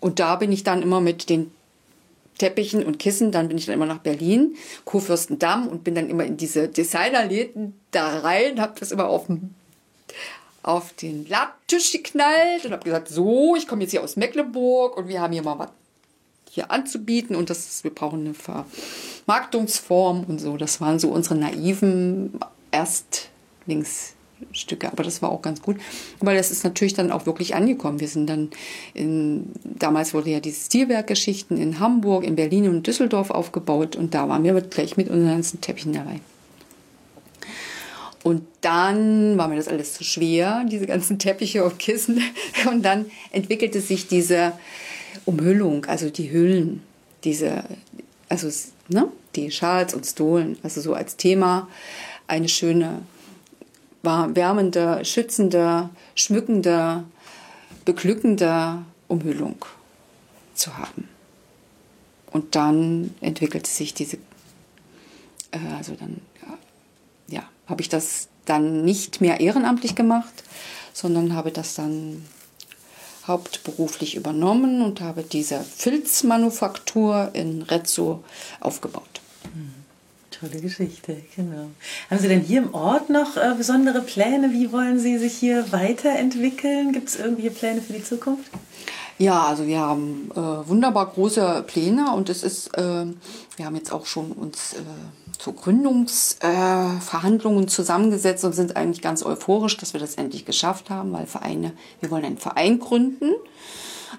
Und 0.00 0.20
da 0.20 0.36
bin 0.36 0.50
ich 0.52 0.64
dann 0.64 0.80
immer 0.80 1.02
mit 1.02 1.28
den 1.28 1.50
Teppichen 2.38 2.82
und 2.82 2.98
Kissen, 2.98 3.30
dann 3.30 3.48
bin 3.48 3.58
ich 3.58 3.66
dann 3.66 3.74
immer 3.74 3.84
nach 3.84 3.98
Berlin, 3.98 4.56
Kurfürstendamm 4.86 5.68
und 5.68 5.84
bin 5.84 5.94
dann 5.94 6.08
immer 6.08 6.24
in 6.24 6.38
diese 6.38 6.68
Designerläden 6.68 7.74
da 7.90 8.20
rein, 8.20 8.58
habe 8.58 8.80
das 8.80 8.90
immer 8.90 9.08
auf 9.08 9.26
auf 10.62 10.94
den 10.94 11.28
Latttisch 11.28 11.92
geknallt 11.92 12.64
und 12.64 12.72
habe 12.72 12.84
gesagt, 12.84 13.08
so, 13.08 13.54
ich 13.54 13.68
komme 13.68 13.82
jetzt 13.82 13.90
hier 13.90 14.02
aus 14.02 14.16
Mecklenburg 14.16 14.96
und 14.96 15.08
wir 15.08 15.20
haben 15.20 15.34
hier 15.34 15.42
mal 15.42 15.58
was 15.58 15.68
hier 16.54 16.70
anzubieten 16.70 17.34
und 17.34 17.50
das 17.50 17.66
ist, 17.66 17.82
wir 17.82 17.92
brauchen 17.92 18.20
eine 18.20 18.34
Vermarktungsform 19.26 20.24
und 20.28 20.40
so. 20.40 20.56
Das 20.56 20.80
waren 20.80 21.00
so 21.00 21.08
unsere 21.08 21.34
naiven 21.34 22.38
Erstlingsstücke, 22.70 24.92
aber 24.92 25.02
das 25.02 25.20
war 25.20 25.30
auch 25.30 25.42
ganz 25.42 25.62
gut, 25.62 25.78
weil 26.20 26.36
das 26.36 26.52
ist 26.52 26.62
natürlich 26.62 26.94
dann 26.94 27.10
auch 27.10 27.26
wirklich 27.26 27.56
angekommen. 27.56 27.98
Wir 27.98 28.06
sind 28.06 28.28
dann 28.28 28.50
in, 28.94 29.50
damals 29.64 30.14
wurde 30.14 30.30
ja 30.30 30.38
die 30.38 30.52
Stilwerkgeschichten 30.52 31.56
in 31.56 31.80
Hamburg, 31.80 32.22
in 32.22 32.36
Berlin 32.36 32.68
und 32.68 32.86
Düsseldorf 32.86 33.30
aufgebaut 33.30 33.96
und 33.96 34.14
da 34.14 34.28
waren 34.28 34.44
wir 34.44 34.54
gleich 34.60 34.96
mit 34.96 35.08
unseren 35.08 35.32
ganzen 35.32 35.60
Teppichen 35.60 35.92
dabei. 35.92 36.20
Und 38.22 38.42
dann 38.62 39.36
war 39.36 39.48
mir 39.48 39.56
das 39.56 39.68
alles 39.68 39.92
zu 39.92 40.04
schwer, 40.04 40.64
diese 40.70 40.86
ganzen 40.86 41.18
Teppiche 41.18 41.62
und 41.62 41.78
Kissen. 41.78 42.22
Und 42.70 42.82
dann 42.82 43.04
entwickelte 43.32 43.82
sich 43.82 44.08
diese 44.08 44.54
Umhüllung, 45.24 45.86
also 45.86 46.10
die 46.10 46.30
Hüllen, 46.30 46.82
diese, 47.24 47.64
also 48.28 48.48
ne, 48.88 49.08
die 49.34 49.50
Schals 49.50 49.94
und 49.94 50.04
Stolen, 50.04 50.58
also 50.62 50.80
so 50.80 50.94
als 50.94 51.16
Thema 51.16 51.68
eine 52.26 52.48
schöne, 52.48 53.02
wärmende, 54.02 55.04
schützende, 55.04 55.88
schmückende, 56.14 57.04
beglückende 57.84 58.84
Umhüllung 59.08 59.64
zu 60.54 60.76
haben. 60.76 61.08
Und 62.30 62.54
dann 62.54 63.14
entwickelte 63.20 63.70
sich 63.70 63.94
diese, 63.94 64.18
äh, 65.52 65.58
also 65.76 65.94
dann, 65.94 66.20
ja, 66.42 67.38
ja 67.38 67.42
habe 67.66 67.80
ich 67.80 67.88
das 67.88 68.28
dann 68.44 68.84
nicht 68.84 69.20
mehr 69.20 69.40
ehrenamtlich 69.40 69.94
gemacht, 69.94 70.44
sondern 70.92 71.34
habe 71.34 71.50
das 71.50 71.74
dann 71.74 72.24
hauptberuflich 73.26 74.16
übernommen 74.16 74.82
und 74.82 75.00
habe 75.00 75.22
diese 75.22 75.60
Filzmanufaktur 75.60 77.30
in 77.32 77.62
Rezzo 77.62 78.22
aufgebaut. 78.60 79.20
Hm, 79.42 79.74
tolle 80.30 80.60
Geschichte, 80.60 81.16
genau. 81.34 81.70
Haben 82.10 82.20
Sie 82.20 82.28
denn 82.28 82.40
hier 82.40 82.62
im 82.62 82.74
Ort 82.74 83.10
noch 83.10 83.36
äh, 83.36 83.54
besondere 83.56 84.02
Pläne? 84.02 84.52
Wie 84.52 84.72
wollen 84.72 84.98
Sie 84.98 85.18
sich 85.18 85.34
hier 85.34 85.72
weiterentwickeln? 85.72 86.92
Gibt 86.92 87.08
es 87.08 87.16
irgendwelche 87.16 87.50
Pläne 87.50 87.80
für 87.80 87.94
die 87.94 88.04
Zukunft? 88.04 88.50
Ja, 89.18 89.44
also 89.44 89.66
wir 89.66 89.78
haben 89.78 90.30
äh, 90.32 90.68
wunderbar 90.68 91.06
große 91.06 91.64
Pläne 91.66 92.12
und 92.14 92.28
es 92.28 92.42
ist, 92.42 92.76
äh, 92.76 93.06
wir 93.56 93.64
haben 93.64 93.76
jetzt 93.76 93.92
auch 93.92 94.06
schon 94.06 94.32
uns 94.32 94.74
äh, 94.74 94.78
zu 95.38 95.52
Gründungsverhandlungen 95.52 97.68
zusammengesetzt 97.68 98.44
und 98.44 98.54
sind 98.54 98.76
eigentlich 98.76 99.02
ganz 99.02 99.24
euphorisch, 99.24 99.76
dass 99.76 99.92
wir 99.92 100.00
das 100.00 100.16
endlich 100.16 100.44
geschafft 100.44 100.90
haben, 100.90 101.12
weil 101.12 101.26
Vereine, 101.26 101.72
wir 102.00 102.10
wollen 102.10 102.24
einen 102.24 102.38
Verein 102.38 102.78
gründen, 102.78 103.32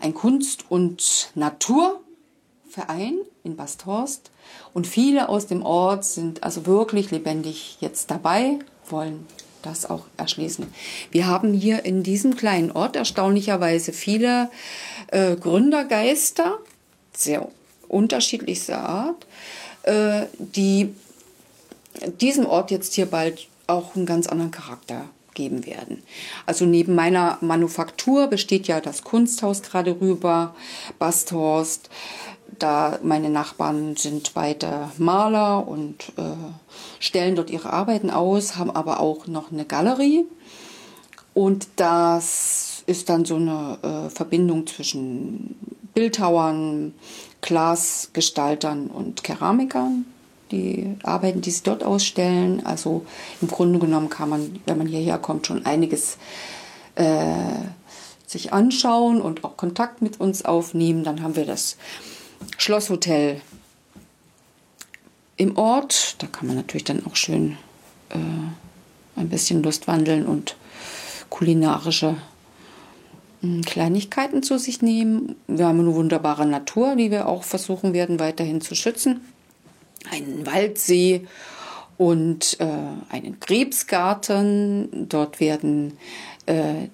ein 0.01 0.13
Kunst- 0.13 0.65
und 0.69 1.31
Naturverein 1.35 3.17
in 3.43 3.55
Basthorst 3.55 4.31
und 4.73 4.87
viele 4.87 5.29
aus 5.29 5.47
dem 5.47 5.63
Ort 5.63 6.05
sind 6.05 6.43
also 6.43 6.65
wirklich 6.65 7.11
lebendig 7.11 7.77
jetzt 7.79 8.11
dabei, 8.11 8.59
wollen 8.89 9.25
das 9.61 9.89
auch 9.89 10.05
erschließen. 10.17 10.67
Wir 11.11 11.27
haben 11.27 11.53
hier 11.53 11.85
in 11.85 12.03
diesem 12.03 12.35
kleinen 12.35 12.71
Ort 12.71 12.95
erstaunlicherweise 12.95 13.93
viele 13.93 14.49
äh, 15.07 15.35
Gründergeister, 15.35 16.59
sehr 17.13 17.47
unterschiedlichster 17.87 18.79
Art, 18.79 19.25
äh, 19.83 20.25
die 20.37 20.93
diesem 22.21 22.45
Ort 22.45 22.71
jetzt 22.71 22.93
hier 22.93 23.05
bald 23.05 23.47
auch 23.67 23.95
einen 23.95 24.05
ganz 24.05 24.27
anderen 24.27 24.51
Charakter 24.51 25.05
geben 25.35 25.65
werden. 25.65 26.01
Also 26.47 26.65
neben 26.65 26.95
meiner 26.95 27.37
Manufaktur 27.41 28.27
besteht 28.27 28.67
ja 28.67 28.81
das 28.81 29.03
Kunsthaus 29.03 29.61
gerade 29.61 29.99
rüber, 30.01 30.55
Basthorst. 30.97 31.89
Da 32.57 32.99
meine 33.03 33.29
Nachbarn 33.29 33.97
sind 33.97 34.33
beide 34.33 34.89
Maler 34.97 35.67
und 35.67 36.13
äh, 36.17 36.23
stellen 36.99 37.35
dort 37.35 37.49
ihre 37.49 37.73
Arbeiten 37.73 38.09
aus, 38.09 38.55
haben 38.55 38.71
aber 38.71 39.01
auch 39.01 39.27
noch 39.27 39.51
eine 39.51 39.65
Galerie. 39.65 40.25
Und 41.33 41.67
das 41.75 42.83
ist 42.87 43.09
dann 43.09 43.25
so 43.25 43.35
eine 43.35 43.77
äh, 43.81 44.09
Verbindung 44.09 44.65
zwischen 44.67 45.57
Bildhauern, 45.93 46.93
Glasgestaltern 47.41 48.87
und 48.87 49.23
Keramikern 49.23 50.05
die 50.51 50.95
Arbeiten, 51.03 51.41
die 51.41 51.51
sie 51.51 51.63
dort 51.63 51.83
ausstellen. 51.83 52.65
Also 52.65 53.05
im 53.41 53.47
Grunde 53.47 53.79
genommen 53.79 54.09
kann 54.09 54.29
man, 54.29 54.59
wenn 54.65 54.77
man 54.77 54.87
hierher 54.87 55.17
kommt, 55.17 55.47
schon 55.47 55.65
einiges 55.65 56.17
äh, 56.95 57.33
sich 58.25 58.53
anschauen 58.53 59.21
und 59.21 59.43
auch 59.43 59.57
Kontakt 59.57 60.01
mit 60.01 60.19
uns 60.19 60.45
aufnehmen. 60.45 61.03
Dann 61.03 61.21
haben 61.21 61.35
wir 61.35 61.45
das 61.45 61.77
Schlosshotel 62.57 63.41
im 65.37 65.57
Ort. 65.57 66.15
Da 66.19 66.27
kann 66.27 66.47
man 66.47 66.55
natürlich 66.55 66.85
dann 66.85 67.05
auch 67.05 67.15
schön 67.15 67.57
äh, 68.09 69.19
ein 69.19 69.29
bisschen 69.29 69.63
Lust 69.63 69.87
wandeln 69.87 70.25
und 70.25 70.55
kulinarische 71.29 72.17
hm, 73.41 73.63
Kleinigkeiten 73.63 74.43
zu 74.43 74.59
sich 74.59 74.81
nehmen. 74.81 75.35
Wir 75.47 75.67
haben 75.67 75.79
eine 75.79 75.95
wunderbare 75.95 76.45
Natur, 76.45 76.95
die 76.95 77.11
wir 77.11 77.27
auch 77.27 77.43
versuchen 77.43 77.93
werden 77.93 78.19
weiterhin 78.19 78.61
zu 78.61 78.75
schützen 78.75 79.21
einen 80.11 80.45
Waldsee 80.45 81.27
und 81.97 82.57
äh, 82.59 82.65
einen 83.09 83.39
Krebsgarten. 83.39 85.07
Dort 85.09 85.39
werden 85.39 85.97
äh, 86.45 86.87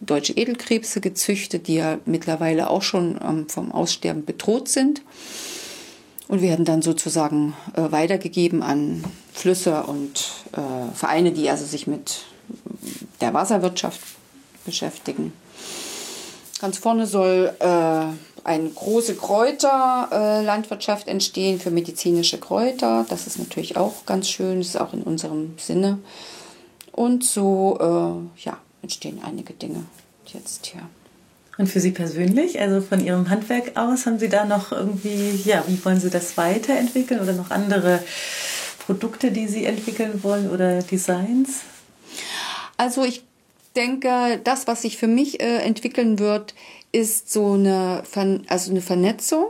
deutsche 0.00 0.32
Edelkrebse 0.34 1.00
gezüchtet, 1.00 1.68
die 1.68 1.76
ja 1.76 1.98
mittlerweile 2.04 2.70
auch 2.70 2.82
schon 2.82 3.18
ähm, 3.22 3.48
vom 3.48 3.72
Aussterben 3.72 4.24
bedroht 4.24 4.68
sind 4.68 5.02
und 6.28 6.42
werden 6.42 6.64
dann 6.64 6.82
sozusagen 6.82 7.54
äh, 7.76 7.92
weitergegeben 7.92 8.62
an 8.62 9.04
Flüsse 9.32 9.82
und 9.84 10.30
äh, 10.52 10.94
Vereine, 10.94 11.32
die 11.32 11.48
also 11.50 11.64
sich 11.64 11.86
mit 11.86 12.24
der 13.20 13.34
Wasserwirtschaft 13.34 14.00
beschäftigen. 14.64 15.32
Ganz 16.60 16.78
vorne 16.78 17.06
soll 17.06 17.52
äh, 17.58 18.04
eine 18.44 18.68
große 18.68 19.14
Kräuterlandwirtschaft 19.16 21.08
entstehen 21.08 21.60
für 21.60 21.70
medizinische 21.70 22.38
Kräuter. 22.38 23.06
Das 23.08 23.26
ist 23.26 23.38
natürlich 23.38 23.76
auch 23.76 24.04
ganz 24.06 24.28
schön, 24.28 24.58
das 24.58 24.68
ist 24.68 24.80
auch 24.80 24.92
in 24.92 25.02
unserem 25.02 25.54
Sinne. 25.58 25.98
Und 26.90 27.24
so 27.24 27.78
äh, 27.80 28.44
ja, 28.44 28.58
entstehen 28.82 29.20
einige 29.24 29.52
Dinge 29.54 29.84
jetzt 30.26 30.66
hier. 30.66 30.82
Und 31.58 31.68
für 31.68 31.80
Sie 31.80 31.90
persönlich, 31.90 32.60
also 32.60 32.80
von 32.80 33.04
Ihrem 33.04 33.28
Handwerk 33.28 33.76
aus, 33.76 34.06
haben 34.06 34.18
Sie 34.18 34.28
da 34.28 34.44
noch 34.44 34.72
irgendwie, 34.72 35.40
ja, 35.44 35.62
wie 35.66 35.84
wollen 35.84 36.00
Sie 36.00 36.10
das 36.10 36.36
weiterentwickeln 36.36 37.20
oder 37.20 37.34
noch 37.34 37.50
andere 37.50 38.02
Produkte, 38.86 39.30
die 39.30 39.46
Sie 39.46 39.64
entwickeln 39.66 40.22
wollen 40.22 40.50
oder 40.50 40.82
Designs? 40.82 41.60
Also 42.76 43.04
ich 43.04 43.22
denke, 43.76 44.40
das, 44.42 44.66
was 44.66 44.82
sich 44.82 44.96
für 44.96 45.06
mich 45.06 45.40
äh, 45.40 45.58
entwickeln 45.58 46.18
wird, 46.18 46.54
ist 46.92 47.32
so 47.32 47.52
eine, 47.52 48.02
also 48.48 48.70
eine 48.70 48.82
Vernetzung. 48.82 49.46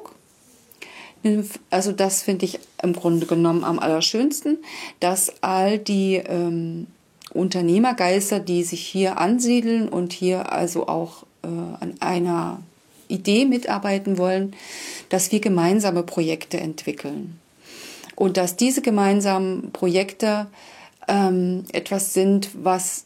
Also 1.70 1.92
das 1.92 2.22
finde 2.22 2.46
ich 2.46 2.58
im 2.82 2.94
Grunde 2.94 3.26
genommen 3.26 3.62
am 3.62 3.78
allerschönsten, 3.78 4.58
dass 4.98 5.32
all 5.40 5.78
die 5.78 6.16
ähm, 6.16 6.88
Unternehmergeister, 7.32 8.40
die 8.40 8.64
sich 8.64 8.84
hier 8.84 9.18
ansiedeln 9.18 9.88
und 9.88 10.12
hier 10.12 10.52
also 10.52 10.88
auch 10.88 11.24
äh, 11.42 11.46
an 11.46 11.94
einer 12.00 12.60
Idee 13.08 13.44
mitarbeiten 13.44 14.18
wollen, 14.18 14.54
dass 15.10 15.30
wir 15.30 15.40
gemeinsame 15.40 16.02
Projekte 16.02 16.58
entwickeln. 16.58 17.38
Und 18.16 18.36
dass 18.36 18.56
diese 18.56 18.82
gemeinsamen 18.82 19.70
Projekte 19.72 20.46
ähm, 21.08 21.64
etwas 21.72 22.14
sind, 22.14 22.50
was 22.54 23.04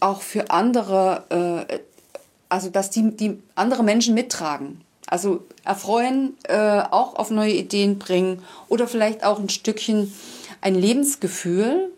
auch 0.00 0.22
für 0.22 0.50
andere, 0.50 1.66
äh, 1.68 1.78
also 2.54 2.70
dass 2.70 2.88
die, 2.90 3.10
die 3.16 3.42
andere 3.56 3.82
Menschen 3.82 4.14
mittragen. 4.14 4.80
Also 5.08 5.44
erfreuen, 5.64 6.36
äh, 6.44 6.82
auch 6.90 7.16
auf 7.16 7.30
neue 7.30 7.52
Ideen 7.52 7.98
bringen 7.98 8.42
oder 8.68 8.86
vielleicht 8.86 9.24
auch 9.24 9.40
ein 9.40 9.48
Stückchen 9.48 10.12
ein 10.60 10.76
Lebensgefühl 10.76 11.90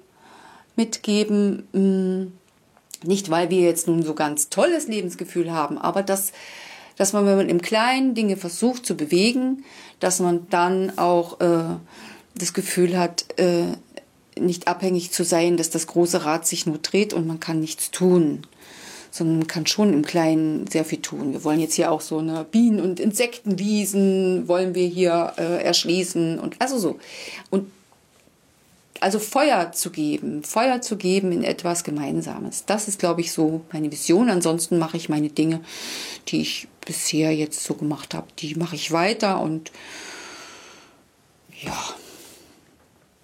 mitgeben. 0.75 1.69
Hm, 1.73 2.33
nicht, 3.05 3.31
weil 3.31 3.51
wir 3.51 3.61
jetzt 3.61 3.87
nun 3.87 4.03
so 4.03 4.15
ganz 4.15 4.49
tolles 4.49 4.89
Lebensgefühl 4.89 5.53
haben, 5.53 5.77
aber 5.77 6.03
dass, 6.03 6.33
dass 6.97 7.13
man, 7.13 7.27
wenn 7.27 7.37
man 7.37 7.51
im 7.51 7.61
Kleinen 7.61 8.15
Dinge 8.15 8.39
versucht 8.39 8.87
zu 8.87 8.97
bewegen, 8.97 9.63
dass 10.01 10.21
man 10.21 10.47
dann 10.49 10.97
auch 10.99 11.39
äh, 11.41 11.77
das 12.35 12.55
Gefühl 12.55 12.99
hat, 12.99 13.27
äh, 13.39 13.67
nicht 14.41 14.69
abhängig 14.69 15.13
zu 15.13 15.23
sein, 15.23 15.59
dass 15.59 15.69
das 15.69 15.87
große 15.87 16.25
Rad 16.25 16.47
sich 16.47 16.65
nur 16.65 16.79
dreht 16.79 17.13
und 17.13 17.27
man 17.27 17.41
kann 17.41 17.61
nichts 17.61 17.91
tun, 17.91 18.43
sondern 19.17 19.47
kann 19.47 19.67
schon 19.67 19.93
im 19.93 20.05
Kleinen 20.05 20.67
sehr 20.67 20.85
viel 20.85 21.01
tun. 21.01 21.33
Wir 21.33 21.45
wollen 21.45 21.61
jetzt 21.61 21.75
hier 21.75 21.91
auch 21.91 22.01
so 22.01 22.19
eine 22.19 22.45
Bienen- 22.45 22.81
und 22.81 23.01
Insektenwiesen 23.01 24.49
wollen 24.49 24.75
wir 24.75 24.87
hier 24.87 25.33
äh, 25.37 25.63
erschließen 25.63 26.39
und 26.39 26.57
also 26.61 26.79
so. 26.79 26.99
Und 27.51 27.71
also 29.01 29.19
Feuer 29.19 29.73
zu 29.73 29.91
geben, 29.91 30.43
Feuer 30.43 30.81
zu 30.81 30.97
geben 30.97 31.33
in 31.33 31.45
etwas 31.45 31.85
Gemeinsames. 31.85 32.65
Das 32.65 32.89
ist, 32.89 32.99
glaube 32.99 33.21
ich, 33.21 33.33
so 33.33 33.63
meine 33.73 33.93
Vision. 33.93 34.31
Ansonsten 34.31 34.79
mache 34.79 34.97
ich 34.97 35.09
meine 35.09 35.29
Dinge, 35.29 35.61
die 36.29 36.41
ich 36.41 36.69
bisher 36.85 37.35
jetzt 37.35 37.63
so 37.63 37.75
gemacht 37.75 38.15
habe, 38.15 38.29
die 38.39 38.55
mache 38.55 38.77
ich 38.77 38.93
weiter 38.93 39.41
und 39.41 39.73
ja. 41.61 41.77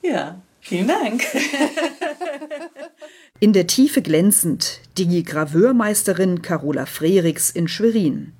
Ja, 0.02 0.40
vielen 0.60 0.88
Dank. 0.88 1.24
In 3.42 3.52
der 3.52 3.66
Tiefe 3.66 4.02
glänzend 4.02 4.78
die 4.96 5.24
Graveurmeisterin 5.24 6.42
Carola 6.42 6.86
Frerichs 6.86 7.50
in 7.50 7.66
Schwerin. 7.66 8.34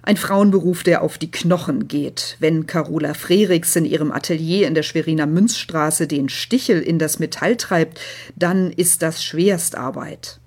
Ein 0.00 0.16
Frauenberuf, 0.16 0.82
der 0.82 1.02
auf 1.02 1.18
die 1.18 1.30
Knochen 1.30 1.86
geht. 1.86 2.38
Wenn 2.40 2.66
Carola 2.66 3.12
Frerichs 3.12 3.76
in 3.76 3.84
ihrem 3.84 4.12
Atelier 4.12 4.66
in 4.66 4.74
der 4.74 4.82
Schweriner 4.82 5.26
Münzstraße 5.26 6.06
den 6.06 6.30
Stichel 6.30 6.80
in 6.80 6.98
das 6.98 7.18
Metall 7.18 7.58
treibt, 7.58 8.00
dann 8.34 8.72
ist 8.72 9.02
das 9.02 9.22
Schwerstarbeit. 9.22 10.40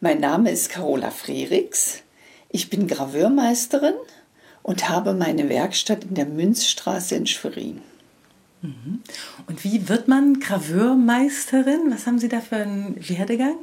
Mein 0.00 0.20
Name 0.20 0.50
ist 0.50 0.68
Carola 0.68 1.10
Frerichs. 1.10 2.02
Ich 2.50 2.68
bin 2.68 2.88
Graveurmeisterin 2.88 3.94
und 4.62 4.90
habe 4.90 5.14
meine 5.14 5.48
Werkstatt 5.48 6.04
in 6.04 6.14
der 6.14 6.26
Münzstraße 6.26 7.14
in 7.14 7.26
Schwerin. 7.26 7.80
Mhm. 8.62 9.02
Und 9.46 9.64
wie 9.64 9.88
wird 9.88 10.08
man 10.08 10.40
Graveurmeisterin? 10.40 11.90
Was 11.90 12.06
haben 12.06 12.18
Sie 12.18 12.28
da 12.28 12.40
für 12.40 12.56
einen 12.56 12.96
Werdegang? 13.08 13.56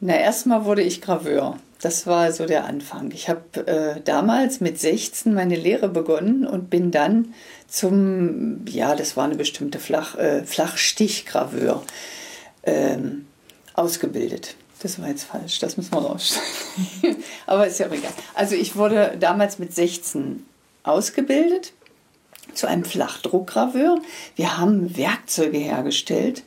Na, 0.00 0.16
erstmal 0.16 0.64
wurde 0.64 0.82
ich 0.82 1.00
Graveur. 1.00 1.58
Das 1.80 2.06
war 2.06 2.32
so 2.32 2.46
der 2.46 2.64
Anfang. 2.64 3.10
Ich 3.10 3.28
habe 3.28 3.66
äh, 3.66 4.00
damals 4.00 4.60
mit 4.60 4.80
16 4.80 5.34
meine 5.34 5.54
Lehre 5.54 5.88
begonnen 5.88 6.46
und 6.46 6.70
bin 6.70 6.90
dann 6.90 7.34
zum, 7.68 8.64
ja, 8.66 8.96
das 8.96 9.18
war 9.18 9.24
eine 9.24 9.34
bestimmte 9.34 9.78
Flach, 9.78 10.16
äh, 10.16 10.44
Flachstichgraveur 10.44 11.82
ähm, 12.62 13.26
ausgebildet. 13.74 14.56
Das 14.82 14.98
war 14.98 15.08
jetzt 15.08 15.24
falsch, 15.24 15.58
das 15.58 15.76
müssen 15.76 15.92
wir 15.92 15.98
rausschneiden. 15.98 17.22
Aber 17.46 17.66
ist 17.66 17.78
ja 17.78 17.86
egal. 17.86 18.12
Also 18.34 18.54
ich 18.54 18.76
wurde 18.76 19.16
damals 19.20 19.58
mit 19.58 19.74
16 19.74 20.44
ausgebildet 20.84 21.73
zu 22.52 22.66
einem 22.66 22.84
Flachdruckgraveur. 22.84 24.00
Wir 24.36 24.58
haben 24.58 24.96
Werkzeuge 24.96 25.58
hergestellt, 25.58 26.42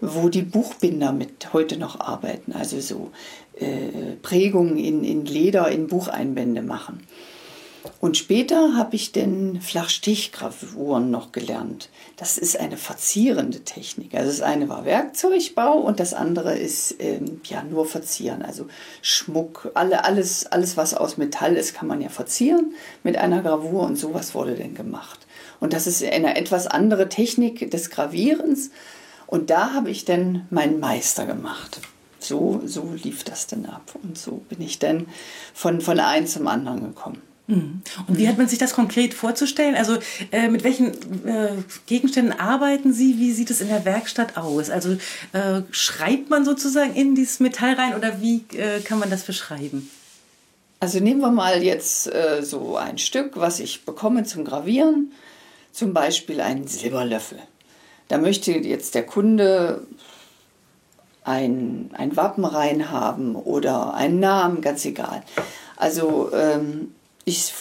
wo 0.00 0.28
die 0.28 0.42
Buchbinder 0.42 1.12
mit 1.12 1.52
heute 1.52 1.76
noch 1.76 2.00
arbeiten. 2.00 2.52
Also 2.52 2.80
so 2.80 3.10
äh, 3.56 4.16
Prägungen 4.22 4.76
in, 4.76 5.04
in 5.04 5.24
Leder, 5.24 5.70
in 5.70 5.86
Bucheinbände 5.86 6.62
machen. 6.62 7.06
Und 8.00 8.16
später 8.16 8.76
habe 8.76 8.96
ich 8.96 9.12
dann 9.12 9.60
Flachstichgravuren 9.60 11.10
noch 11.10 11.32
gelernt. 11.32 11.90
Das 12.16 12.38
ist 12.38 12.58
eine 12.58 12.78
verzierende 12.78 13.60
Technik. 13.60 14.14
Also 14.14 14.30
das 14.30 14.40
eine 14.40 14.70
war 14.70 14.86
Werkzeugbau 14.86 15.78
und 15.78 16.00
das 16.00 16.14
andere 16.14 16.56
ist 16.56 16.96
ähm, 16.98 17.42
ja 17.44 17.62
nur 17.62 17.84
verzieren. 17.84 18.42
Also 18.42 18.66
Schmuck, 19.02 19.70
alle, 19.74 20.04
alles, 20.04 20.46
alles, 20.46 20.78
was 20.78 20.94
aus 20.94 21.18
Metall 21.18 21.56
ist, 21.56 21.74
kann 21.74 21.86
man 21.86 22.00
ja 22.00 22.08
verzieren 22.08 22.74
mit 23.02 23.16
einer 23.16 23.42
Gravur 23.42 23.82
und 23.82 23.96
sowas 23.96 24.34
wurde 24.34 24.54
dann 24.54 24.74
gemacht. 24.74 25.23
Und 25.64 25.72
das 25.72 25.86
ist 25.86 26.04
eine 26.04 26.36
etwas 26.36 26.66
andere 26.66 27.08
Technik 27.08 27.70
des 27.70 27.90
Gravierens. 27.90 28.70
Und 29.26 29.50
da 29.50 29.72
habe 29.72 29.90
ich 29.90 30.04
dann 30.04 30.46
meinen 30.50 30.78
Meister 30.78 31.26
gemacht 31.26 31.80
so, 32.24 32.62
so 32.64 32.94
lief 33.02 33.24
das 33.24 33.46
dann 33.46 33.66
ab. 33.66 33.94
Und 34.02 34.18
so 34.18 34.42
bin 34.48 34.60
ich 34.60 34.78
dann 34.78 35.06
von, 35.52 35.80
von 35.80 36.00
einem 36.00 36.26
zum 36.26 36.46
anderen 36.48 36.82
gekommen. 36.82 37.22
Mhm. 37.46 37.82
Und 38.06 38.18
wie 38.18 38.26
hat 38.26 38.38
man 38.38 38.48
sich 38.48 38.58
das 38.58 38.72
konkret 38.72 39.12
vorzustellen? 39.12 39.74
Also 39.74 39.98
äh, 40.32 40.48
mit 40.48 40.64
welchen 40.64 40.92
äh, 41.26 41.52
Gegenständen 41.86 42.38
arbeiten 42.38 42.92
Sie? 42.92 43.18
Wie 43.18 43.32
sieht 43.32 43.50
es 43.50 43.60
in 43.60 43.68
der 43.68 43.84
Werkstatt 43.84 44.36
aus? 44.38 44.70
Also 44.70 44.96
äh, 45.32 45.62
schreibt 45.70 46.30
man 46.30 46.44
sozusagen 46.44 46.94
in 46.94 47.14
dieses 47.14 47.40
Metall 47.40 47.74
rein 47.74 47.94
oder 47.94 48.22
wie 48.22 48.44
äh, 48.56 48.80
kann 48.80 48.98
man 48.98 49.10
das 49.10 49.24
beschreiben? 49.24 49.90
Also 50.80 51.00
nehmen 51.00 51.20
wir 51.20 51.30
mal 51.30 51.62
jetzt 51.62 52.12
äh, 52.12 52.42
so 52.42 52.76
ein 52.76 52.98
Stück, 52.98 53.32
was 53.36 53.60
ich 53.60 53.84
bekomme 53.84 54.24
zum 54.24 54.44
Gravieren, 54.44 55.12
zum 55.74 55.92
Beispiel 55.92 56.40
einen 56.40 56.66
Silberlöffel. 56.66 57.38
Da 58.08 58.18
möchte 58.18 58.52
jetzt 58.52 58.94
der 58.94 59.04
Kunde 59.04 59.86
ein, 61.24 61.90
ein 61.94 62.16
Wappen 62.16 62.44
reinhaben 62.44 63.34
oder 63.34 63.94
einen 63.94 64.20
Namen, 64.20 64.60
ganz 64.60 64.84
egal. 64.84 65.22
Also 65.76 66.30
ähm, 66.32 66.94
ich 67.24 67.52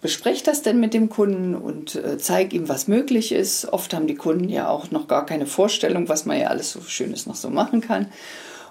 bespreche 0.00 0.44
das 0.44 0.62
dann 0.62 0.78
mit 0.78 0.94
dem 0.94 1.08
Kunden 1.08 1.54
und 1.54 1.96
äh, 1.96 2.16
zeige 2.18 2.54
ihm, 2.56 2.68
was 2.68 2.86
möglich 2.86 3.32
ist. 3.32 3.72
Oft 3.72 3.92
haben 3.92 4.06
die 4.06 4.14
Kunden 4.14 4.48
ja 4.48 4.68
auch 4.68 4.90
noch 4.90 5.08
gar 5.08 5.26
keine 5.26 5.46
Vorstellung, 5.46 6.08
was 6.08 6.26
man 6.26 6.38
ja 6.38 6.48
alles 6.48 6.70
so 6.72 6.80
Schönes 6.82 7.26
noch 7.26 7.36
so 7.36 7.50
machen 7.50 7.80
kann. 7.80 8.06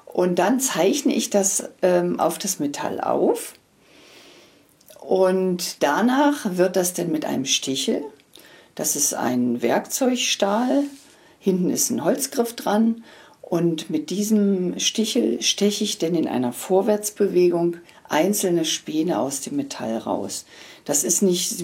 Und 0.06 0.40
dann 0.40 0.60
zeichne 0.60 1.14
ich 1.14 1.30
das 1.30 1.70
ähm, 1.82 2.20
auf 2.20 2.38
das 2.38 2.60
Metall 2.60 3.02
auf. 3.02 3.54
Und 5.00 5.84
danach 5.84 6.46
wird 6.58 6.76
das 6.76 6.94
dann 6.94 7.12
mit 7.12 7.26
einem 7.26 7.46
Stichel, 7.46 8.04
das 8.82 8.96
ist 8.96 9.14
ein 9.14 9.62
Werkzeugstahl, 9.62 10.86
hinten 11.38 11.70
ist 11.70 11.92
ein 11.92 12.04
Holzgriff 12.04 12.56
dran 12.56 13.04
und 13.44 13.92
mit 13.92 14.10
diesem 14.10 14.80
Stichel 14.80 15.40
steche 15.44 15.84
ich 15.84 16.00
dann 16.00 16.16
in 16.16 16.28
einer 16.28 16.52
Vorwärtsbewegung 16.52 17.78
einzelne 18.10 18.66
Späne 18.66 19.20
aus 19.20 19.42
dem 19.42 19.58
Metall 19.58 20.00
raus. 20.00 20.46
Das 20.84 21.04
ist 21.04 21.22
nicht, 21.22 21.64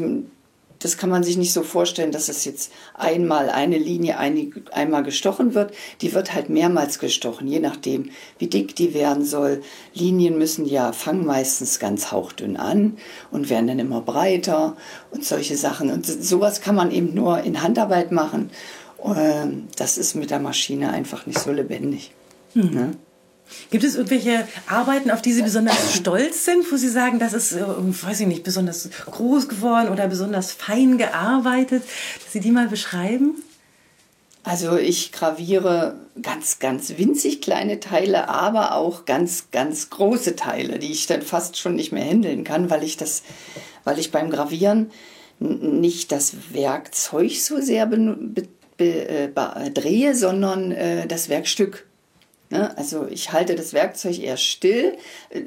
das 0.87 0.97
kann 0.97 1.09
man 1.09 1.21
sich 1.21 1.35
nicht 1.35 1.51
so 1.51 1.63
vorstellen, 1.63 2.13
dass 2.13 2.29
es 2.29 2.45
jetzt 2.45 2.71
einmal 2.93 3.49
eine 3.49 3.77
Linie 3.77 4.17
einmal 4.17 5.03
gestochen 5.03 5.53
wird. 5.53 5.73
Die 5.99 6.13
wird 6.13 6.33
halt 6.33 6.49
mehrmals 6.49 6.97
gestochen, 6.99 7.45
je 7.45 7.59
nachdem, 7.59 8.11
wie 8.39 8.47
dick 8.47 8.73
die 8.73 8.93
werden 8.93 9.25
soll. 9.25 9.61
Linien 9.93 10.37
müssen 10.37 10.65
ja, 10.65 10.93
fangen 10.93 11.25
meistens 11.25 11.79
ganz 11.79 12.13
hauchdünn 12.13 12.55
an 12.55 12.97
und 13.31 13.49
werden 13.49 13.67
dann 13.67 13.79
immer 13.79 13.99
breiter 13.99 14.77
und 15.11 15.25
solche 15.25 15.57
Sachen. 15.57 15.91
Und 15.91 16.05
sowas 16.05 16.61
kann 16.61 16.75
man 16.75 16.91
eben 16.91 17.13
nur 17.13 17.43
in 17.43 17.61
Handarbeit 17.61 18.13
machen. 18.13 18.49
Ähm, 19.03 19.67
das 19.75 19.97
ist 19.97 20.15
mit 20.15 20.31
der 20.31 20.39
Maschine 20.39 20.91
einfach 20.91 21.25
nicht 21.25 21.39
so 21.39 21.51
lebendig. 21.51 22.11
Mhm. 22.53 22.73
Ne? 22.73 22.91
Gibt 23.71 23.83
es 23.83 23.95
irgendwelche 23.95 24.47
Arbeiten, 24.67 25.11
auf 25.11 25.21
die 25.21 25.33
Sie 25.33 25.41
besonders 25.41 25.95
stolz 25.95 26.45
sind, 26.45 26.71
wo 26.71 26.77
Sie 26.77 26.89
sagen, 26.89 27.19
das 27.19 27.33
ist, 27.33 27.53
äh, 27.53 27.63
weiß 27.65 28.21
ich 28.21 28.27
nicht, 28.27 28.43
besonders 28.43 28.89
groß 29.05 29.49
geworden 29.49 29.89
oder 29.89 30.07
besonders 30.07 30.51
fein 30.51 30.97
gearbeitet, 30.97 31.83
dass 32.23 32.33
Sie 32.33 32.39
die 32.39 32.51
mal 32.51 32.67
beschreiben? 32.67 33.35
Also 34.43 34.77
ich 34.77 35.11
graviere 35.11 35.95
ganz, 36.21 36.59
ganz 36.59 36.97
winzig 36.97 37.41
kleine 37.41 37.81
Teile, 37.81 38.29
aber 38.29 38.75
auch 38.75 39.03
ganz, 39.03 39.51
ganz 39.51 39.89
große 39.89 40.37
Teile, 40.37 40.79
die 40.79 40.91
ich 40.93 41.05
dann 41.05 41.21
fast 41.21 41.57
schon 41.57 41.75
nicht 41.75 41.91
mehr 41.91 42.05
handeln 42.05 42.45
kann, 42.45 42.69
weil 42.69 42.83
ich 42.83 42.95
das, 42.95 43.23
weil 43.83 43.99
ich 43.99 44.11
beim 44.11 44.29
Gravieren 44.29 44.89
nicht 45.39 46.13
das 46.13 46.33
Werkzeug 46.53 47.31
so 47.35 47.59
sehr 47.59 47.87
benutze 47.87 48.47
äh, 48.77 49.71
drehe, 49.71 50.15
sondern 50.15 50.71
äh, 50.71 51.07
das 51.07 51.27
Werkstück. 51.27 51.85
Ne? 52.49 52.75
Also 52.77 53.07
ich 53.07 53.33
halte 53.33 53.55
das 53.55 53.73
Werkzeug 53.73 54.19
eher 54.19 54.37
still, 54.37 54.97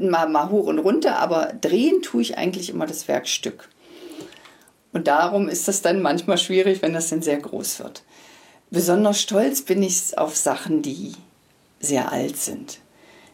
mal, 0.01 0.29
mal 0.29 0.51
hoch 0.51 0.67
und 0.67 0.79
runter, 0.79 1.19
aber 1.19 1.53
drehen 1.61 2.03
tue 2.03 2.23
ich 2.23 2.37
eigentlich 2.37 2.71
immer 2.71 2.87
das 2.87 3.09
Werkstück. 3.09 3.69
Und 4.93 5.07
darum 5.07 5.49
ist 5.49 5.69
das 5.69 5.83
dann 5.83 6.03
manchmal 6.03 6.39
schwierig, 6.39 6.83
wenn 6.83 6.93
das 6.93 7.09
dann 7.09 7.23
sehr 7.23 7.39
groß 7.39 7.81
wird. 7.81 8.03
Besonders 8.71 9.21
stolz 9.21 9.63
bin 9.63 9.83
ich 9.83 10.19
auf 10.19 10.37
Sachen, 10.37 10.83
die 10.83 11.13
sehr 11.81 12.13
alt 12.13 12.37
sind. 12.37 12.79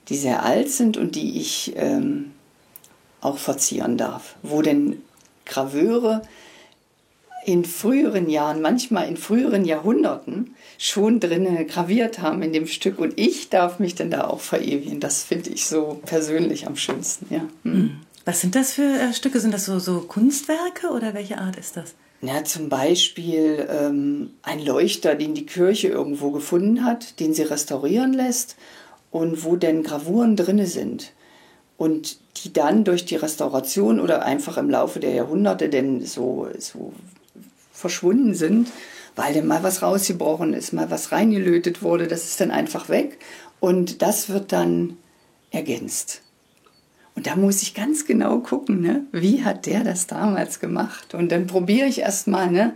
Die 0.08 0.16
sehr 0.16 0.44
alt 0.44 0.70
sind 0.70 0.96
und 0.96 1.16
die 1.16 1.40
ich 1.40 1.72
ähm, 1.76 2.32
auch 3.20 3.38
verzieren 3.38 3.96
darf. 3.98 4.36
Wo 4.42 4.62
denn 4.62 5.02
Graveure 5.44 6.22
in 7.46 7.64
früheren 7.64 8.28
Jahren, 8.28 8.60
manchmal 8.60 9.08
in 9.08 9.16
früheren 9.16 9.64
Jahrhunderten, 9.64 10.56
schon 10.78 11.20
drinne 11.20 11.64
graviert 11.64 12.18
haben 12.18 12.42
in 12.42 12.52
dem 12.52 12.66
Stück. 12.66 12.98
Und 12.98 13.14
ich 13.16 13.50
darf 13.50 13.78
mich 13.78 13.94
denn 13.94 14.10
da 14.10 14.26
auch 14.26 14.40
verewigen. 14.40 14.98
Das 14.98 15.22
finde 15.22 15.50
ich 15.50 15.66
so 15.66 16.00
persönlich 16.04 16.66
am 16.66 16.74
schönsten. 16.74 17.32
Ja. 17.32 17.42
Hm. 17.62 17.98
Was 18.24 18.40
sind 18.40 18.56
das 18.56 18.72
für 18.72 18.82
äh, 18.82 19.14
Stücke? 19.14 19.38
Sind 19.38 19.54
das 19.54 19.64
so, 19.64 19.78
so 19.78 20.00
Kunstwerke 20.00 20.88
oder 20.88 21.14
welche 21.14 21.38
Art 21.38 21.56
ist 21.56 21.76
das? 21.76 21.94
Ja, 22.20 22.42
zum 22.42 22.68
Beispiel 22.68 23.68
ähm, 23.70 24.30
ein 24.42 24.58
Leuchter, 24.64 25.14
den 25.14 25.34
die 25.34 25.46
Kirche 25.46 25.86
irgendwo 25.86 26.32
gefunden 26.32 26.84
hat, 26.84 27.20
den 27.20 27.32
sie 27.32 27.42
restaurieren 27.42 28.12
lässt 28.12 28.56
und 29.12 29.44
wo 29.44 29.54
denn 29.54 29.84
Gravuren 29.84 30.34
drinne 30.34 30.66
sind 30.66 31.12
und 31.76 32.18
die 32.38 32.52
dann 32.52 32.82
durch 32.82 33.04
die 33.04 33.14
Restauration 33.14 34.00
oder 34.00 34.24
einfach 34.24 34.56
im 34.56 34.68
Laufe 34.68 34.98
der 34.98 35.12
Jahrhunderte 35.12 35.68
denn 35.68 36.04
so, 36.04 36.48
so 36.58 36.92
verschwunden 37.76 38.34
sind, 38.34 38.68
weil 39.14 39.34
dann 39.34 39.46
mal 39.46 39.62
was 39.62 39.82
rausgebrochen 39.82 40.54
ist, 40.54 40.72
mal 40.72 40.90
was 40.90 41.12
reingelötet 41.12 41.82
wurde, 41.82 42.06
das 42.06 42.24
ist 42.24 42.40
dann 42.40 42.50
einfach 42.50 42.88
weg 42.88 43.18
und 43.60 44.02
das 44.02 44.28
wird 44.28 44.52
dann 44.52 44.96
ergänzt. 45.50 46.22
Und 47.14 47.26
da 47.26 47.34
muss 47.34 47.62
ich 47.62 47.74
ganz 47.74 48.04
genau 48.04 48.40
gucken, 48.40 48.82
ne? 48.82 49.06
wie 49.10 49.42
hat 49.42 49.64
der 49.64 49.84
das 49.84 50.06
damals 50.06 50.60
gemacht? 50.60 51.14
Und 51.14 51.32
dann 51.32 51.46
probiere 51.46 51.86
ich 51.86 52.00
erst 52.00 52.26
mal, 52.26 52.50
ne? 52.50 52.74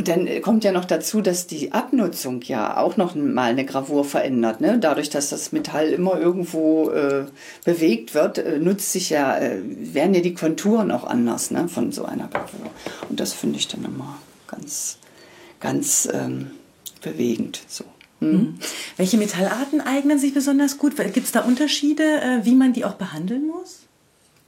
Und 0.00 0.08
dann 0.08 0.40
kommt 0.40 0.64
ja 0.64 0.72
noch 0.72 0.86
dazu, 0.86 1.20
dass 1.20 1.46
die 1.46 1.72
Abnutzung 1.72 2.40
ja 2.40 2.78
auch 2.78 2.96
noch 2.96 3.14
mal 3.14 3.50
eine 3.50 3.66
Gravur 3.66 4.02
verändert. 4.02 4.62
Ne? 4.62 4.78
Dadurch, 4.78 5.10
dass 5.10 5.28
das 5.28 5.52
Metall 5.52 5.88
immer 5.88 6.18
irgendwo 6.18 6.88
äh, 6.88 7.26
bewegt 7.66 8.14
wird, 8.14 8.38
äh, 8.38 8.58
nutzt 8.58 8.92
sich 8.92 9.10
ja, 9.10 9.36
äh, 9.36 9.60
werden 9.62 10.14
ja 10.14 10.22
die 10.22 10.32
Konturen 10.32 10.90
auch 10.90 11.04
anders 11.04 11.50
ne? 11.50 11.68
von 11.68 11.92
so 11.92 12.06
einer 12.06 12.28
Gravur. 12.28 12.70
Und 13.10 13.20
das 13.20 13.34
finde 13.34 13.58
ich 13.58 13.68
dann 13.68 13.84
immer 13.84 14.16
ganz, 14.46 14.96
ganz 15.60 16.08
ähm, 16.10 16.52
bewegend. 17.02 17.60
So. 17.68 17.84
Hm. 18.20 18.54
Welche 18.96 19.18
Metallarten 19.18 19.82
eignen 19.82 20.18
sich 20.18 20.32
besonders 20.32 20.78
gut? 20.78 20.96
Gibt 20.96 21.26
es 21.26 21.32
da 21.32 21.40
Unterschiede, 21.40 22.22
äh, 22.22 22.46
wie 22.46 22.54
man 22.54 22.72
die 22.72 22.86
auch 22.86 22.94
behandeln 22.94 23.48
muss? 23.48 23.80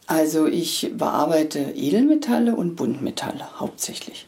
Also 0.06 0.46
ich 0.46 0.92
bearbeite 0.96 1.58
Edelmetalle 1.58 2.56
und 2.56 2.74
Buntmetalle 2.74 3.60
hauptsächlich. 3.60 4.26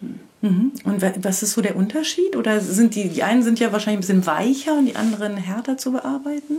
Hm. 0.00 0.08
Mhm. 0.08 0.20
Und 0.42 1.02
was 1.24 1.42
ist 1.42 1.52
so 1.52 1.60
der 1.60 1.76
Unterschied? 1.76 2.36
Oder 2.36 2.60
sind 2.60 2.96
die, 2.96 3.08
die 3.08 3.22
einen 3.22 3.44
sind 3.44 3.60
ja 3.60 3.72
wahrscheinlich 3.72 3.98
ein 3.98 4.20
bisschen 4.20 4.26
weicher 4.26 4.76
und 4.76 4.86
die 4.86 4.96
anderen 4.96 5.36
härter 5.36 5.78
zu 5.78 5.92
bearbeiten? 5.92 6.58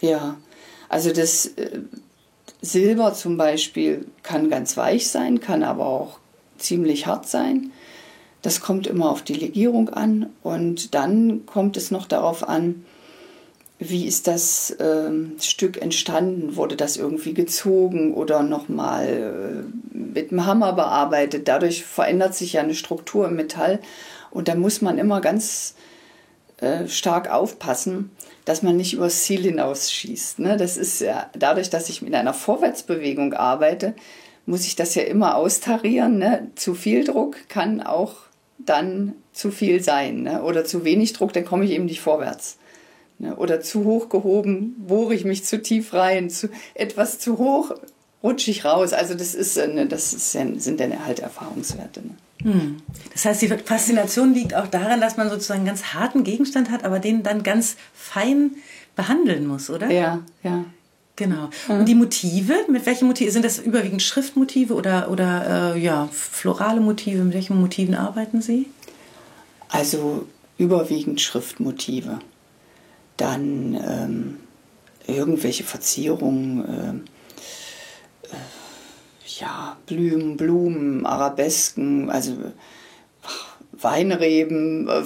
Ja, 0.00 0.36
also 0.88 1.12
das 1.12 1.46
äh, 1.46 1.80
Silber 2.60 3.14
zum 3.14 3.36
Beispiel 3.36 4.06
kann 4.22 4.50
ganz 4.50 4.76
weich 4.76 5.08
sein, 5.08 5.40
kann 5.40 5.62
aber 5.62 5.86
auch 5.86 6.18
ziemlich 6.58 7.06
hart 7.06 7.28
sein. 7.28 7.70
Das 8.42 8.60
kommt 8.60 8.86
immer 8.86 9.10
auf 9.10 9.22
die 9.22 9.34
Legierung 9.34 9.90
an 9.90 10.30
und 10.42 10.94
dann 10.94 11.46
kommt 11.46 11.76
es 11.76 11.90
noch 11.90 12.06
darauf 12.06 12.48
an, 12.48 12.84
wie 13.78 14.06
ist 14.06 14.26
das 14.26 14.76
ähm, 14.80 15.36
Stück 15.40 15.80
entstanden? 15.80 16.56
Wurde 16.56 16.76
das 16.76 16.96
irgendwie 16.96 17.32
gezogen 17.32 18.12
oder 18.12 18.42
nochmal 18.42 19.66
äh, 19.94 19.96
mit 19.96 20.32
dem 20.32 20.46
Hammer 20.46 20.72
bearbeitet? 20.72 21.46
Dadurch 21.46 21.84
verändert 21.84 22.34
sich 22.34 22.54
ja 22.54 22.62
eine 22.62 22.74
Struktur 22.74 23.28
im 23.28 23.36
Metall 23.36 23.78
und 24.30 24.48
da 24.48 24.56
muss 24.56 24.82
man 24.82 24.98
immer 24.98 25.20
ganz 25.20 25.74
äh, 26.60 26.88
stark 26.88 27.30
aufpassen, 27.30 28.10
dass 28.44 28.62
man 28.62 28.76
nicht 28.76 28.94
übers 28.94 29.22
Ziel 29.22 29.42
hinausschießt. 29.42 30.40
Ne? 30.40 30.56
Das 30.56 30.76
ist 30.76 31.00
ja 31.00 31.30
dadurch, 31.38 31.70
dass 31.70 31.88
ich 31.88 32.02
mit 32.02 32.14
einer 32.14 32.34
Vorwärtsbewegung 32.34 33.32
arbeite, 33.32 33.94
muss 34.44 34.66
ich 34.66 34.74
das 34.74 34.96
ja 34.96 35.02
immer 35.02 35.36
austarieren. 35.36 36.18
Ne? 36.18 36.50
Zu 36.56 36.74
viel 36.74 37.04
Druck 37.04 37.48
kann 37.48 37.80
auch 37.80 38.16
dann 38.58 39.14
zu 39.32 39.52
viel 39.52 39.80
sein. 39.82 40.22
Ne? 40.22 40.42
Oder 40.42 40.64
zu 40.64 40.84
wenig 40.84 41.12
Druck, 41.12 41.32
dann 41.32 41.44
komme 41.44 41.64
ich 41.64 41.70
eben 41.70 41.84
nicht 41.84 42.00
vorwärts. 42.00 42.57
Ne? 43.18 43.36
Oder 43.36 43.60
zu 43.60 43.84
hoch 43.84 44.08
gehoben, 44.08 44.74
bohre 44.86 45.14
ich 45.14 45.24
mich 45.24 45.44
zu 45.44 45.60
tief 45.60 45.92
rein. 45.92 46.30
Zu, 46.30 46.48
etwas 46.74 47.18
zu 47.18 47.38
hoch, 47.38 47.72
rutsche 48.22 48.50
ich 48.50 48.64
raus. 48.64 48.92
Also 48.92 49.14
das, 49.14 49.34
ist, 49.34 49.56
ne, 49.56 49.86
das 49.86 50.12
ist, 50.12 50.32
sind 50.32 50.80
dann 50.80 51.04
halt 51.04 51.20
Erfahrungswerte. 51.20 52.00
Ne? 52.00 52.14
Hm. 52.42 52.76
Das 53.12 53.24
heißt, 53.24 53.42
die 53.42 53.48
Faszination 53.48 54.34
liegt 54.34 54.54
auch 54.54 54.68
daran, 54.68 55.00
dass 55.00 55.16
man 55.16 55.28
sozusagen 55.28 55.60
einen 55.60 55.66
ganz 55.66 55.94
harten 55.94 56.24
Gegenstand 56.24 56.70
hat, 56.70 56.84
aber 56.84 57.00
den 57.00 57.22
dann 57.22 57.42
ganz 57.42 57.76
fein 57.94 58.52
behandeln 58.94 59.46
muss, 59.46 59.70
oder? 59.70 59.90
Ja, 59.90 60.20
ja. 60.42 60.64
Genau. 61.16 61.50
Und 61.66 61.86
die 61.86 61.96
Motive, 61.96 62.54
mit 62.68 62.86
welchen 62.86 63.08
Motiven? 63.08 63.32
Sind 63.32 63.44
das 63.44 63.58
überwiegend 63.58 64.02
Schriftmotive 64.02 64.72
oder, 64.72 65.10
oder 65.10 65.74
äh, 65.74 65.80
ja, 65.80 66.08
florale 66.12 66.80
Motive? 66.80 67.24
Mit 67.24 67.34
welchen 67.34 67.60
Motiven 67.60 67.96
arbeiten 67.96 68.40
Sie? 68.40 68.66
Also 69.68 70.26
überwiegend 70.58 71.20
Schriftmotive. 71.20 72.20
Dann 73.18 73.74
ähm, 73.74 74.38
irgendwelche 75.06 75.64
Verzierungen, 75.64 76.64
äh, 76.64 78.28
äh, 78.28 79.40
ja, 79.40 79.76
Blumen, 79.86 80.36
Blumen, 80.38 81.04
Arabesken, 81.04 82.10
also 82.10 82.36
Weinreben. 83.72 84.88
Äh, 84.88 85.02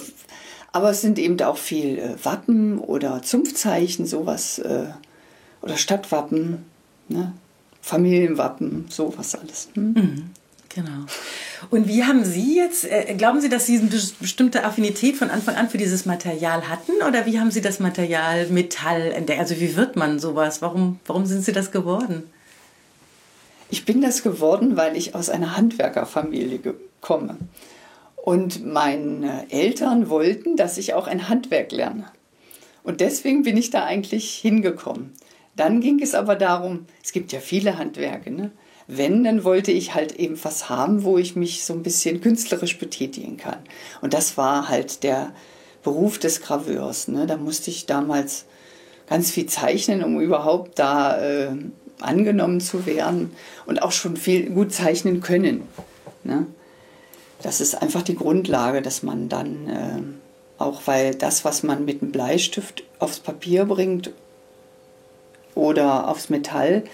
aber 0.73 0.91
es 0.91 1.01
sind 1.01 1.19
eben 1.19 1.41
auch 1.43 1.59
viel 1.59 1.99
äh, 1.99 2.15
Wappen 2.25 2.79
oder 2.79 3.23
Zunftzeichen, 3.23 4.07
sowas 4.07 4.59
äh, 4.59 4.87
oder 5.61 5.77
Stadtwappen, 5.77 6.65
ne? 7.09 7.33
Familienwappen, 7.83 8.87
sowas 8.89 9.35
alles. 9.35 9.69
Hm? 9.75 9.93
Mhm, 9.93 10.31
genau. 10.75 11.07
Und 11.71 11.89
wie 11.89 12.05
haben 12.05 12.25
Sie 12.25 12.57
jetzt, 12.57 12.85
äh, 12.85 13.15
glauben 13.17 13.41
Sie, 13.41 13.49
dass 13.49 13.67
Sie 13.67 13.79
eine 13.79 13.89
bestimmte 14.21 14.65
Affinität 14.65 15.17
von 15.17 15.31
Anfang 15.31 15.57
an 15.57 15.69
für 15.69 15.79
dieses 15.79 16.07
Material 16.07 16.69
hatten? 16.69 16.93
Oder 17.07 17.27
wie 17.27 17.39
haben 17.39 17.51
Sie 17.51 17.61
das 17.61 17.81
Material 17.81 18.47
Metall 18.49 19.13
entdeckt? 19.13 19.41
Also 19.41 19.61
wie 19.61 19.77
wird 19.77 19.97
man 19.97 20.19
sowas? 20.19 20.63
Warum, 20.63 21.01
warum 21.07 21.27
sind 21.27 21.45
Sie 21.45 21.53
das 21.53 21.71
geworden? 21.71 22.25
Ich 23.71 23.85
bin 23.85 24.03
das 24.03 24.23
geworden, 24.23 24.77
weil 24.77 24.97
ich 24.97 25.15
aus 25.15 25.31
einer 25.31 25.57
Handwerkerfamilie 25.57 26.61
komme. 27.01 27.39
Und 28.17 28.65
meine 28.65 29.51
Eltern 29.51 30.09
wollten, 30.09 30.57
dass 30.57 30.79
ich 30.79 30.95
auch 30.95 31.07
ein 31.07 31.29
Handwerk 31.29 31.73
lerne. 31.73 32.05
Und 32.85 33.01
deswegen 33.01 33.43
bin 33.43 33.57
ich 33.57 33.71
da 33.71 33.85
eigentlich 33.85 34.35
hingekommen. 34.35 35.13
Dann 35.57 35.81
ging 35.81 36.01
es 36.01 36.15
aber 36.15 36.37
darum, 36.37 36.87
es 37.03 37.13
gibt 37.13 37.33
ja 37.33 37.41
viele 37.41 37.79
Handwerke, 37.79 38.31
ne? 38.31 38.51
Wenn, 38.97 39.25
dann 39.25 39.45
wollte 39.45 39.73
ich 39.73 39.95
halt 39.95 40.17
eben 40.17 40.39
was 40.45 40.69
haben, 40.69 41.05
wo 41.05 41.19
ich 41.19 41.37
mich 41.37 41.65
so 41.65 41.73
ein 41.73 41.83
bisschen 41.83 42.21
künstlerisch 42.21 42.79
betätigen 42.79 43.37
kann. 43.37 43.59
Und 44.01 44.13
das 44.15 44.37
war 44.37 44.69
halt 44.69 45.03
der 45.03 45.33
Beruf 45.83 46.19
des 46.19 46.41
Graveurs. 46.43 47.09
Ne? 47.09 47.27
Da 47.27 47.37
musste 47.37 47.71
ich 47.71 47.87
damals 47.87 48.45
ganz 49.09 49.31
viel 49.31 49.47
zeichnen, 49.47 50.05
um 50.05 50.21
überhaupt 50.21 50.79
da 50.79 51.21
äh, 51.21 51.51
angenommen 52.01 52.61
zu 52.61 52.87
werden 52.87 53.35
und 53.67 53.83
auch 53.83 53.93
schon 53.93 54.17
viel 54.17 54.51
gut 54.51 54.73
zeichnen 54.73 55.21
können. 55.21 55.63
Ne? 56.25 56.47
Das 57.43 57.61
ist 57.61 57.81
einfach 57.81 58.03
die 58.03 58.17
Grundlage, 58.17 58.83
dass 58.83 59.03
man 59.03 59.29
dann, 59.29 59.69
äh, 59.69 60.63
auch 60.63 60.83
weil 60.87 61.15
das, 61.15 61.45
was 61.45 61.63
man 61.63 61.85
mit 61.85 62.03
einem 62.03 62.13
Bleistift 62.13 62.85
aufs 62.99 63.21
Papier 63.21 63.65
bringt 63.65 64.13
oder 65.55 66.09
aufs 66.09 66.31
Metall, 66.31 66.85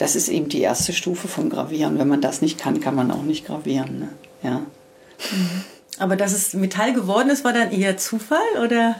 das 0.00 0.16
ist 0.16 0.28
eben 0.28 0.48
die 0.48 0.62
erste 0.62 0.94
Stufe 0.94 1.28
vom 1.28 1.50
Gravieren. 1.50 1.98
Wenn 1.98 2.08
man 2.08 2.22
das 2.22 2.40
nicht 2.40 2.58
kann, 2.58 2.80
kann 2.80 2.94
man 2.94 3.10
auch 3.10 3.22
nicht 3.22 3.46
gravieren. 3.46 3.98
Ne? 3.98 4.08
Ja. 4.42 4.58
Mhm. 4.60 5.64
Aber 5.98 6.16
dass 6.16 6.32
es 6.32 6.54
Metall 6.54 6.94
geworden 6.94 7.28
ist, 7.28 7.44
war 7.44 7.52
dann 7.52 7.70
eher 7.70 7.98
Zufall 7.98 8.64
oder? 8.64 8.96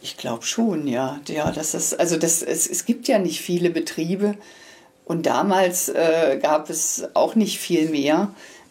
Ich 0.00 0.16
glaube 0.16 0.46
schon, 0.46 0.88
ja. 0.88 1.20
Ja, 1.28 1.52
das 1.52 1.74
ist, 1.74 2.00
also 2.00 2.16
das, 2.16 2.42
es, 2.42 2.66
es 2.66 2.86
gibt 2.86 3.08
ja 3.08 3.18
nicht 3.18 3.42
viele 3.42 3.68
Betriebe 3.68 4.38
und 5.04 5.26
damals 5.26 5.90
äh, 5.90 6.38
gab 6.40 6.70
es 6.70 7.04
auch 7.12 7.34
nicht 7.34 7.58
viel 7.58 7.90
mehr, 7.90 8.30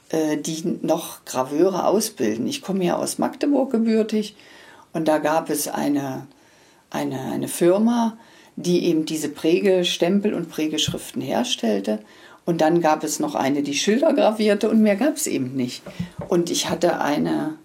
äh, 0.10 0.38
die 0.38 0.80
noch 0.82 1.26
Graveure 1.26 1.86
ausbilden. 1.86 2.48
Ich 2.48 2.64
komme 2.64 2.84
ja 2.84 2.96
aus 2.96 3.20
Magdeburg 3.20 3.72
gebürtig 3.72 4.36
und 4.94 5.08
da 5.08 5.20
gab 5.20 5.52
es 5.52 5.68
eine, 5.68 6.26
eine, 6.90 7.20
eine 7.20 7.48
Firma, 7.48 8.18
die 8.56 8.86
eben 8.86 9.06
diese 9.06 9.30
Prägestempel 9.30 10.34
und 10.34 10.50
Prägeschriften 10.50 11.22
herstellte. 11.22 12.00
Und 12.46 12.62
dann 12.62 12.82
gab 12.82 13.04
es 13.04 13.20
noch 13.20 13.36
eine, 13.36 13.64
die 13.64 13.76
Schilder 13.76 14.14
gravierte 14.14 14.70
und 14.70 14.82
mehr 14.82 14.96
gab 14.96 15.16
es 15.16 15.28
eben 15.28 15.56
nicht. 15.56 15.84
Und 16.28 16.50
ich 16.50 16.70
hatte 16.70 17.00
eine, 17.02 17.56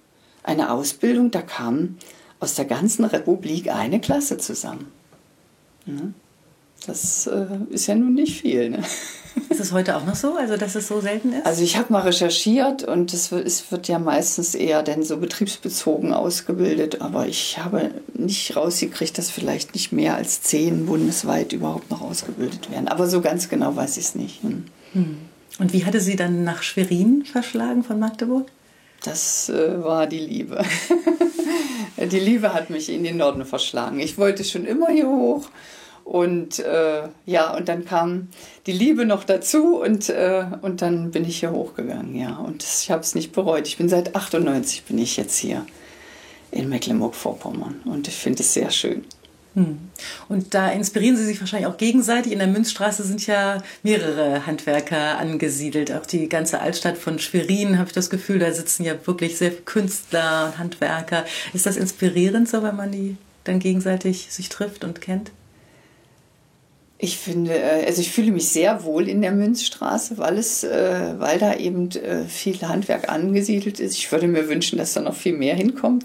eine 0.42 0.70
Ausbildung, 0.70 1.30
da 1.30 1.42
kam 1.42 1.96
aus 2.40 2.54
der 2.54 2.66
ganzen 2.66 3.04
Republik 3.04 3.70
eine 3.70 4.00
Klasse 4.00 4.38
zusammen. 4.38 4.92
Das 6.86 7.26
äh, 7.26 7.46
ist 7.70 7.86
ja 7.86 7.94
nun 7.94 8.14
nicht 8.14 8.40
viel. 8.40 8.70
Ne? 8.70 8.82
Ist 9.48 9.60
es 9.60 9.72
heute 9.72 9.96
auch 9.96 10.04
noch 10.04 10.14
so, 10.14 10.34
also 10.34 10.56
dass 10.56 10.74
es 10.74 10.88
so 10.88 11.00
selten 11.00 11.32
ist? 11.32 11.46
Also 11.46 11.62
ich 11.62 11.76
habe 11.76 11.92
mal 11.92 12.02
recherchiert 12.02 12.84
und 12.84 13.12
es 13.12 13.30
wird, 13.32 13.88
ja 13.88 13.98
meistens 13.98 14.54
eher 14.54 14.82
denn 14.82 15.02
so 15.02 15.18
betriebsbezogen 15.18 16.12
ausgebildet, 16.12 17.00
aber 17.00 17.26
ich 17.26 17.58
habe 17.58 17.90
nicht 18.14 18.56
rausgekriegt, 18.56 19.16
dass 19.18 19.30
vielleicht 19.30 19.74
nicht 19.74 19.92
mehr 19.92 20.14
als 20.14 20.42
zehn 20.42 20.86
bundesweit 20.86 21.52
überhaupt 21.52 21.90
noch 21.90 22.00
ausgebildet 22.00 22.70
werden. 22.70 22.88
Aber 22.88 23.08
so 23.08 23.20
ganz 23.20 23.48
genau 23.48 23.76
weiß 23.76 23.96
ich 23.98 24.04
es 24.04 24.14
nicht. 24.14 24.42
Hm. 24.42 24.64
Hm. 24.92 25.16
Und 25.58 25.72
wie 25.72 25.84
hatte 25.84 26.00
sie 26.00 26.16
dann 26.16 26.44
nach 26.44 26.62
Schwerin 26.62 27.24
verschlagen 27.24 27.82
von 27.82 27.98
Magdeburg? 27.98 28.48
Das 29.02 29.48
äh, 29.48 29.82
war 29.82 30.06
die 30.06 30.18
Liebe. 30.18 30.64
die 31.96 32.20
Liebe 32.20 32.52
hat 32.52 32.70
mich 32.70 32.88
in 32.88 33.04
den 33.04 33.18
Norden 33.18 33.44
verschlagen. 33.44 34.00
Ich 34.00 34.18
wollte 34.18 34.44
schon 34.44 34.64
immer 34.64 34.88
hier 34.88 35.06
hoch. 35.06 35.48
Und 36.06 36.60
äh, 36.60 37.08
ja, 37.26 37.52
und 37.56 37.68
dann 37.68 37.84
kam 37.84 38.28
die 38.66 38.72
Liebe 38.72 39.04
noch 39.04 39.24
dazu 39.24 39.80
und, 39.80 40.08
äh, 40.08 40.44
und 40.62 40.80
dann 40.80 41.10
bin 41.10 41.24
ich 41.24 41.40
hier 41.40 41.50
hochgegangen, 41.50 42.14
ja. 42.14 42.36
Und 42.36 42.62
ich 42.62 42.92
habe 42.92 43.02
es 43.02 43.16
nicht 43.16 43.32
bereut. 43.32 43.66
Ich 43.66 43.76
bin 43.76 43.88
seit 43.88 44.14
98 44.14 44.84
bin 44.84 44.98
ich 44.98 45.16
jetzt 45.16 45.36
hier 45.36 45.66
in 46.52 46.68
Mecklenburg-Vorpommern 46.68 47.80
und 47.86 48.06
ich 48.06 48.14
finde 48.14 48.44
es 48.44 48.54
sehr 48.54 48.70
schön. 48.70 49.04
Hm. 49.54 49.78
Und 50.28 50.54
da 50.54 50.70
inspirieren 50.70 51.16
Sie 51.16 51.24
sich 51.24 51.40
wahrscheinlich 51.40 51.66
auch 51.66 51.76
gegenseitig. 51.76 52.30
In 52.30 52.38
der 52.38 52.46
Münzstraße 52.46 53.02
sind 53.02 53.26
ja 53.26 53.64
mehrere 53.82 54.46
Handwerker 54.46 55.18
angesiedelt. 55.18 55.90
Auch 55.90 56.06
die 56.06 56.28
ganze 56.28 56.60
Altstadt 56.60 56.98
von 56.98 57.18
Schwerin 57.18 57.78
habe 57.78 57.88
ich 57.88 57.94
das 57.94 58.10
Gefühl, 58.10 58.38
da 58.38 58.52
sitzen 58.52 58.84
ja 58.84 58.94
wirklich 59.06 59.38
sehr 59.38 59.50
viele 59.50 59.64
Künstler 59.64 60.52
und 60.52 60.58
Handwerker. 60.58 61.24
Ist 61.52 61.66
das 61.66 61.76
inspirierend 61.76 62.48
so, 62.48 62.62
wenn 62.62 62.76
man 62.76 62.92
die 62.92 63.16
dann 63.42 63.58
gegenseitig 63.58 64.28
sich 64.30 64.48
trifft 64.50 64.84
und 64.84 65.00
kennt? 65.00 65.32
Ich 66.98 67.18
finde, 67.18 67.52
äh, 67.52 67.86
also 67.86 68.00
ich 68.00 68.10
fühle 68.10 68.32
mich 68.32 68.48
sehr 68.48 68.84
wohl 68.84 69.08
in 69.08 69.20
der 69.20 69.32
Münzstraße, 69.32 70.16
weil 70.18 70.38
es, 70.38 70.64
äh, 70.64 71.14
weil 71.18 71.38
da 71.38 71.54
eben 71.54 71.90
äh, 71.90 72.24
viel 72.24 72.60
Handwerk 72.62 73.08
angesiedelt 73.08 73.80
ist. 73.80 73.96
Ich 73.96 74.10
würde 74.10 74.28
mir 74.28 74.48
wünschen, 74.48 74.78
dass 74.78 74.94
da 74.94 75.00
noch 75.02 75.14
viel 75.14 75.36
mehr 75.36 75.54
hinkommt. 75.54 76.04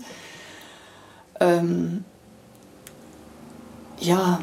Ähm, 1.40 2.04
ja, 4.00 4.42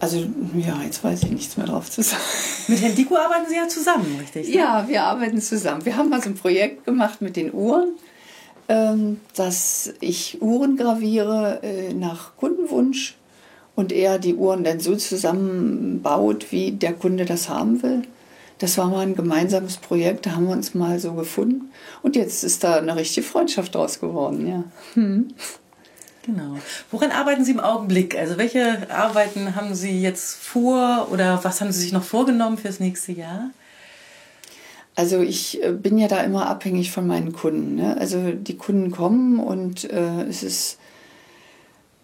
also 0.00 0.18
ja, 0.54 0.82
jetzt 0.84 1.02
weiß 1.02 1.22
ich 1.22 1.30
nichts 1.30 1.56
mehr 1.56 1.66
drauf 1.66 1.90
zu 1.90 2.02
sagen. 2.02 2.22
Mit 2.68 2.82
Herrn 2.82 2.94
Diko 2.94 3.16
arbeiten 3.16 3.48
Sie 3.48 3.56
ja 3.56 3.68
zusammen, 3.68 4.18
richtig? 4.20 4.48
Ne? 4.48 4.54
Ja, 4.54 4.86
wir 4.86 5.04
arbeiten 5.04 5.40
zusammen. 5.40 5.84
Wir 5.84 5.96
haben 5.96 6.10
mal 6.10 6.20
so 6.20 6.28
ein 6.28 6.34
Projekt 6.34 6.84
gemacht 6.84 7.22
mit 7.22 7.36
den 7.36 7.54
Uhren, 7.54 7.94
ähm, 8.68 9.20
dass 9.34 9.94
ich 10.00 10.42
Uhren 10.42 10.76
graviere 10.76 11.60
nach 11.94 12.36
Kundenwunsch 12.36 13.16
und 13.74 13.92
er 13.92 14.18
die 14.18 14.34
Uhren 14.34 14.64
dann 14.64 14.80
so 14.80 14.96
zusammenbaut, 14.96 16.52
wie 16.52 16.72
der 16.72 16.92
Kunde 16.92 17.24
das 17.24 17.48
haben 17.48 17.82
will. 17.82 18.02
Das 18.58 18.78
war 18.78 18.88
mal 18.88 19.00
ein 19.00 19.16
gemeinsames 19.16 19.78
Projekt, 19.78 20.26
da 20.26 20.32
haben 20.32 20.46
wir 20.46 20.52
uns 20.52 20.74
mal 20.74 20.98
so 21.00 21.14
gefunden. 21.14 21.72
Und 22.02 22.14
jetzt 22.14 22.44
ist 22.44 22.62
da 22.62 22.76
eine 22.76 22.94
richtige 22.94 23.26
Freundschaft 23.26 23.74
draus 23.74 23.98
geworden, 23.98 24.46
ja. 24.46 24.64
Hm. 24.94 25.34
Genau. 26.24 26.56
Woran 26.92 27.10
arbeiten 27.10 27.44
Sie 27.44 27.50
im 27.50 27.58
Augenblick? 27.58 28.16
Also 28.16 28.38
welche 28.38 28.88
Arbeiten 28.90 29.56
haben 29.56 29.74
Sie 29.74 30.00
jetzt 30.00 30.36
vor 30.36 31.08
oder 31.10 31.42
was 31.42 31.60
haben 31.60 31.72
Sie 31.72 31.80
sich 31.80 31.92
noch 31.92 32.04
vorgenommen 32.04 32.58
fürs 32.58 32.78
nächste 32.78 33.10
Jahr? 33.10 33.50
Also 34.94 35.20
ich 35.20 35.62
äh, 35.62 35.72
bin 35.72 35.98
ja 35.98 36.06
da 36.06 36.20
immer 36.20 36.46
abhängig 36.48 36.92
von 36.92 37.06
meinen 37.06 37.32
Kunden. 37.32 37.76
Ne? 37.76 37.96
Also 37.98 38.32
die 38.32 38.56
Kunden 38.56 38.90
kommen 38.90 39.40
und 39.40 39.90
äh, 39.90 40.22
es 40.28 40.42
ist, 40.42 40.78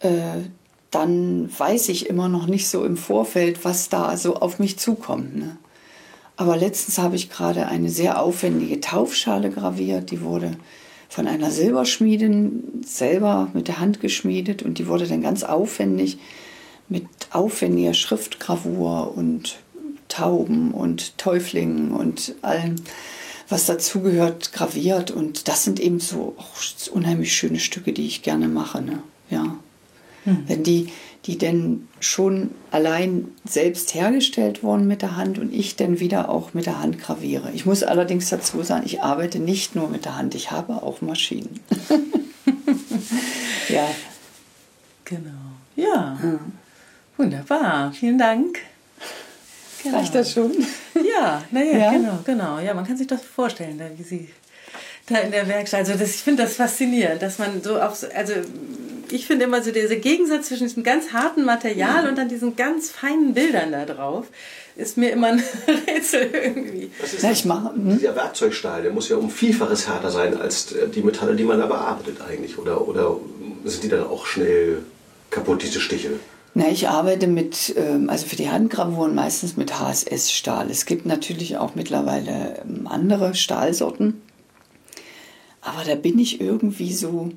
äh, 0.00 0.40
dann 0.90 1.50
weiß 1.56 1.90
ich 1.90 2.08
immer 2.08 2.28
noch 2.28 2.46
nicht 2.46 2.68
so 2.68 2.84
im 2.84 2.96
Vorfeld, 2.96 3.64
was 3.64 3.88
da 3.88 4.16
so 4.16 4.36
auf 4.36 4.58
mich 4.58 4.78
zukommt. 4.78 5.36
Ne? 5.36 5.56
Aber 6.36 6.56
letztens 6.56 6.98
habe 6.98 7.16
ich 7.16 7.30
gerade 7.30 7.66
eine 7.66 7.90
sehr 7.90 8.22
aufwendige 8.22 8.80
Taufschale 8.80 9.50
graviert, 9.50 10.10
die 10.10 10.22
wurde 10.22 10.52
von 11.08 11.26
einer 11.26 11.50
Silberschmiedin 11.50 12.82
selber 12.86 13.48
mit 13.54 13.68
der 13.68 13.80
Hand 13.80 14.00
geschmiedet 14.00 14.62
und 14.62 14.78
die 14.78 14.86
wurde 14.86 15.06
dann 15.06 15.22
ganz 15.22 15.42
aufwendig 15.42 16.18
mit 16.88 17.06
aufwendiger 17.30 17.94
Schriftgravur 17.94 19.16
und 19.16 19.58
Tauben 20.08 20.72
und 20.72 21.18
Täuflingen 21.18 21.92
und 21.92 22.34
allem, 22.42 22.76
was 23.48 23.66
dazugehört, 23.66 24.52
graviert. 24.52 25.10
Und 25.10 25.48
das 25.48 25.64
sind 25.64 25.80
eben 25.80 26.00
so 26.00 26.36
unheimlich 26.92 27.34
schöne 27.34 27.60
Stücke, 27.60 27.92
die 27.92 28.06
ich 28.06 28.22
gerne 28.22 28.48
mache. 28.48 28.82
Ne? 28.82 29.02
Ja. 29.30 29.56
Hm. 30.28 30.44
Wenn 30.46 30.62
die 30.62 30.88
die 31.28 31.36
denn 31.36 31.86
schon 32.00 32.50
allein 32.70 33.28
selbst 33.44 33.94
hergestellt 33.94 34.62
wurden 34.62 34.86
mit 34.86 35.02
der 35.02 35.16
Hand 35.16 35.38
und 35.38 35.52
ich 35.52 35.76
dann 35.76 36.00
wieder 36.00 36.30
auch 36.30 36.54
mit 36.54 36.64
der 36.66 36.80
Hand 36.80 36.98
graviere. 36.98 37.50
Ich 37.52 37.66
muss 37.66 37.82
allerdings 37.82 38.30
dazu 38.30 38.62
sagen, 38.62 38.84
ich 38.86 39.02
arbeite 39.02 39.38
nicht 39.38 39.74
nur 39.74 39.90
mit 39.90 40.06
der 40.06 40.16
Hand, 40.16 40.34
ich 40.34 40.50
habe 40.50 40.82
auch 40.82 41.02
Maschinen. 41.02 41.60
ja. 43.68 43.86
Genau. 45.04 45.30
Ja. 45.76 46.18
ja. 46.22 46.38
Wunderbar. 47.18 47.92
Vielen 47.92 48.16
Dank. 48.16 48.60
Genau. 49.82 49.98
Reicht 49.98 50.14
das 50.14 50.32
schon? 50.32 50.52
Ja, 50.94 51.42
naja, 51.50 51.78
ja? 51.78 51.92
genau, 51.92 52.18
genau. 52.24 52.58
Ja, 52.58 52.74
man 52.74 52.86
kann 52.86 52.96
sich 52.96 53.06
das 53.06 53.22
vorstellen, 53.22 53.80
wie 53.96 54.02
Sie 54.02 54.28
da 55.06 55.18
in 55.18 55.30
der 55.30 55.46
Werkstatt. 55.46 55.80
Also 55.80 55.92
das, 55.92 56.10
ich 56.10 56.22
finde 56.22 56.44
das 56.44 56.56
faszinierend, 56.56 57.22
dass 57.22 57.38
man 57.38 57.62
so 57.62 57.80
auch, 57.80 57.94
also 58.14 58.32
ich 59.12 59.26
finde 59.26 59.46
immer 59.46 59.62
so 59.62 59.70
dieser 59.70 59.96
Gegensatz 59.96 60.48
zwischen 60.48 60.64
diesem 60.64 60.82
ganz 60.82 61.12
harten 61.12 61.44
Material 61.44 62.04
ja. 62.04 62.08
und 62.08 62.16
dann 62.16 62.28
diesen 62.28 62.56
ganz 62.56 62.90
feinen 62.90 63.34
Bildern 63.34 63.72
da 63.72 63.84
drauf 63.84 64.26
ist 64.78 64.96
mir 64.96 65.10
immer 65.10 65.26
ein 65.28 65.42
Rätsel 65.88 66.30
irgendwie. 66.32 66.90
Was 67.00 67.12
ist 67.12 67.22
ja, 67.22 67.32
ich 67.32 67.44
mache, 67.44 67.74
hm? 67.74 67.98
Dieser 67.98 68.14
Werkzeugstahl, 68.14 68.82
der 68.82 68.92
muss 68.92 69.08
ja 69.08 69.16
um 69.16 69.28
Vielfaches 69.28 69.88
härter 69.88 70.10
sein 70.10 70.40
als 70.40 70.72
die 70.94 71.02
Metalle, 71.02 71.34
die 71.34 71.42
man 71.42 71.58
da 71.58 71.66
bearbeitet 71.66 72.18
eigentlich. 72.26 72.58
Oder, 72.58 72.86
oder 72.86 73.16
sind 73.64 73.82
die 73.82 73.88
dann 73.88 74.04
auch 74.04 74.24
schnell 74.24 74.84
kaputt, 75.30 75.62
diese 75.64 75.80
Stiche? 75.80 76.10
Na, 76.54 76.68
ich 76.68 76.88
arbeite 76.88 77.26
mit, 77.26 77.74
ähm, 77.76 78.08
also 78.08 78.26
für 78.26 78.36
die 78.36 78.50
Handgravuren 78.50 79.14
meistens 79.14 79.56
mit 79.56 79.78
HSS-Stahl. 79.78 80.70
Es 80.70 80.86
gibt 80.86 81.06
natürlich 81.06 81.56
auch 81.56 81.74
mittlerweile 81.74 82.62
ähm, 82.64 82.86
andere 82.86 83.34
Stahlsorten. 83.34 84.22
Aber 85.60 85.84
da 85.84 85.96
bin 85.96 86.18
ich 86.18 86.40
irgendwie 86.40 86.92
so, 86.92 87.30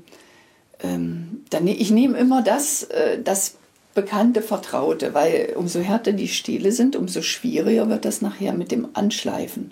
ähm, 0.84 1.44
dann, 1.50 1.68
ich 1.68 1.92
nehme 1.92 2.18
immer 2.18 2.42
das, 2.42 2.84
äh, 2.84 3.22
das 3.22 3.56
bekannte, 3.94 4.42
vertraute, 4.42 5.14
weil 5.14 5.54
umso 5.56 5.80
härter 5.80 6.14
die 6.14 6.28
Stiele 6.28 6.72
sind, 6.72 6.96
umso 6.96 7.22
schwieriger 7.22 7.90
wird 7.90 8.06
das 8.06 8.22
nachher 8.22 8.54
mit 8.54 8.72
dem 8.72 8.88
Anschleifen. 8.94 9.72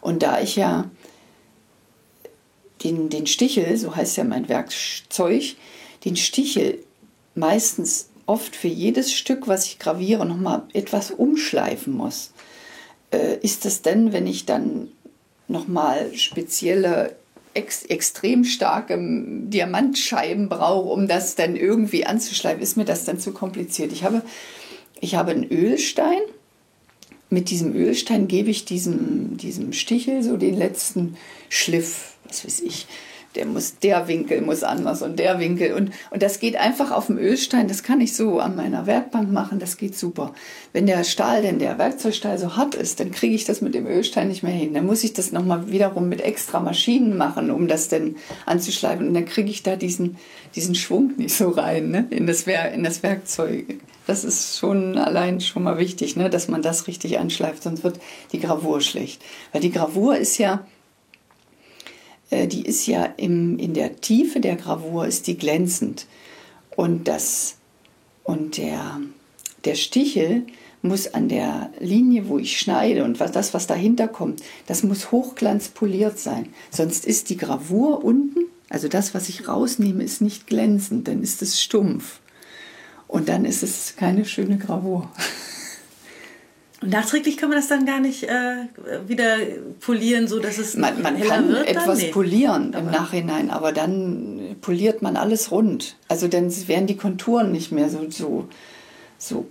Und 0.00 0.22
da 0.22 0.40
ich 0.40 0.56
ja 0.56 0.90
den, 2.84 3.08
den 3.10 3.26
Stichel, 3.26 3.76
so 3.76 3.94
heißt 3.94 4.16
ja 4.16 4.24
mein 4.24 4.48
Werkzeug, 4.48 5.56
den 6.04 6.16
Stichel 6.16 6.78
meistens 7.34 8.08
oft 8.26 8.54
für 8.54 8.68
jedes 8.68 9.12
Stück, 9.12 9.48
was 9.48 9.66
ich 9.66 9.78
graviere, 9.78 10.24
nochmal 10.26 10.62
etwas 10.72 11.10
umschleifen 11.10 11.92
muss, 11.94 12.32
äh, 13.10 13.38
ist 13.40 13.64
das 13.64 13.82
denn, 13.82 14.12
wenn 14.12 14.26
ich 14.26 14.46
dann 14.46 14.88
nochmal 15.48 16.14
spezielle 16.14 17.16
ex 17.58 17.82
extrem 17.84 18.44
starke 18.44 18.98
Diamantscheiben 18.98 20.48
brauche, 20.48 20.88
um 20.88 21.08
das 21.08 21.34
dann 21.34 21.56
irgendwie 21.56 22.06
anzuschleifen, 22.06 22.62
ist 22.62 22.76
mir 22.76 22.84
das 22.84 23.04
dann 23.04 23.18
zu 23.18 23.32
kompliziert. 23.32 23.92
Ich 23.92 24.04
habe, 24.04 24.22
ich 25.00 25.14
habe 25.14 25.32
einen 25.32 25.50
Ölstein. 25.50 26.20
Mit 27.30 27.50
diesem 27.50 27.74
Ölstein 27.74 28.26
gebe 28.26 28.48
ich 28.48 28.64
diesem, 28.64 29.36
diesem 29.36 29.74
Stichel 29.74 30.22
so 30.22 30.38
den 30.38 30.56
letzten 30.56 31.16
Schliff, 31.50 32.14
was 32.24 32.44
weiß 32.46 32.60
ich, 32.60 32.86
der 33.38 33.46
muss, 33.46 33.78
der 33.78 34.08
Winkel 34.08 34.42
muss 34.42 34.62
anders 34.62 35.02
und 35.02 35.18
der 35.18 35.38
Winkel. 35.38 35.72
Und, 35.72 35.92
und 36.10 36.22
das 36.22 36.40
geht 36.40 36.56
einfach 36.56 36.90
auf 36.90 37.06
dem 37.06 37.18
Ölstein. 37.18 37.68
Das 37.68 37.82
kann 37.82 38.00
ich 38.00 38.14
so 38.14 38.40
an 38.40 38.56
meiner 38.56 38.86
Werkbank 38.86 39.30
machen. 39.32 39.60
Das 39.60 39.76
geht 39.76 39.96
super. 39.96 40.34
Wenn 40.72 40.86
der 40.86 41.04
Stahl, 41.04 41.42
denn 41.42 41.58
der 41.58 41.78
Werkzeugstahl 41.78 42.36
so 42.38 42.56
hart 42.56 42.74
ist, 42.74 43.00
dann 43.00 43.12
kriege 43.12 43.34
ich 43.34 43.44
das 43.44 43.60
mit 43.60 43.74
dem 43.74 43.86
Ölstein 43.86 44.28
nicht 44.28 44.42
mehr 44.42 44.52
hin. 44.52 44.74
Dann 44.74 44.86
muss 44.86 45.04
ich 45.04 45.12
das 45.12 45.32
nochmal 45.32 45.70
wiederum 45.70 46.08
mit 46.08 46.20
extra 46.20 46.60
Maschinen 46.60 47.16
machen, 47.16 47.50
um 47.50 47.68
das 47.68 47.88
dann 47.88 48.16
anzuschleifen. 48.44 49.08
Und 49.08 49.14
dann 49.14 49.24
kriege 49.24 49.50
ich 49.50 49.62
da 49.62 49.76
diesen, 49.76 50.16
diesen 50.56 50.74
Schwung 50.74 51.12
nicht 51.16 51.34
so 51.34 51.50
rein, 51.50 51.90
ne? 51.90 52.06
in, 52.10 52.26
das, 52.26 52.42
in 52.42 52.82
das 52.82 53.02
Werkzeug. 53.02 53.66
Das 54.06 54.24
ist 54.24 54.58
schon 54.58 54.98
allein 54.98 55.40
schon 55.40 55.62
mal 55.62 55.78
wichtig, 55.78 56.16
ne? 56.16 56.28
dass 56.28 56.48
man 56.48 56.62
das 56.62 56.86
richtig 56.86 57.18
anschleift, 57.18 57.62
sonst 57.62 57.84
wird 57.84 58.00
die 58.32 58.40
Gravur 58.40 58.80
schlecht. 58.80 59.22
Weil 59.52 59.60
die 59.60 59.70
Gravur 59.70 60.16
ist 60.16 60.38
ja, 60.38 60.66
die 62.30 62.62
ist 62.62 62.86
ja 62.86 63.04
im, 63.16 63.58
in 63.58 63.74
der 63.74 64.00
Tiefe 64.00 64.40
der 64.40 64.56
Gravur 64.56 65.06
ist 65.06 65.26
die 65.26 65.38
glänzend. 65.38 66.06
Und, 66.76 67.08
das, 67.08 67.56
und 68.22 68.58
der, 68.58 69.00
der 69.64 69.74
Stichel 69.74 70.46
muss 70.82 71.12
an 71.12 71.28
der 71.28 71.70
Linie, 71.80 72.28
wo 72.28 72.38
ich 72.38 72.58
schneide 72.58 73.04
und 73.04 73.18
was, 73.18 73.32
das, 73.32 73.54
was 73.54 73.66
dahinter 73.66 74.08
kommt, 74.08 74.42
das 74.66 74.82
muss 74.82 75.10
hochglanzpoliert 75.10 76.18
sein. 76.18 76.50
Sonst 76.70 77.04
ist 77.04 77.30
die 77.30 77.36
Gravur 77.36 78.04
unten, 78.04 78.44
also 78.68 78.88
das, 78.88 79.14
was 79.14 79.28
ich 79.28 79.48
rausnehme, 79.48 80.04
ist 80.04 80.20
nicht 80.20 80.46
glänzend, 80.46 81.08
dann 81.08 81.22
ist 81.22 81.42
es 81.42 81.60
stumpf. 81.60 82.20
Und 83.06 83.28
dann 83.30 83.44
ist 83.46 83.62
es 83.62 83.96
keine 83.96 84.24
schöne 84.24 84.58
Gravur. 84.58 85.10
Und 86.80 86.90
nachträglich 86.90 87.36
kann 87.36 87.48
man 87.48 87.58
das 87.58 87.68
dann 87.68 87.86
gar 87.86 87.98
nicht 87.98 88.24
äh, 88.24 88.66
wieder 89.06 89.36
polieren, 89.80 90.28
so 90.28 90.38
dass 90.38 90.58
es 90.58 90.76
man, 90.76 91.02
man 91.02 91.20
kann 91.20 91.48
wird 91.48 91.68
etwas 91.68 91.98
nee. 91.98 92.10
polieren 92.10 92.72
im 92.72 92.86
Nachhinein, 92.86 93.50
aber 93.50 93.72
dann 93.72 94.56
poliert 94.60 95.02
man 95.02 95.16
alles 95.16 95.50
rund. 95.50 95.96
Also 96.06 96.28
dann 96.28 96.50
werden 96.68 96.86
die 96.86 96.96
Konturen 96.96 97.50
nicht 97.50 97.72
mehr 97.72 97.90
so 97.90 98.08
so 98.10 98.48
so 99.18 99.46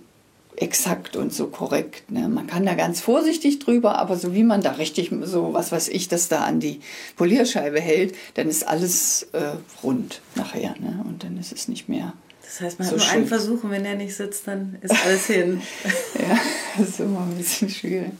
exakt 0.56 1.16
und 1.16 1.32
so 1.32 1.46
korrekt. 1.46 2.10
Ne? 2.10 2.28
Man 2.28 2.46
kann 2.46 2.66
da 2.66 2.74
ganz 2.74 3.00
vorsichtig 3.00 3.58
drüber, 3.58 3.98
aber 3.98 4.16
so 4.16 4.34
wie 4.34 4.42
man 4.42 4.62
da 4.62 4.72
richtig 4.72 5.10
so, 5.22 5.52
was 5.52 5.72
weiß 5.72 5.88
ich, 5.88 6.08
das 6.08 6.28
da 6.28 6.40
an 6.40 6.60
die 6.60 6.80
Polierscheibe 7.16 7.80
hält, 7.80 8.14
dann 8.34 8.48
ist 8.48 8.66
alles 8.66 9.28
äh, 9.32 9.52
rund 9.82 10.20
nachher. 10.34 10.74
Ne? 10.80 11.04
Und 11.06 11.24
dann 11.24 11.38
ist 11.38 11.52
es 11.52 11.68
nicht 11.68 11.88
mehr. 11.88 12.12
Das 12.48 12.62
heißt, 12.62 12.78
man 12.78 12.88
so 12.88 12.92
hat 12.92 12.98
nur 12.98 13.06
schön. 13.06 13.16
einen 13.18 13.26
Versuch 13.26 13.62
und 13.62 13.70
wenn 13.70 13.84
der 13.84 13.94
nicht 13.94 14.16
sitzt, 14.16 14.48
dann 14.48 14.78
ist 14.80 14.94
alles 15.04 15.26
hin. 15.26 15.60
Ja, 16.18 16.38
das 16.78 16.88
ist 16.88 17.00
immer 17.00 17.20
ein 17.20 17.36
bisschen 17.36 17.68
schwierig. 17.68 18.10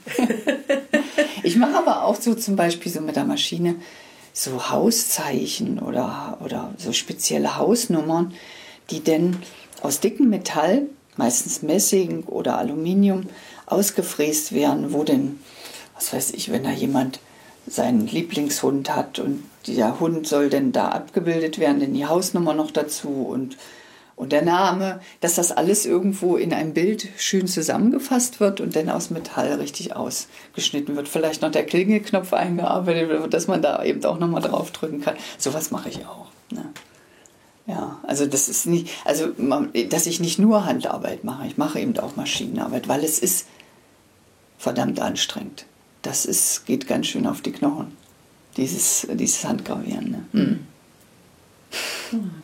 Ich 1.43 1.57
mache 1.57 1.77
aber 1.77 2.05
auch 2.05 2.17
so 2.21 2.35
zum 2.35 2.55
Beispiel 2.55 2.93
so 2.93 3.01
mit 3.01 3.17
der 3.17 3.25
Maschine 3.25 3.77
so 4.35 4.71
Hauszeichen 4.71 5.79
oder, 5.79 6.39
oder 6.45 6.75
so 6.77 6.93
spezielle 6.93 7.57
Hausnummern, 7.57 8.35
die 8.91 9.01
denn 9.01 9.39
aus 9.81 10.01
dickem 10.01 10.29
Metall, 10.29 10.83
meistens 11.17 11.63
Messing 11.63 12.25
oder 12.25 12.59
Aluminium, 12.59 13.25
ausgefräst 13.67 14.53
werden, 14.53 14.93
wo 14.93 15.05
denn, 15.05 15.41
was 15.95 16.13
weiß 16.13 16.33
ich, 16.33 16.53
wenn 16.53 16.65
da 16.65 16.71
jemand 16.71 17.21
seinen 17.67 18.07
Lieblingshund 18.07 18.95
hat 18.95 19.19
und 19.19 19.43
dieser 19.67 20.01
Hund 20.01 20.27
soll 20.27 20.51
denn 20.51 20.73
da 20.73 20.89
abgebildet 20.89 21.59
werden, 21.59 21.81
denn 21.81 21.95
die 21.95 22.07
Hausnummer 22.07 22.55
noch 22.55 22.71
dazu 22.71 23.09
und 23.09 23.57
und 24.19 24.33
der 24.33 24.43
Name, 24.43 25.01
dass 25.21 25.37
das 25.37 25.53
alles 25.53 25.87
irgendwo 25.87 26.37
in 26.37 26.53
einem 26.53 26.75
Bild 26.75 27.07
schön 27.17 27.47
zusammengefasst 27.47 28.41
wird 28.41 28.61
und 28.61 28.75
dann 28.75 28.91
aus 28.91 29.11
Metall 29.11 29.53
richtig 29.55 29.95
ausgeschnitten 29.95 30.97
wird. 30.97 31.07
Vielleicht 31.07 31.41
noch 31.41 31.53
der 31.53 31.65
Klingelknopf 31.65 32.33
eingearbeitet 32.33 33.09
wird, 33.09 33.33
dass 33.33 33.47
man 33.47 33.63
da 33.63 33.85
eben 33.85 34.05
auch 34.05 34.19
nochmal 34.19 34.43
draufdrücken 34.43 35.03
kann. 35.03 35.15
Sowas 35.39 35.71
mache 35.71 35.89
ich 35.89 36.05
auch. 36.05 36.27
Ne? 36.51 36.65
Ja, 37.69 38.01
also 38.03 38.27
das 38.27 38.49
ist 38.49 38.67
nicht, 38.67 38.91
also 39.05 39.29
dass 39.89 40.07
ich 40.07 40.19
nicht 40.19 40.41
nur 40.41 40.65
Handarbeit 40.65 41.23
mache, 41.23 41.47
ich 41.47 41.57
mache 41.57 41.79
eben 41.79 41.97
auch 42.01 42.17
Maschinenarbeit, 42.17 42.89
weil 42.89 43.05
es 43.05 43.21
ist 43.21 43.47
verdammt 44.59 44.99
anstrengend. 44.99 45.65
Das 46.03 46.27
ist, 46.27 46.67
geht 46.67 46.89
ganz 46.89 47.07
schön 47.07 47.27
auf 47.27 47.41
die 47.41 47.53
Knochen, 47.53 47.97
dieses, 48.57 49.07
dieses 49.13 49.45
Handgravieren. 49.45 50.11
Ne? 50.11 50.25
Hm. 50.33 50.67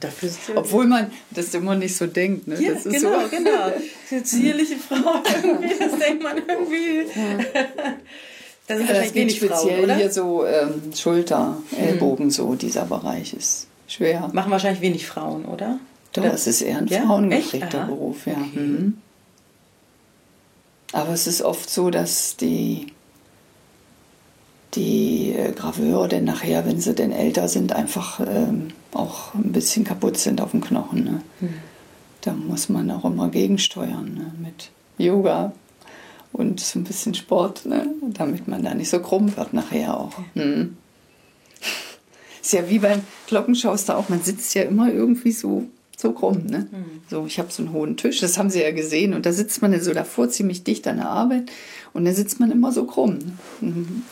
Dafür 0.00 0.28
ist 0.28 0.38
Obwohl 0.54 0.86
man 0.86 1.10
das 1.30 1.54
immer 1.54 1.74
nicht 1.74 1.96
so 1.96 2.06
denkt. 2.06 2.46
Ne? 2.46 2.60
Ja, 2.62 2.74
das 2.74 2.84
ist 2.86 2.92
genau, 3.02 3.20
so, 3.22 3.28
genau. 3.28 3.72
So 4.10 4.20
zierliche 4.20 4.76
Frau 4.76 4.94
irgendwie, 5.42 5.74
das 5.78 5.98
denkt 5.98 6.22
man 6.22 6.36
irgendwie. 6.46 7.06
Das 8.66 8.78
wahrscheinlich 8.80 9.12
geht 9.12 9.14
wenig 9.14 9.36
speziell 9.36 9.86
Frauen, 9.86 9.96
hier 9.96 10.10
so 10.10 10.44
ähm, 10.46 10.92
Schulter, 10.94 11.56
Ellbogen, 11.78 12.30
so 12.30 12.54
dieser 12.54 12.84
Bereich 12.84 13.32
ist 13.34 13.66
schwer. 13.88 14.30
Machen 14.32 14.50
wahrscheinlich 14.50 14.80
wenig 14.82 15.06
Frauen, 15.06 15.44
oder? 15.46 15.78
Doch, 16.12 16.22
Oder- 16.22 16.34
es 16.34 16.46
ist 16.46 16.60
eher 16.62 16.78
ein 16.78 16.86
Ja? 16.86 17.02
frauengeprägter. 17.02 17.86
Beruf, 17.86 18.26
ja. 18.26 18.34
Okay. 18.34 18.58
Mhm. 18.60 18.98
Aber 20.92 21.12
es 21.12 21.26
ist 21.26 21.42
oft 21.42 21.68
so, 21.68 21.90
dass 21.90 22.36
die, 22.36 22.86
die 24.76 25.32
äh, 25.32 25.52
Graveure 25.52 26.08
dann 26.08 26.24
nachher, 26.24 26.66
wenn 26.66 26.80
sie 26.80 26.94
denn 26.94 27.12
älter 27.12 27.48
sind, 27.48 27.72
einfach 27.72 28.20
ähm, 28.20 28.68
auch 28.92 29.34
ein 29.34 29.52
bisschen 29.52 29.84
kaputt 29.84 30.16
sind 30.16 30.40
auf 30.40 30.52
dem 30.52 30.60
Knochen. 30.60 31.04
Ne? 31.04 31.20
Hm. 31.40 31.54
Da 32.20 32.32
muss 32.32 32.68
man 32.68 32.90
auch 32.90 33.04
immer 33.04 33.28
gegensteuern 33.28 34.14
ne? 34.14 34.32
mit 34.42 34.70
Yoga 34.98 35.52
und 36.32 36.60
so 36.60 36.78
ein 36.78 36.84
bisschen 36.84 37.14
Sport, 37.14 37.66
ne? 37.66 37.86
damit 38.02 38.48
man 38.48 38.62
da 38.62 38.74
nicht 38.74 38.90
so 38.90 39.00
krumm 39.00 39.36
wird 39.36 39.52
nachher 39.52 39.98
auch. 39.98 40.12
Mhm. 40.34 40.76
Ist 42.42 42.52
ja 42.52 42.68
wie 42.68 42.78
beim 42.78 43.02
Glockenschauster 43.26 43.96
auch, 43.96 44.08
man 44.08 44.22
sitzt 44.22 44.54
ja 44.54 44.62
immer 44.62 44.92
irgendwie 44.92 45.32
so, 45.32 45.64
so 45.96 46.12
krumm. 46.12 46.44
Ne? 46.46 46.66
So, 47.08 47.24
ich 47.26 47.38
habe 47.38 47.50
so 47.50 47.62
einen 47.62 47.72
hohen 47.72 47.96
Tisch, 47.96 48.20
das 48.20 48.36
haben 48.36 48.50
sie 48.50 48.60
ja 48.60 48.72
gesehen, 48.72 49.14
und 49.14 49.24
da 49.26 49.32
sitzt 49.32 49.62
man 49.62 49.78
so 49.80 49.94
davor 49.94 50.28
ziemlich 50.28 50.64
dicht 50.64 50.86
an 50.88 50.96
der 50.96 51.08
Arbeit 51.08 51.50
und 51.94 52.04
dann 52.04 52.14
sitzt 52.14 52.40
man 52.40 52.50
immer 52.50 52.72
so 52.72 52.84
krumm. 52.84 53.18
Ne? 53.18 53.32
Mhm. 53.60 54.02